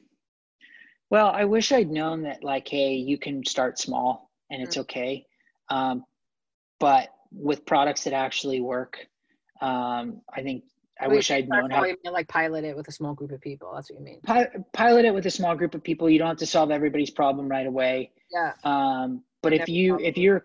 well 1.11 1.29
i 1.29 1.45
wish 1.45 1.71
i'd 1.71 1.91
known 1.91 2.23
that 2.23 2.43
like 2.43 2.67
hey 2.67 2.95
you 2.95 3.19
can 3.19 3.45
start 3.45 3.79
small 3.79 4.31
and 4.51 4.61
it's 4.61 4.77
mm-hmm. 4.77 4.83
okay. 4.83 5.27
Um, 5.69 6.05
but 6.81 7.09
with 7.33 7.67
products 7.67 8.05
that 8.05 8.15
actually 8.15 8.61
work 8.61 8.99
um, 9.61 10.23
i 10.35 10.43
think 10.43 10.65
I 11.01 11.09
wish 11.09 11.31
I'd 11.31 11.49
known 11.49 11.71
how. 11.71 11.85
You 11.85 11.97
like 12.11 12.29
pilot 12.29 12.65
it 12.65 12.77
with 12.77 12.89
a 12.89 12.93
small 12.93 13.15
group 13.15 13.33
of 13.33 13.41
people. 13.41 13.73
That's 13.75 13.91
what 13.91 13.99
you 14.01 14.05
mean. 14.05 14.21
pilot 14.73 15.05
it 15.05 15.15
with 15.15 15.27
a 15.27 15.31
small 15.31 15.55
group 15.55 15.75
of 15.75 15.83
people. 15.83 16.09
You 16.09 16.19
don't 16.19 16.29
have 16.29 16.39
to 16.39 16.47
solve 16.47 16.71
everybody's 16.71 17.11
problem 17.11 17.49
right 17.49 17.67
away. 17.67 18.13
Yeah. 18.33 18.53
Um, 18.65 19.23
but 19.43 19.53
if 19.53 19.69
you 19.69 19.99
if 19.99 20.17
you're 20.17 20.43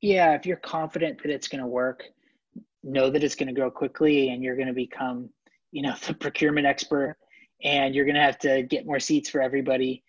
yeah 0.00 0.34
if 0.34 0.44
you're 0.44 0.56
confident 0.56 1.22
that 1.22 1.30
it's 1.30 1.48
going 1.48 1.62
to 1.62 1.68
work, 1.68 2.04
know 2.82 3.10
that 3.10 3.22
it's 3.22 3.34
going 3.34 3.48
to 3.48 3.54
grow 3.54 3.70
quickly 3.70 4.30
and 4.30 4.42
you're 4.42 4.56
going 4.56 4.68
to 4.68 4.74
become 4.74 5.30
you 5.72 5.82
know 5.82 5.94
the 6.06 6.14
procurement 6.14 6.66
expert 6.66 7.16
and 7.62 7.94
you're 7.94 8.04
going 8.04 8.16
to 8.16 8.20
have 8.20 8.38
to 8.40 8.62
get 8.62 8.86
more 8.86 9.00
seats 9.00 9.30
for 9.30 9.40
everybody. 9.40 10.02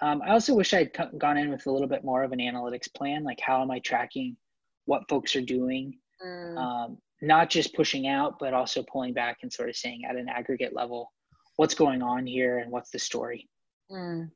Um, 0.00 0.20
I 0.22 0.30
also 0.30 0.54
wish 0.54 0.74
I'd 0.74 0.90
gone 1.18 1.36
in 1.36 1.50
with 1.50 1.66
a 1.66 1.70
little 1.70 1.88
bit 1.88 2.04
more 2.04 2.22
of 2.22 2.32
an 2.32 2.40
analytics 2.40 2.92
plan, 2.92 3.22
like 3.22 3.40
how 3.40 3.62
am 3.62 3.70
I 3.70 3.78
tracking 3.78 4.36
what 4.84 5.08
folks 5.08 5.36
are 5.36 5.42
doing. 5.42 5.98
Mm. 6.24 6.56
Um, 6.56 6.98
not 7.22 7.48
just 7.48 7.72
pushing 7.74 8.08
out, 8.08 8.34
but 8.40 8.52
also 8.52 8.82
pulling 8.92 9.14
back 9.14 9.38
and 9.42 9.52
sort 9.52 9.68
of 9.68 9.76
saying 9.76 10.02
at 10.08 10.16
an 10.16 10.28
aggregate 10.28 10.74
level, 10.74 11.10
what's 11.56 11.74
going 11.74 12.02
on 12.02 12.26
here 12.26 12.58
and 12.58 12.70
what's 12.70 12.90
the 12.90 12.98
story. 12.98 13.48
Mm. 13.90 14.30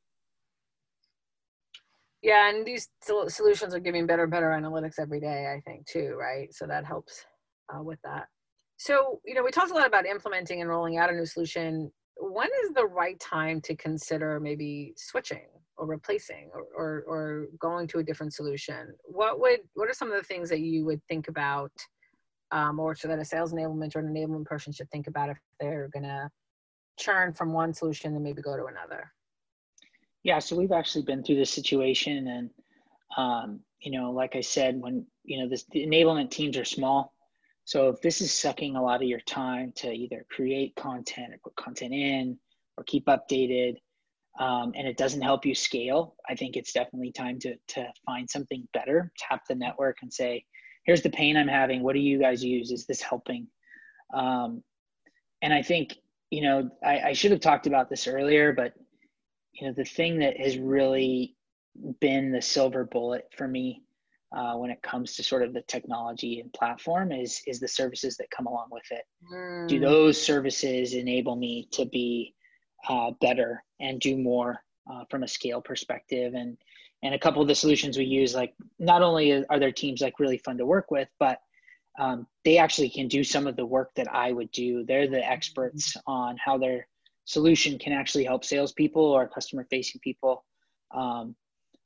Yeah, 2.23 2.49
and 2.49 2.65
these 2.65 2.89
solutions 3.03 3.75
are 3.75 3.81
giving 3.81 4.07
better 4.07 4.23
and 4.23 4.31
better 4.31 4.47
analytics 4.47 5.01
every 5.01 5.21
day, 5.21 5.53
I 5.53 5.61
think, 5.69 5.87
too, 5.87 6.17
right? 6.19 6.53
So 6.55 6.67
that 6.67 6.85
helps 6.85 7.25
uh, 7.75 7.83
with 7.83 7.99
that. 8.05 8.27
So, 8.79 9.21
you 9.25 9.35
know, 9.35 9.43
we 9.43 9.51
talked 9.51 9.71
a 9.71 9.75
lot 9.75 9.87
about 9.87 10.07
implementing 10.07 10.61
and 10.61 10.71
rolling 10.71 10.97
out 10.97 11.11
a 11.11 11.15
new 11.15 11.27
solution. 11.27 11.91
When 12.19 12.49
is 12.65 12.73
the 12.75 12.87
right 12.87 13.19
time 13.19 13.61
to 13.63 13.75
consider 13.77 14.39
maybe 14.39 14.93
switching 14.97 15.47
or 15.77 15.87
replacing 15.87 16.51
or, 16.53 16.67
or, 16.77 17.05
or 17.07 17.47
going 17.59 17.89
to 17.89 17.99
a 17.99 18.05
different 18.05 18.33
solution? 18.33 18.95
What 19.05 19.41
would, 19.41 19.61
what 19.75 19.89
are 19.91 19.95
some 19.95 20.11
of 20.11 20.17
the 20.17 20.25
things 20.25 20.49
that 20.51 20.61
you 20.61 20.85
would 20.85 21.01
think 21.09 21.29
about 21.29 21.73
um, 22.53 22.79
or 22.79 22.95
so 22.95 23.09
that 23.09 23.19
a 23.19 23.25
sales 23.25 23.53
enablement 23.53 23.97
or 23.97 24.01
an 24.01 24.13
enablement 24.13 24.45
person 24.45 24.73
should 24.73 24.91
think 24.91 25.07
about 25.07 25.31
if 25.31 25.39
they're 25.61 25.89
going 25.93 26.05
to 26.05 26.31
churn 26.99 27.33
from 27.33 27.53
one 27.53 27.73
solution 27.73 28.15
and 28.15 28.25
maybe 28.25 28.43
go 28.43 28.57
to 28.57 28.67
another? 28.67 29.13
Yeah, 30.23 30.39
so 30.39 30.57
we've 30.57 30.73
actually 30.73 31.05
been 31.05 31.23
through 31.23 31.37
this 31.37 31.51
situation, 31.51 32.27
and 32.29 32.51
um, 33.17 33.61
you 33.81 33.93
know, 33.93 34.11
like 34.11 34.35
I 34.35 34.41
said, 34.41 34.81
when 34.81 35.07
you 35.25 35.39
know 35.39 35.49
this, 35.49 35.65
the 35.71 35.87
enablement 35.87 36.31
teams 36.31 36.57
are 36.57 36.65
small, 36.65 37.13
so 37.65 37.89
if 37.89 38.01
this 38.01 38.21
is 38.21 38.33
sucking 38.33 38.77
a 38.77 38.83
lot 38.83 39.03
of 39.03 39.09
your 39.09 39.21
time 39.21 39.73
to 39.77 39.93
either 39.93 40.27
create 40.31 40.75
content 40.77 41.35
or 41.35 41.39
put 41.45 41.57
content 41.57 41.93
in 41.93 42.39
or 42.77 42.85
keep 42.85 43.07
updated, 43.07 43.77
um, 44.41 44.73
and 44.75 44.89
it 44.89 44.97
doesn't 44.97 45.23
help 45.23 45.47
you 45.47 45.55
scale, 45.55 46.17
I 46.29 46.35
think 46.35 46.57
it's 46.57 46.73
definitely 46.73 47.13
time 47.13 47.39
to 47.41 47.55
to 47.69 47.87
find 48.05 48.29
something 48.29 48.67
better. 48.73 49.13
Tap 49.19 49.43
the 49.49 49.55
network 49.55 49.99
and 50.03 50.13
say, 50.13 50.45
here's 50.87 51.03
the 51.03 51.11
pain 51.11 51.37
I'm 51.37 51.49
having. 51.49 51.83
What 51.83 51.95
do 51.95 52.01
you 52.01 52.19
guys 52.19 52.43
use? 52.43 52.71
Is 52.71 52.87
this 52.87 53.03
helping? 53.03 53.49
Um, 54.15 54.63
and 55.43 55.53
I 55.53 55.63
think, 55.63 55.97
you 56.31 56.43
know, 56.43 56.71
I, 56.83 57.01
I 57.01 57.13
should 57.13 57.33
have 57.33 57.41
talked 57.41 57.67
about 57.67 57.91
this 57.91 58.07
earlier, 58.07 58.53
but, 58.53 58.73
you 59.53 59.67
know, 59.67 59.75
the 59.77 59.85
thing 59.85 60.19
that 60.21 60.39
has 60.39 60.57
really 60.57 61.37
been 62.01 62.33
the 62.33 62.41
silver 62.41 62.85
bullet 62.85 63.25
for 63.37 63.47
me 63.47 63.83
uh, 64.35 64.55
when 64.55 64.71
it 64.71 64.83
comes 64.83 65.15
to 65.17 65.23
sort 65.23 65.43
of 65.43 65.53
the 65.53 65.63
technology 65.63 66.41
and 66.41 66.53
platform 66.53 67.13
is 67.13 67.41
is 67.47 67.61
the 67.61 67.69
services 67.69 68.17
that 68.17 68.31
come 68.31 68.47
along 68.47 68.69
with 68.71 68.83
it. 68.91 69.03
Mm. 69.33 69.69
Do 69.69 69.79
those 69.79 70.21
services 70.21 70.95
enable 70.95 71.37
me 71.37 71.69
to 71.73 71.87
be 71.87 72.35
uh, 72.89 73.13
better 73.21 73.63
and 73.81 74.01
do 74.01 74.17
more 74.17 74.59
uh, 74.91 75.05
from 75.11 75.23
a 75.23 75.29
scale 75.29 75.61
perspective? 75.61 76.35
And 76.35 76.57
and 77.03 77.15
a 77.15 77.19
couple 77.19 77.43
of 77.43 77.49
the 77.49 77.55
solutions 77.55 77.99
we 77.99 78.05
use 78.05 78.35
like 78.35 78.55
not 78.79 79.03
only 79.03 79.45
are 79.47 79.59
their 79.59 79.73
teams 79.73 80.01
like 80.01 80.19
really 80.21 80.39
fun 80.39 80.59
to 80.59 80.67
work 80.67 80.91
with 80.91 81.09
but 81.19 81.39
um, 81.99 82.27
they 82.45 82.59
actually 82.59 82.91
can 82.91 83.09
do 83.09 83.25
some 83.25 83.47
of 83.47 83.57
the 83.57 83.67
work 83.67 83.91
that 83.97 84.13
i 84.13 84.33
would 84.33 84.51
do 84.51 84.85
they're 84.85 85.09
the 85.09 85.25
experts 85.25 85.97
on 86.07 86.37
how 86.43 86.59
their 86.59 86.87
solution 87.25 87.79
can 87.79 87.93
actually 87.93 88.25
help 88.25 88.45
salespeople 88.45 89.03
or 89.03 89.29
customer 89.29 89.67
facing 89.71 90.01
people 90.03 90.45
um, 90.95 91.35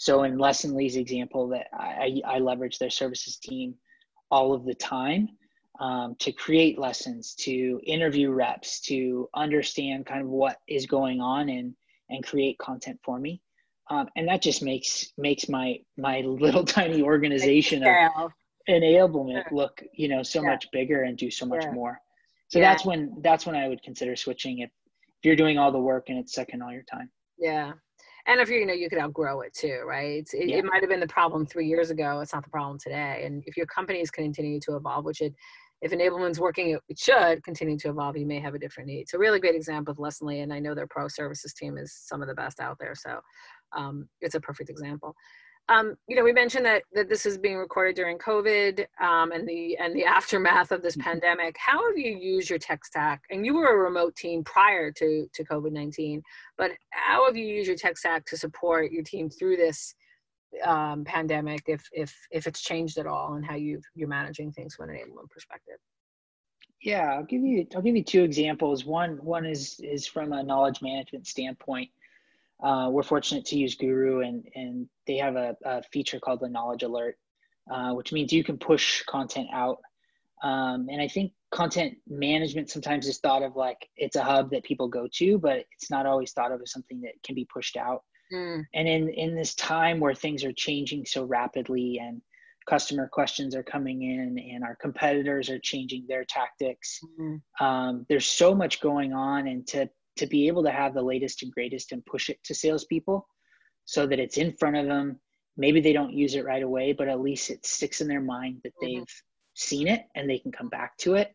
so 0.00 0.22
in 0.22 0.38
Lessonly's 0.38 0.96
example 0.96 1.46
that 1.48 1.66
I, 1.74 2.22
I 2.26 2.38
leverage 2.38 2.78
their 2.78 2.88
services 2.88 3.36
team 3.36 3.74
all 4.30 4.54
of 4.54 4.64
the 4.64 4.74
time 4.74 5.28
um, 5.78 6.16
to 6.20 6.32
create 6.32 6.78
lessons, 6.78 7.34
to 7.40 7.78
interview 7.84 8.30
reps, 8.30 8.80
to 8.86 9.28
understand 9.34 10.06
kind 10.06 10.22
of 10.22 10.28
what 10.28 10.56
is 10.66 10.86
going 10.86 11.20
on 11.20 11.50
and 11.50 11.74
and 12.08 12.24
create 12.24 12.58
content 12.58 12.98
for 13.04 13.20
me. 13.20 13.42
Um, 13.90 14.08
and 14.16 14.28
that 14.28 14.40
just 14.40 14.62
makes 14.62 15.12
makes 15.18 15.48
my 15.48 15.78
my 15.98 16.20
little 16.24 16.64
tiny 16.64 17.02
organization 17.02 17.84
of 17.84 18.32
enablement 18.68 19.50
look 19.50 19.82
you 19.94 20.06
know 20.06 20.22
so 20.22 20.42
yeah. 20.42 20.50
much 20.50 20.66
bigger 20.72 21.02
and 21.02 21.18
do 21.18 21.30
so 21.30 21.44
much 21.46 21.64
yeah. 21.64 21.72
more. 21.72 22.00
So 22.48 22.58
yeah. 22.58 22.70
that's 22.70 22.84
when 22.84 23.14
that's 23.20 23.46
when 23.46 23.56
I 23.56 23.68
would 23.68 23.82
consider 23.82 24.16
switching 24.16 24.60
if 24.60 24.70
if 25.08 25.24
you're 25.24 25.36
doing 25.36 25.58
all 25.58 25.70
the 25.70 25.78
work 25.78 26.08
and 26.08 26.18
it's 26.18 26.34
sucking 26.34 26.62
all 26.62 26.72
your 26.72 26.84
time. 26.84 27.10
Yeah. 27.38 27.72
And 28.26 28.40
if 28.40 28.48
you 28.48 28.58
you 28.58 28.66
know 28.66 28.72
you 28.72 28.88
could 28.88 28.98
outgrow 28.98 29.40
it 29.40 29.54
too, 29.54 29.82
right? 29.86 30.28
It, 30.32 30.48
yeah. 30.48 30.56
it 30.58 30.64
might 30.64 30.82
have 30.82 30.90
been 30.90 31.00
the 31.00 31.06
problem 31.06 31.46
three 31.46 31.66
years 31.66 31.90
ago. 31.90 32.20
It's 32.20 32.32
not 32.32 32.44
the 32.44 32.50
problem 32.50 32.78
today. 32.78 33.22
And 33.24 33.42
if 33.46 33.56
your 33.56 33.66
company 33.66 34.00
is 34.00 34.10
continuing 34.10 34.60
to 34.62 34.76
evolve, 34.76 35.04
which 35.04 35.20
it 35.20 35.34
if 35.82 35.92
enablement's 35.92 36.38
working, 36.38 36.78
it 36.88 36.98
should 36.98 37.42
continue 37.42 37.78
to 37.78 37.88
evolve. 37.88 38.16
You 38.16 38.26
may 38.26 38.38
have 38.38 38.54
a 38.54 38.58
different 38.58 38.88
need. 38.88 39.08
So 39.08 39.18
really 39.18 39.40
great 39.40 39.54
example 39.54 39.92
of 39.92 39.98
Lessonly, 39.98 40.42
and 40.42 40.52
I 40.52 40.58
know 40.58 40.74
their 40.74 40.86
pro 40.86 41.08
services 41.08 41.54
team 41.54 41.78
is 41.78 41.92
some 41.92 42.20
of 42.20 42.28
the 42.28 42.34
best 42.34 42.60
out 42.60 42.78
there. 42.78 42.94
So 42.94 43.18
um, 43.72 44.08
it's 44.20 44.34
a 44.34 44.40
perfect 44.40 44.70
example. 44.70 45.14
Um, 45.70 45.94
you 46.08 46.16
know, 46.16 46.24
we 46.24 46.32
mentioned 46.32 46.66
that 46.66 46.82
that 46.94 47.08
this 47.08 47.24
is 47.24 47.38
being 47.38 47.56
recorded 47.56 47.94
during 47.94 48.18
COVID 48.18 48.86
um, 49.00 49.30
and 49.30 49.48
the 49.48 49.76
and 49.76 49.94
the 49.94 50.04
aftermath 50.18 50.72
of 50.72 50.82
this 50.82 50.96
mm-hmm. 50.96 51.08
pandemic. 51.08 51.56
How 51.58 51.86
have 51.86 51.96
you 51.96 52.16
used 52.16 52.50
your 52.50 52.58
tech 52.58 52.84
stack? 52.84 53.22
And 53.30 53.46
you 53.46 53.54
were 53.54 53.72
a 53.72 53.76
remote 53.76 54.16
team 54.16 54.42
prior 54.42 54.90
to 54.92 55.28
to 55.32 55.44
COVID 55.44 55.70
nineteen, 55.70 56.22
but 56.58 56.72
how 56.90 57.24
have 57.26 57.36
you 57.36 57.46
used 57.46 57.68
your 57.68 57.76
tech 57.76 57.96
stack 57.96 58.26
to 58.26 58.36
support 58.36 58.90
your 58.90 59.04
team 59.04 59.30
through 59.30 59.56
this 59.56 59.94
um, 60.64 61.04
pandemic? 61.04 61.62
If 61.66 61.88
if 61.92 62.16
if 62.32 62.48
it's 62.48 62.62
changed 62.62 62.98
at 62.98 63.06
all, 63.06 63.34
and 63.34 63.44
how 63.44 63.54
you 63.54 63.80
you're 63.94 64.08
managing 64.08 64.50
things 64.50 64.74
from 64.74 64.90
an 64.90 64.96
enablement 64.96 65.30
perspective? 65.30 65.76
Yeah, 66.82 67.14
I'll 67.14 67.24
give 67.24 67.42
you 67.42 67.66
I'll 67.76 67.82
give 67.82 67.94
you 67.94 68.02
two 68.02 68.24
examples. 68.24 68.84
One 68.84 69.18
one 69.22 69.46
is 69.46 69.78
is 69.80 70.04
from 70.04 70.32
a 70.32 70.42
knowledge 70.42 70.82
management 70.82 71.28
standpoint 71.28 71.90
uh, 72.62 72.88
we're 72.90 73.02
fortunate 73.02 73.44
to 73.46 73.56
use 73.56 73.74
Guru, 73.74 74.20
and 74.20 74.44
and 74.54 74.88
they 75.06 75.16
have 75.16 75.36
a, 75.36 75.56
a 75.64 75.82
feature 75.92 76.20
called 76.20 76.40
the 76.40 76.48
Knowledge 76.48 76.82
Alert, 76.82 77.16
uh, 77.70 77.92
which 77.92 78.12
means 78.12 78.32
you 78.32 78.44
can 78.44 78.58
push 78.58 79.02
content 79.04 79.48
out. 79.52 79.78
Um, 80.42 80.88
and 80.90 81.00
I 81.00 81.08
think 81.08 81.32
content 81.52 81.94
management 82.08 82.70
sometimes 82.70 83.06
is 83.06 83.18
thought 83.18 83.42
of 83.42 83.56
like 83.56 83.78
it's 83.96 84.16
a 84.16 84.22
hub 84.22 84.50
that 84.50 84.64
people 84.64 84.88
go 84.88 85.08
to, 85.14 85.38
but 85.38 85.64
it's 85.72 85.90
not 85.90 86.06
always 86.06 86.32
thought 86.32 86.52
of 86.52 86.60
as 86.62 86.72
something 86.72 87.00
that 87.02 87.14
can 87.24 87.34
be 87.34 87.46
pushed 87.52 87.76
out. 87.76 88.02
Mm. 88.32 88.64
And 88.74 88.88
in 88.88 89.08
in 89.10 89.34
this 89.34 89.54
time 89.54 90.00
where 90.00 90.14
things 90.14 90.44
are 90.44 90.52
changing 90.52 91.06
so 91.06 91.24
rapidly 91.24 91.98
and 92.00 92.20
customer 92.68 93.08
questions 93.10 93.54
are 93.54 93.62
coming 93.62 94.02
in 94.02 94.38
and 94.52 94.62
our 94.62 94.76
competitors 94.76 95.48
are 95.48 95.58
changing 95.58 96.04
their 96.06 96.24
tactics 96.24 97.00
mm. 97.18 97.40
um, 97.58 98.04
there's 98.08 98.26
so 98.26 98.54
much 98.54 98.80
going 98.80 99.12
on 99.12 99.48
and 99.48 99.66
to 99.66 99.88
to 100.16 100.26
be 100.26 100.48
able 100.48 100.62
to 100.64 100.70
have 100.70 100.94
the 100.94 101.02
latest 101.02 101.42
and 101.42 101.52
greatest 101.52 101.92
and 101.92 102.04
push 102.06 102.28
it 102.28 102.38
to 102.44 102.54
salespeople 102.54 103.26
so 103.84 104.06
that 104.06 104.18
it's 104.18 104.36
in 104.36 104.52
front 104.52 104.76
of 104.76 104.86
them. 104.86 105.18
Maybe 105.56 105.80
they 105.80 105.92
don't 105.92 106.12
use 106.12 106.34
it 106.34 106.44
right 106.44 106.62
away, 106.62 106.92
but 106.92 107.08
at 107.08 107.20
least 107.20 107.50
it 107.50 107.66
sticks 107.66 108.00
in 108.00 108.08
their 108.08 108.20
mind 108.20 108.60
that 108.64 108.72
mm-hmm. 108.82 108.98
they've 108.98 109.22
seen 109.54 109.88
it 109.88 110.04
and 110.14 110.28
they 110.28 110.38
can 110.38 110.52
come 110.52 110.68
back 110.68 110.96
to 110.98 111.14
it. 111.14 111.32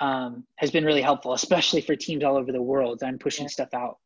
Um, 0.00 0.44
has 0.56 0.70
been 0.70 0.84
really 0.84 1.02
helpful, 1.02 1.32
especially 1.32 1.80
for 1.80 1.96
teams 1.96 2.22
all 2.22 2.36
over 2.36 2.52
the 2.52 2.62
world. 2.62 3.02
I'm 3.02 3.18
pushing 3.18 3.44
yeah. 3.44 3.50
stuff 3.50 3.72
out, 3.74 3.96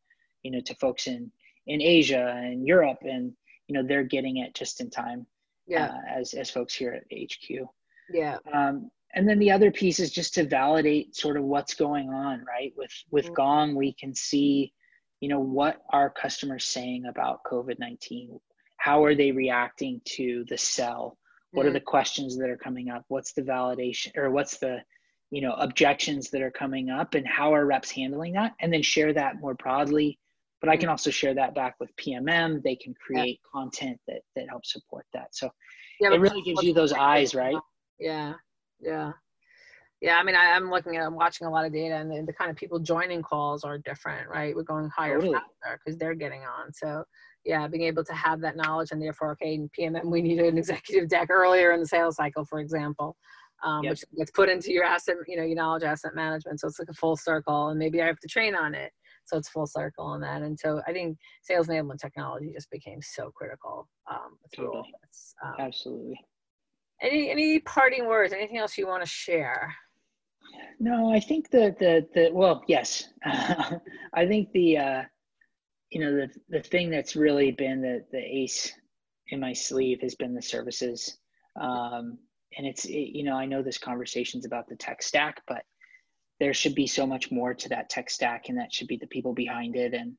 you 0.41 0.51
know, 0.51 0.61
to 0.61 0.75
folks 0.75 1.07
in 1.07 1.31
in 1.67 1.81
Asia 1.81 2.33
and 2.43 2.65
Europe, 2.65 2.99
and 3.01 3.33
you 3.67 3.75
know 3.75 3.85
they're 3.85 4.05
getting 4.05 4.37
it 4.37 4.55
just 4.55 4.79
in 4.79 4.89
time. 4.89 5.27
Yeah, 5.67 5.87
uh, 5.87 6.19
as 6.19 6.33
as 6.33 6.49
folks 6.49 6.73
here 6.73 6.93
at 6.93 7.03
HQ. 7.11 7.67
Yeah. 8.09 8.37
Um, 8.53 8.89
and 9.15 9.27
then 9.27 9.39
the 9.39 9.51
other 9.51 9.71
piece 9.71 9.99
is 9.99 10.11
just 10.11 10.33
to 10.35 10.45
validate 10.45 11.15
sort 11.15 11.37
of 11.37 11.43
what's 11.43 11.73
going 11.73 12.09
on 12.09 12.43
right? 12.47 12.73
With 12.77 12.91
with 13.11 13.25
mm-hmm. 13.25 13.33
gong 13.33 13.75
we 13.75 13.93
can 13.93 14.15
see 14.15 14.73
you 15.19 15.29
know 15.29 15.39
what 15.39 15.81
are 15.91 16.09
customers 16.09 16.65
saying 16.65 17.05
about 17.05 17.43
covid-19 17.43 18.39
how 18.81 19.03
are 19.03 19.13
they 19.13 19.31
reacting 19.31 20.01
to 20.05 20.43
the 20.49 20.57
sell? 20.57 21.17
What 21.51 21.61
mm-hmm. 21.61 21.69
are 21.69 21.73
the 21.73 21.85
questions 21.85 22.35
that 22.37 22.49
are 22.49 22.57
coming 22.57 22.89
up? 22.89 23.05
What's 23.09 23.33
the 23.33 23.43
validation 23.43 24.17
or 24.17 24.31
what's 24.31 24.57
the 24.57 24.79
you 25.29 25.41
know 25.41 25.53
objections 25.53 26.31
that 26.31 26.41
are 26.41 26.51
coming 26.51 26.89
up 26.89 27.13
and 27.13 27.25
how 27.27 27.53
are 27.53 27.65
reps 27.65 27.91
handling 27.91 28.33
that? 28.33 28.53
And 28.59 28.73
then 28.73 28.81
share 28.81 29.13
that 29.13 29.39
more 29.39 29.53
broadly. 29.53 30.17
But 30.61 30.69
i 30.69 30.75
can 30.75 30.85
mm-hmm. 30.85 30.91
also 30.91 31.11
share 31.11 31.33
that 31.35 31.55
back 31.55 31.75
with 31.79 31.89
pmm 31.95 32.61
they 32.61 32.75
can 32.75 32.93
create 32.93 33.39
yeah. 33.43 33.59
content 33.59 33.99
that 34.07 34.21
that 34.35 34.49
helps 34.49 34.73
support 34.73 35.05
that. 35.13 35.35
So 35.35 35.49
yeah, 35.99 36.13
it 36.13 36.19
really 36.19 36.41
gives 36.41 36.63
you 36.63 36.73
those 36.73 36.93
eyes 36.93 37.35
right? 37.35 37.57
yeah 37.99 38.33
yeah. 38.81 39.11
Yeah 40.01 40.17
i 40.17 40.23
mean 40.23 40.35
I, 40.35 40.55
am 40.55 40.69
looking 40.69 40.97
at 40.97 41.05
i'm 41.05 41.15
watching 41.15 41.47
a 41.47 41.51
lot 41.51 41.65
of 41.65 41.73
data 41.73 41.95
and 41.95 42.11
the, 42.11 42.23
the, 42.25 42.33
kind 42.33 42.49
of 42.49 42.57
people 42.57 42.79
joining 42.79 43.21
calls 43.21 43.63
are 43.63 43.77
different 43.77 44.29
right? 44.29 44.55
We're 44.55 44.63
going 44.63 44.89
higher 44.89 45.19
totally. 45.19 45.33
faster 45.33 45.79
because 45.83 45.97
they're 45.97 46.15
getting 46.15 46.41
on. 46.41 46.73
So 46.73 47.03
yeah 47.45 47.67
being 47.67 47.83
able 47.83 48.03
to 48.03 48.13
have 48.13 48.41
that 48.41 48.55
knowledge 48.55 48.89
and 48.91 49.01
therefore 49.01 49.31
okay 49.31 49.55
in 49.55 49.69
pmm 49.77 50.05
we 50.05 50.21
need 50.21 50.39
an 50.39 50.57
executive 50.59 51.09
deck 51.09 51.29
earlier 51.31 51.71
in 51.71 51.79
the 51.79 51.87
sales 51.87 52.15
cycle 52.15 52.45
for 52.45 52.59
example 52.59 53.15
um, 53.63 53.83
yep. 53.83 53.91
which 53.91 54.03
gets 54.17 54.31
put 54.31 54.49
into 54.49 54.71
your 54.71 54.83
asset 54.83 55.15
you 55.27 55.37
know 55.37 55.43
your 55.43 55.55
knowledge 55.55 55.83
asset 55.83 56.15
management. 56.15 56.59
So 56.59 56.67
it's 56.67 56.79
like 56.79 56.89
a 56.89 56.93
full 56.93 57.15
circle 57.15 57.69
and 57.69 57.79
maybe 57.79 58.01
i 58.01 58.05
have 58.07 58.19
to 58.19 58.27
train 58.27 58.55
on 58.55 58.73
it. 58.73 58.91
So 59.25 59.37
it's 59.37 59.49
full 59.49 59.67
circle 59.67 60.05
on 60.05 60.21
that. 60.21 60.41
And 60.41 60.57
so 60.59 60.81
i 60.87 60.91
think 60.91 61.17
sales 61.43 61.67
enablement 61.67 61.99
technology 61.99 62.51
just 62.53 62.71
became 62.71 62.99
so 63.01 63.31
critical 63.35 63.87
um, 64.09 64.37
totally. 64.55 64.91
Um, 65.43 65.53
absolutely 65.59 66.19
any 67.01 67.29
any 67.29 67.59
parting 67.59 68.07
words? 68.07 68.33
Anything 68.33 68.57
else 68.57 68.77
you 68.77 68.87
want 68.87 69.03
to 69.03 69.09
share? 69.09 69.75
No, 70.79 71.13
I 71.13 71.19
think 71.19 71.49
the 71.49 71.75
the 71.79 72.07
the 72.13 72.29
well, 72.33 72.63
yes, 72.67 73.09
I 73.23 74.25
think 74.25 74.51
the 74.51 74.77
uh, 74.77 75.03
you 75.89 76.01
know 76.01 76.15
the 76.15 76.29
the 76.49 76.63
thing 76.63 76.89
that's 76.89 77.15
really 77.15 77.51
been 77.51 77.81
the 77.81 78.03
the 78.11 78.19
ace 78.19 78.71
in 79.27 79.39
my 79.39 79.53
sleeve 79.53 80.01
has 80.01 80.15
been 80.15 80.33
the 80.33 80.41
services, 80.41 81.17
um, 81.59 82.17
and 82.57 82.65
it's 82.65 82.85
it, 82.85 83.15
you 83.15 83.23
know 83.23 83.35
I 83.35 83.45
know 83.45 83.61
this 83.61 83.77
conversation's 83.77 84.45
about 84.45 84.67
the 84.67 84.75
tech 84.75 85.03
stack, 85.03 85.41
but 85.47 85.63
there 86.39 86.53
should 86.53 86.75
be 86.75 86.87
so 86.87 87.05
much 87.05 87.31
more 87.31 87.53
to 87.53 87.69
that 87.69 87.89
tech 87.89 88.09
stack, 88.09 88.49
and 88.49 88.57
that 88.57 88.73
should 88.73 88.87
be 88.87 88.97
the 88.97 89.07
people 89.07 89.33
behind 89.33 89.75
it, 89.75 89.93
and 89.93 90.13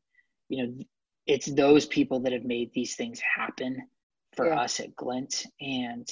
you 0.49 0.65
know 0.65 0.75
it's 1.27 1.47
those 1.47 1.87
people 1.87 2.21
that 2.21 2.33
have 2.33 2.45
made 2.45 2.71
these 2.73 2.97
things 2.97 3.21
happen 3.21 3.83
for 4.35 4.47
yeah. 4.47 4.61
us 4.61 4.81
at 4.81 4.95
Glint, 4.97 5.47
and 5.61 6.09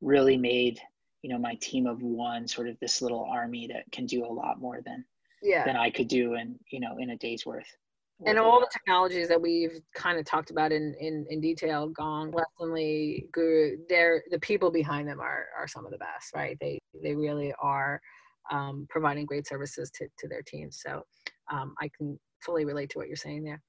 really 0.00 0.36
made 0.36 0.80
you 1.22 1.30
know 1.30 1.38
my 1.38 1.54
team 1.56 1.86
of 1.86 2.02
one 2.02 2.46
sort 2.46 2.68
of 2.68 2.78
this 2.80 3.02
little 3.02 3.24
army 3.24 3.66
that 3.66 3.84
can 3.92 4.06
do 4.06 4.24
a 4.24 4.32
lot 4.32 4.60
more 4.60 4.80
than 4.84 5.04
yeah 5.42 5.64
than 5.64 5.76
I 5.76 5.90
could 5.90 6.08
do 6.08 6.34
in 6.34 6.58
you 6.70 6.80
know 6.80 6.96
in 6.98 7.10
a 7.10 7.16
day's 7.16 7.44
worth. 7.46 7.68
And 8.24 8.38
all 8.38 8.60
the 8.60 8.68
technologies 8.72 9.28
that 9.28 9.42
we've 9.42 9.78
kind 9.94 10.18
of 10.18 10.24
talked 10.24 10.50
about 10.50 10.72
in 10.72 10.94
in, 10.98 11.26
in 11.28 11.40
detail, 11.40 11.88
Gong, 11.88 12.32
Lessonly, 12.32 13.30
Guru, 13.30 13.76
they're 13.90 14.22
the 14.30 14.38
people 14.38 14.70
behind 14.70 15.06
them 15.06 15.20
are 15.20 15.46
are 15.58 15.68
some 15.68 15.84
of 15.84 15.92
the 15.92 15.98
best, 15.98 16.34
right? 16.34 16.56
They 16.58 16.78
they 17.02 17.14
really 17.14 17.52
are 17.60 18.00
um, 18.50 18.86
providing 18.88 19.26
great 19.26 19.46
services 19.46 19.90
to 19.96 20.06
to 20.18 20.28
their 20.28 20.42
teams. 20.42 20.80
So 20.82 21.02
um, 21.52 21.74
I 21.78 21.90
can 21.96 22.18
fully 22.40 22.64
relate 22.64 22.88
to 22.90 22.98
what 22.98 23.08
you're 23.08 23.16
saying 23.16 23.44
there. 23.44 23.60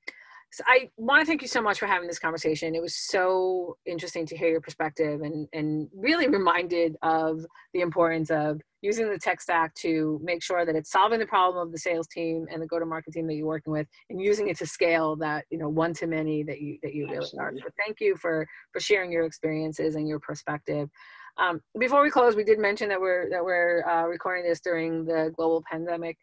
So 0.51 0.63
I 0.65 0.89
want 0.97 1.21
to 1.21 1.25
thank 1.25 1.41
you 1.41 1.47
so 1.47 1.61
much 1.61 1.77
for 1.77 1.87
having 1.87 2.07
this 2.07 2.19
conversation. 2.19 2.73
It 2.73 2.81
was 2.81 2.95
so 2.95 3.77
interesting 3.85 4.25
to 4.27 4.37
hear 4.37 4.49
your 4.49 4.61
perspective 4.61 5.21
and, 5.21 5.47
and 5.53 5.89
really 5.93 6.27
reminded 6.39 6.95
of 7.01 7.45
the 7.73 7.81
importance 7.81 8.31
of 8.31 8.61
using 8.81 9.09
the 9.09 9.17
tech 9.17 9.41
stack 9.41 9.73
to 9.75 10.19
make 10.23 10.41
sure 10.41 10.65
that 10.65 10.75
it's 10.75 10.91
solving 10.91 11.19
the 11.19 11.25
problem 11.25 11.65
of 11.65 11.71
the 11.71 11.77
sales 11.77 12.07
team 12.07 12.45
and 12.51 12.61
the 12.61 12.67
go-to-market 12.67 13.13
team 13.13 13.27
that 13.27 13.33
you're 13.33 13.47
working 13.47 13.73
with 13.73 13.87
and 14.09 14.21
using 14.21 14.47
it 14.47 14.57
to 14.57 14.65
scale 14.65 15.15
that, 15.17 15.45
you 15.49 15.57
know, 15.57 15.67
one 15.67 15.93
to 15.93 16.07
many 16.07 16.43
that 16.43 16.61
you, 16.61 16.77
that 16.81 16.93
you 16.93 17.07
really 17.07 17.27
are. 17.39 17.51
So 17.57 17.69
thank 17.77 17.99
you 17.99 18.15
for, 18.15 18.47
for 18.71 18.79
sharing 18.79 19.11
your 19.11 19.25
experiences 19.25 19.95
and 19.95 20.07
your 20.07 20.19
perspective. 20.19 20.89
Um, 21.37 21.61
before 21.77 22.01
we 22.01 22.09
close, 22.09 22.35
we 22.35 22.43
did 22.43 22.59
mention 22.59 22.89
that 22.89 22.99
we're, 22.99 23.29
that 23.29 23.43
we're 23.43 23.83
uh, 23.87 24.03
recording 24.05 24.45
this 24.45 24.59
during 24.59 25.05
the 25.05 25.31
global 25.35 25.63
pandemic. 25.69 26.17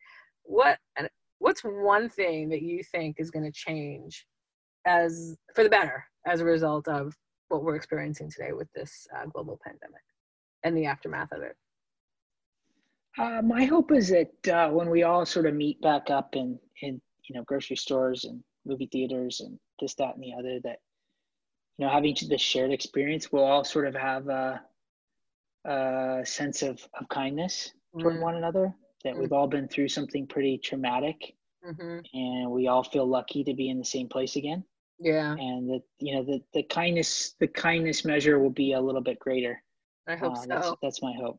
What, 0.44 0.78
what's 1.38 1.62
one 1.62 2.08
thing 2.08 2.48
that 2.48 2.62
you 2.62 2.82
think 2.82 3.16
is 3.18 3.30
going 3.30 3.44
to 3.44 3.52
change 3.52 4.26
as 4.86 5.36
for 5.54 5.64
the 5.64 5.70
better 5.70 6.04
as 6.26 6.40
a 6.40 6.44
result 6.44 6.88
of 6.88 7.14
what 7.48 7.62
we're 7.62 7.76
experiencing 7.76 8.30
today 8.30 8.52
with 8.52 8.68
this 8.74 9.06
uh, 9.16 9.26
global 9.26 9.58
pandemic 9.64 10.02
and 10.64 10.76
the 10.76 10.86
aftermath 10.86 11.32
of 11.32 11.42
it? 11.42 11.56
Uh, 13.18 13.42
my 13.42 13.64
hope 13.64 13.92
is 13.92 14.08
that 14.08 14.48
uh, 14.48 14.68
when 14.70 14.90
we 14.90 15.04
all 15.04 15.24
sort 15.24 15.46
of 15.46 15.54
meet 15.54 15.80
back 15.80 16.10
up 16.10 16.34
in, 16.34 16.58
in 16.82 17.00
you 17.28 17.34
know 17.34 17.44
grocery 17.44 17.76
stores 17.76 18.24
and 18.24 18.42
movie 18.66 18.88
theaters 18.90 19.40
and 19.40 19.58
this, 19.80 19.94
that, 19.94 20.14
and 20.14 20.24
the 20.24 20.34
other, 20.36 20.58
that 20.64 20.78
you 21.78 21.84
know 21.86 21.92
having 21.92 22.16
this 22.28 22.40
shared 22.40 22.72
experience, 22.72 23.30
we'll 23.30 23.44
all 23.44 23.62
sort 23.62 23.86
of 23.86 23.94
have 23.94 24.28
a, 24.28 24.60
a 25.64 26.22
sense 26.24 26.62
of, 26.62 26.86
of 26.98 27.08
kindness 27.08 27.72
toward 28.00 28.16
mm. 28.16 28.22
one 28.22 28.34
another 28.34 28.74
that 29.04 29.12
mm-hmm. 29.12 29.20
we've 29.22 29.32
all 29.32 29.46
been 29.46 29.68
through 29.68 29.88
something 29.88 30.26
pretty 30.26 30.58
traumatic 30.58 31.34
mm-hmm. 31.66 31.98
and 32.12 32.50
we 32.50 32.66
all 32.66 32.82
feel 32.82 33.06
lucky 33.06 33.44
to 33.44 33.54
be 33.54 33.68
in 33.68 33.78
the 33.78 33.84
same 33.84 34.08
place 34.08 34.36
again 34.36 34.64
yeah 34.98 35.32
and 35.32 35.68
that 35.68 35.82
you 35.98 36.14
know 36.14 36.22
the, 36.22 36.40
the 36.52 36.62
kindness 36.64 37.34
the 37.40 37.48
kindness 37.48 38.04
measure 38.04 38.38
will 38.38 38.50
be 38.50 38.72
a 38.72 38.80
little 38.80 39.00
bit 39.00 39.18
greater 39.18 39.60
i 40.08 40.16
hope 40.16 40.32
uh, 40.32 40.40
so 40.40 40.46
that's, 40.48 40.72
that's 40.82 41.02
my 41.02 41.12
hope 41.20 41.38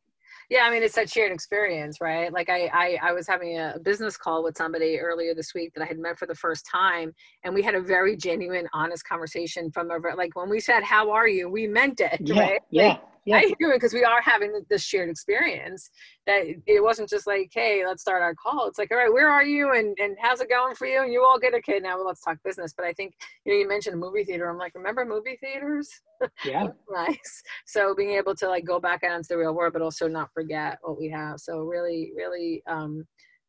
Yeah, 0.50 0.64
I 0.64 0.70
mean 0.70 0.84
it's 0.84 0.96
that 0.96 1.10
shared 1.10 1.32
experience, 1.32 2.00
right? 2.02 2.32
Like 2.32 2.50
I, 2.50 2.70
I, 2.72 2.98
I 3.02 3.14
was 3.14 3.28
having 3.28 3.58
a 3.58 3.80
business 3.82 4.16
call 4.16 4.44
with 4.44 4.56
somebody 4.56 5.00
earlier 5.00 5.34
this 5.34 5.54
week 5.56 5.74
that 5.74 5.84
I 5.84 5.86
had 5.86 5.98
met 5.98 6.20
for 6.20 6.28
the 6.28 6.36
first 6.36 6.68
time, 6.72 7.14
and 7.44 7.56
we 7.56 7.64
had 7.64 7.74
a 7.74 7.82
very 7.82 8.16
genuine, 8.16 8.68
honest 8.74 9.08
conversation. 9.08 9.72
From 9.72 9.90
a 9.90 9.98
like 10.16 10.36
when 10.36 10.50
we 10.50 10.60
said 10.60 10.84
"How 10.84 11.10
are 11.12 11.28
you," 11.28 11.50
we 11.50 11.68
meant 11.68 12.00
it, 12.00 12.20
yeah, 12.22 12.40
right? 12.40 12.62
Yeah, 12.70 12.88
like, 12.90 13.02
yeah. 13.26 13.38
I 13.38 13.54
hear 13.60 13.72
it 13.72 13.78
because 13.78 13.94
we 13.94 14.04
are 14.04 14.22
having 14.22 14.62
this 14.70 14.84
shared 14.84 15.10
experience. 15.10 15.90
That 16.28 16.44
it 16.68 16.84
wasn't 16.84 17.10
just 17.10 17.26
like, 17.26 17.50
"Hey, 17.52 17.84
let's 17.86 18.02
start 18.02 18.22
our 18.22 18.36
call." 18.36 18.68
It's 18.68 18.78
like, 18.78 18.92
"All 18.92 18.98
right, 18.98 19.12
where 19.12 19.30
are 19.30 19.44
you, 19.44 19.74
and 19.74 19.98
and 20.00 20.16
how's 20.22 20.42
it 20.42 20.50
going 20.50 20.76
for 20.76 20.86
you?" 20.86 21.02
And 21.02 21.12
you 21.12 21.24
all 21.24 21.40
get 21.40 21.56
a 21.56 21.62
kid 21.62 21.84
now. 21.84 21.98
Well, 21.98 22.08
let's 22.08 22.22
talk 22.22 22.38
business. 22.44 22.74
But 22.76 22.86
I 22.86 22.94
think 22.94 23.16
you 23.44 23.54
know 23.54 23.60
you 23.60 23.68
mentioned 23.68 24.00
movie 24.00 24.24
theater. 24.24 24.50
I'm 24.50 24.58
like, 24.58 24.76
remember 24.76 25.06
movie 25.06 25.38
theaters? 25.42 25.90
Yeah, 26.44 26.68
nice. 26.90 27.44
So 27.66 27.96
being 27.96 28.12
able 28.12 28.36
to 28.36 28.48
like 28.48 28.66
go 28.66 28.80
back 28.80 29.04
out 29.04 29.16
into 29.18 29.30
the 29.30 29.38
real 29.38 29.54
world, 29.54 29.74
but 29.74 29.82
also 29.82 30.08
not 30.08 30.32
forget 30.34 30.78
what 30.82 31.00
we 31.00 31.10
have. 31.10 31.40
So 31.40 31.60
really, 31.60 32.12
really, 32.16 32.62
um, 32.68 33.06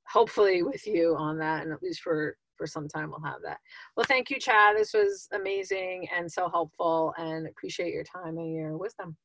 hopefully 0.09 0.62
with 0.62 0.87
you 0.87 1.16
on 1.16 1.39
that, 1.39 1.64
and 1.64 1.72
at 1.72 1.83
least 1.83 2.01
for 2.01 2.37
for 2.57 2.66
some 2.66 2.89
time 2.89 3.11
we'll 3.11 3.31
have 3.31 3.43
that. 3.45 3.59
Well, 3.97 4.07
thank 4.09 4.31
you, 4.31 4.41
Chad. 4.41 4.77
This 4.77 4.95
was 4.95 5.29
amazing 5.33 6.09
and 6.16 6.31
so 6.31 6.49
helpful, 6.49 7.12
and 7.18 7.47
appreciate 7.47 7.93
your 7.93 8.05
time 8.05 8.39
and 8.39 8.55
your 8.55 8.79
wisdom. 8.79 9.16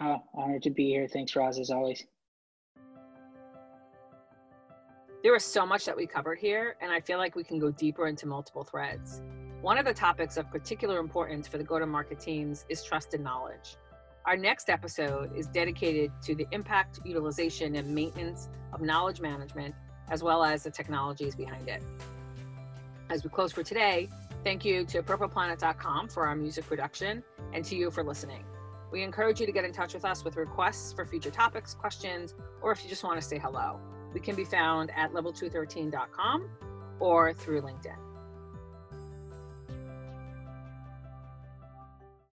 Uh, 0.00 0.18
honored 0.34 0.62
to 0.62 0.70
be 0.70 0.86
here. 0.86 1.08
Thanks, 1.08 1.34
Roz, 1.34 1.58
as 1.58 1.70
always. 1.70 2.04
There 5.24 5.32
was 5.32 5.44
so 5.44 5.66
much 5.66 5.84
that 5.84 5.96
we 5.96 6.06
covered 6.06 6.38
here, 6.38 6.76
and 6.80 6.92
I 6.92 7.00
feel 7.00 7.18
like 7.18 7.34
we 7.34 7.42
can 7.42 7.58
go 7.58 7.72
deeper 7.72 8.06
into 8.06 8.26
multiple 8.26 8.62
threads. 8.62 9.20
One 9.60 9.76
of 9.76 9.84
the 9.84 9.92
topics 9.92 10.36
of 10.36 10.48
particular 10.50 11.00
importance 11.00 11.48
for 11.48 11.58
the 11.58 11.64
go 11.64 11.80
to 11.80 11.86
market 11.86 12.20
teams 12.20 12.64
is 12.68 12.84
trusted 12.84 13.20
knowledge. 13.20 13.76
Our 14.24 14.36
next 14.36 14.70
episode 14.70 15.36
is 15.36 15.48
dedicated 15.48 16.12
to 16.22 16.36
the 16.36 16.46
impact, 16.52 17.00
utilization, 17.04 17.74
and 17.74 17.92
maintenance 17.92 18.48
of 18.72 18.80
knowledge 18.80 19.20
management, 19.20 19.74
as 20.10 20.22
well 20.22 20.44
as 20.44 20.62
the 20.62 20.70
technologies 20.70 21.34
behind 21.34 21.68
it. 21.68 21.82
As 23.10 23.24
we 23.24 23.30
close 23.30 23.52
for 23.52 23.64
today, 23.64 24.08
thank 24.44 24.64
you 24.64 24.84
to 24.84 25.02
purpleplanet.com 25.02 26.08
for 26.08 26.28
our 26.28 26.36
music 26.36 26.66
production 26.66 27.24
and 27.52 27.64
to 27.64 27.74
you 27.74 27.90
for 27.90 28.04
listening. 28.04 28.44
We 28.90 29.02
encourage 29.02 29.40
you 29.40 29.46
to 29.46 29.52
get 29.52 29.64
in 29.64 29.72
touch 29.72 29.94
with 29.94 30.04
us 30.04 30.24
with 30.24 30.36
requests 30.36 30.92
for 30.92 31.04
future 31.04 31.30
topics, 31.30 31.74
questions, 31.74 32.34
or 32.62 32.72
if 32.72 32.82
you 32.82 32.88
just 32.88 33.04
want 33.04 33.20
to 33.20 33.26
say 33.26 33.38
hello. 33.38 33.80
We 34.14 34.20
can 34.20 34.34
be 34.34 34.44
found 34.44 34.90
at 34.96 35.12
level213.com 35.12 36.48
or 36.98 37.34
through 37.34 37.62
LinkedIn. 37.62 38.07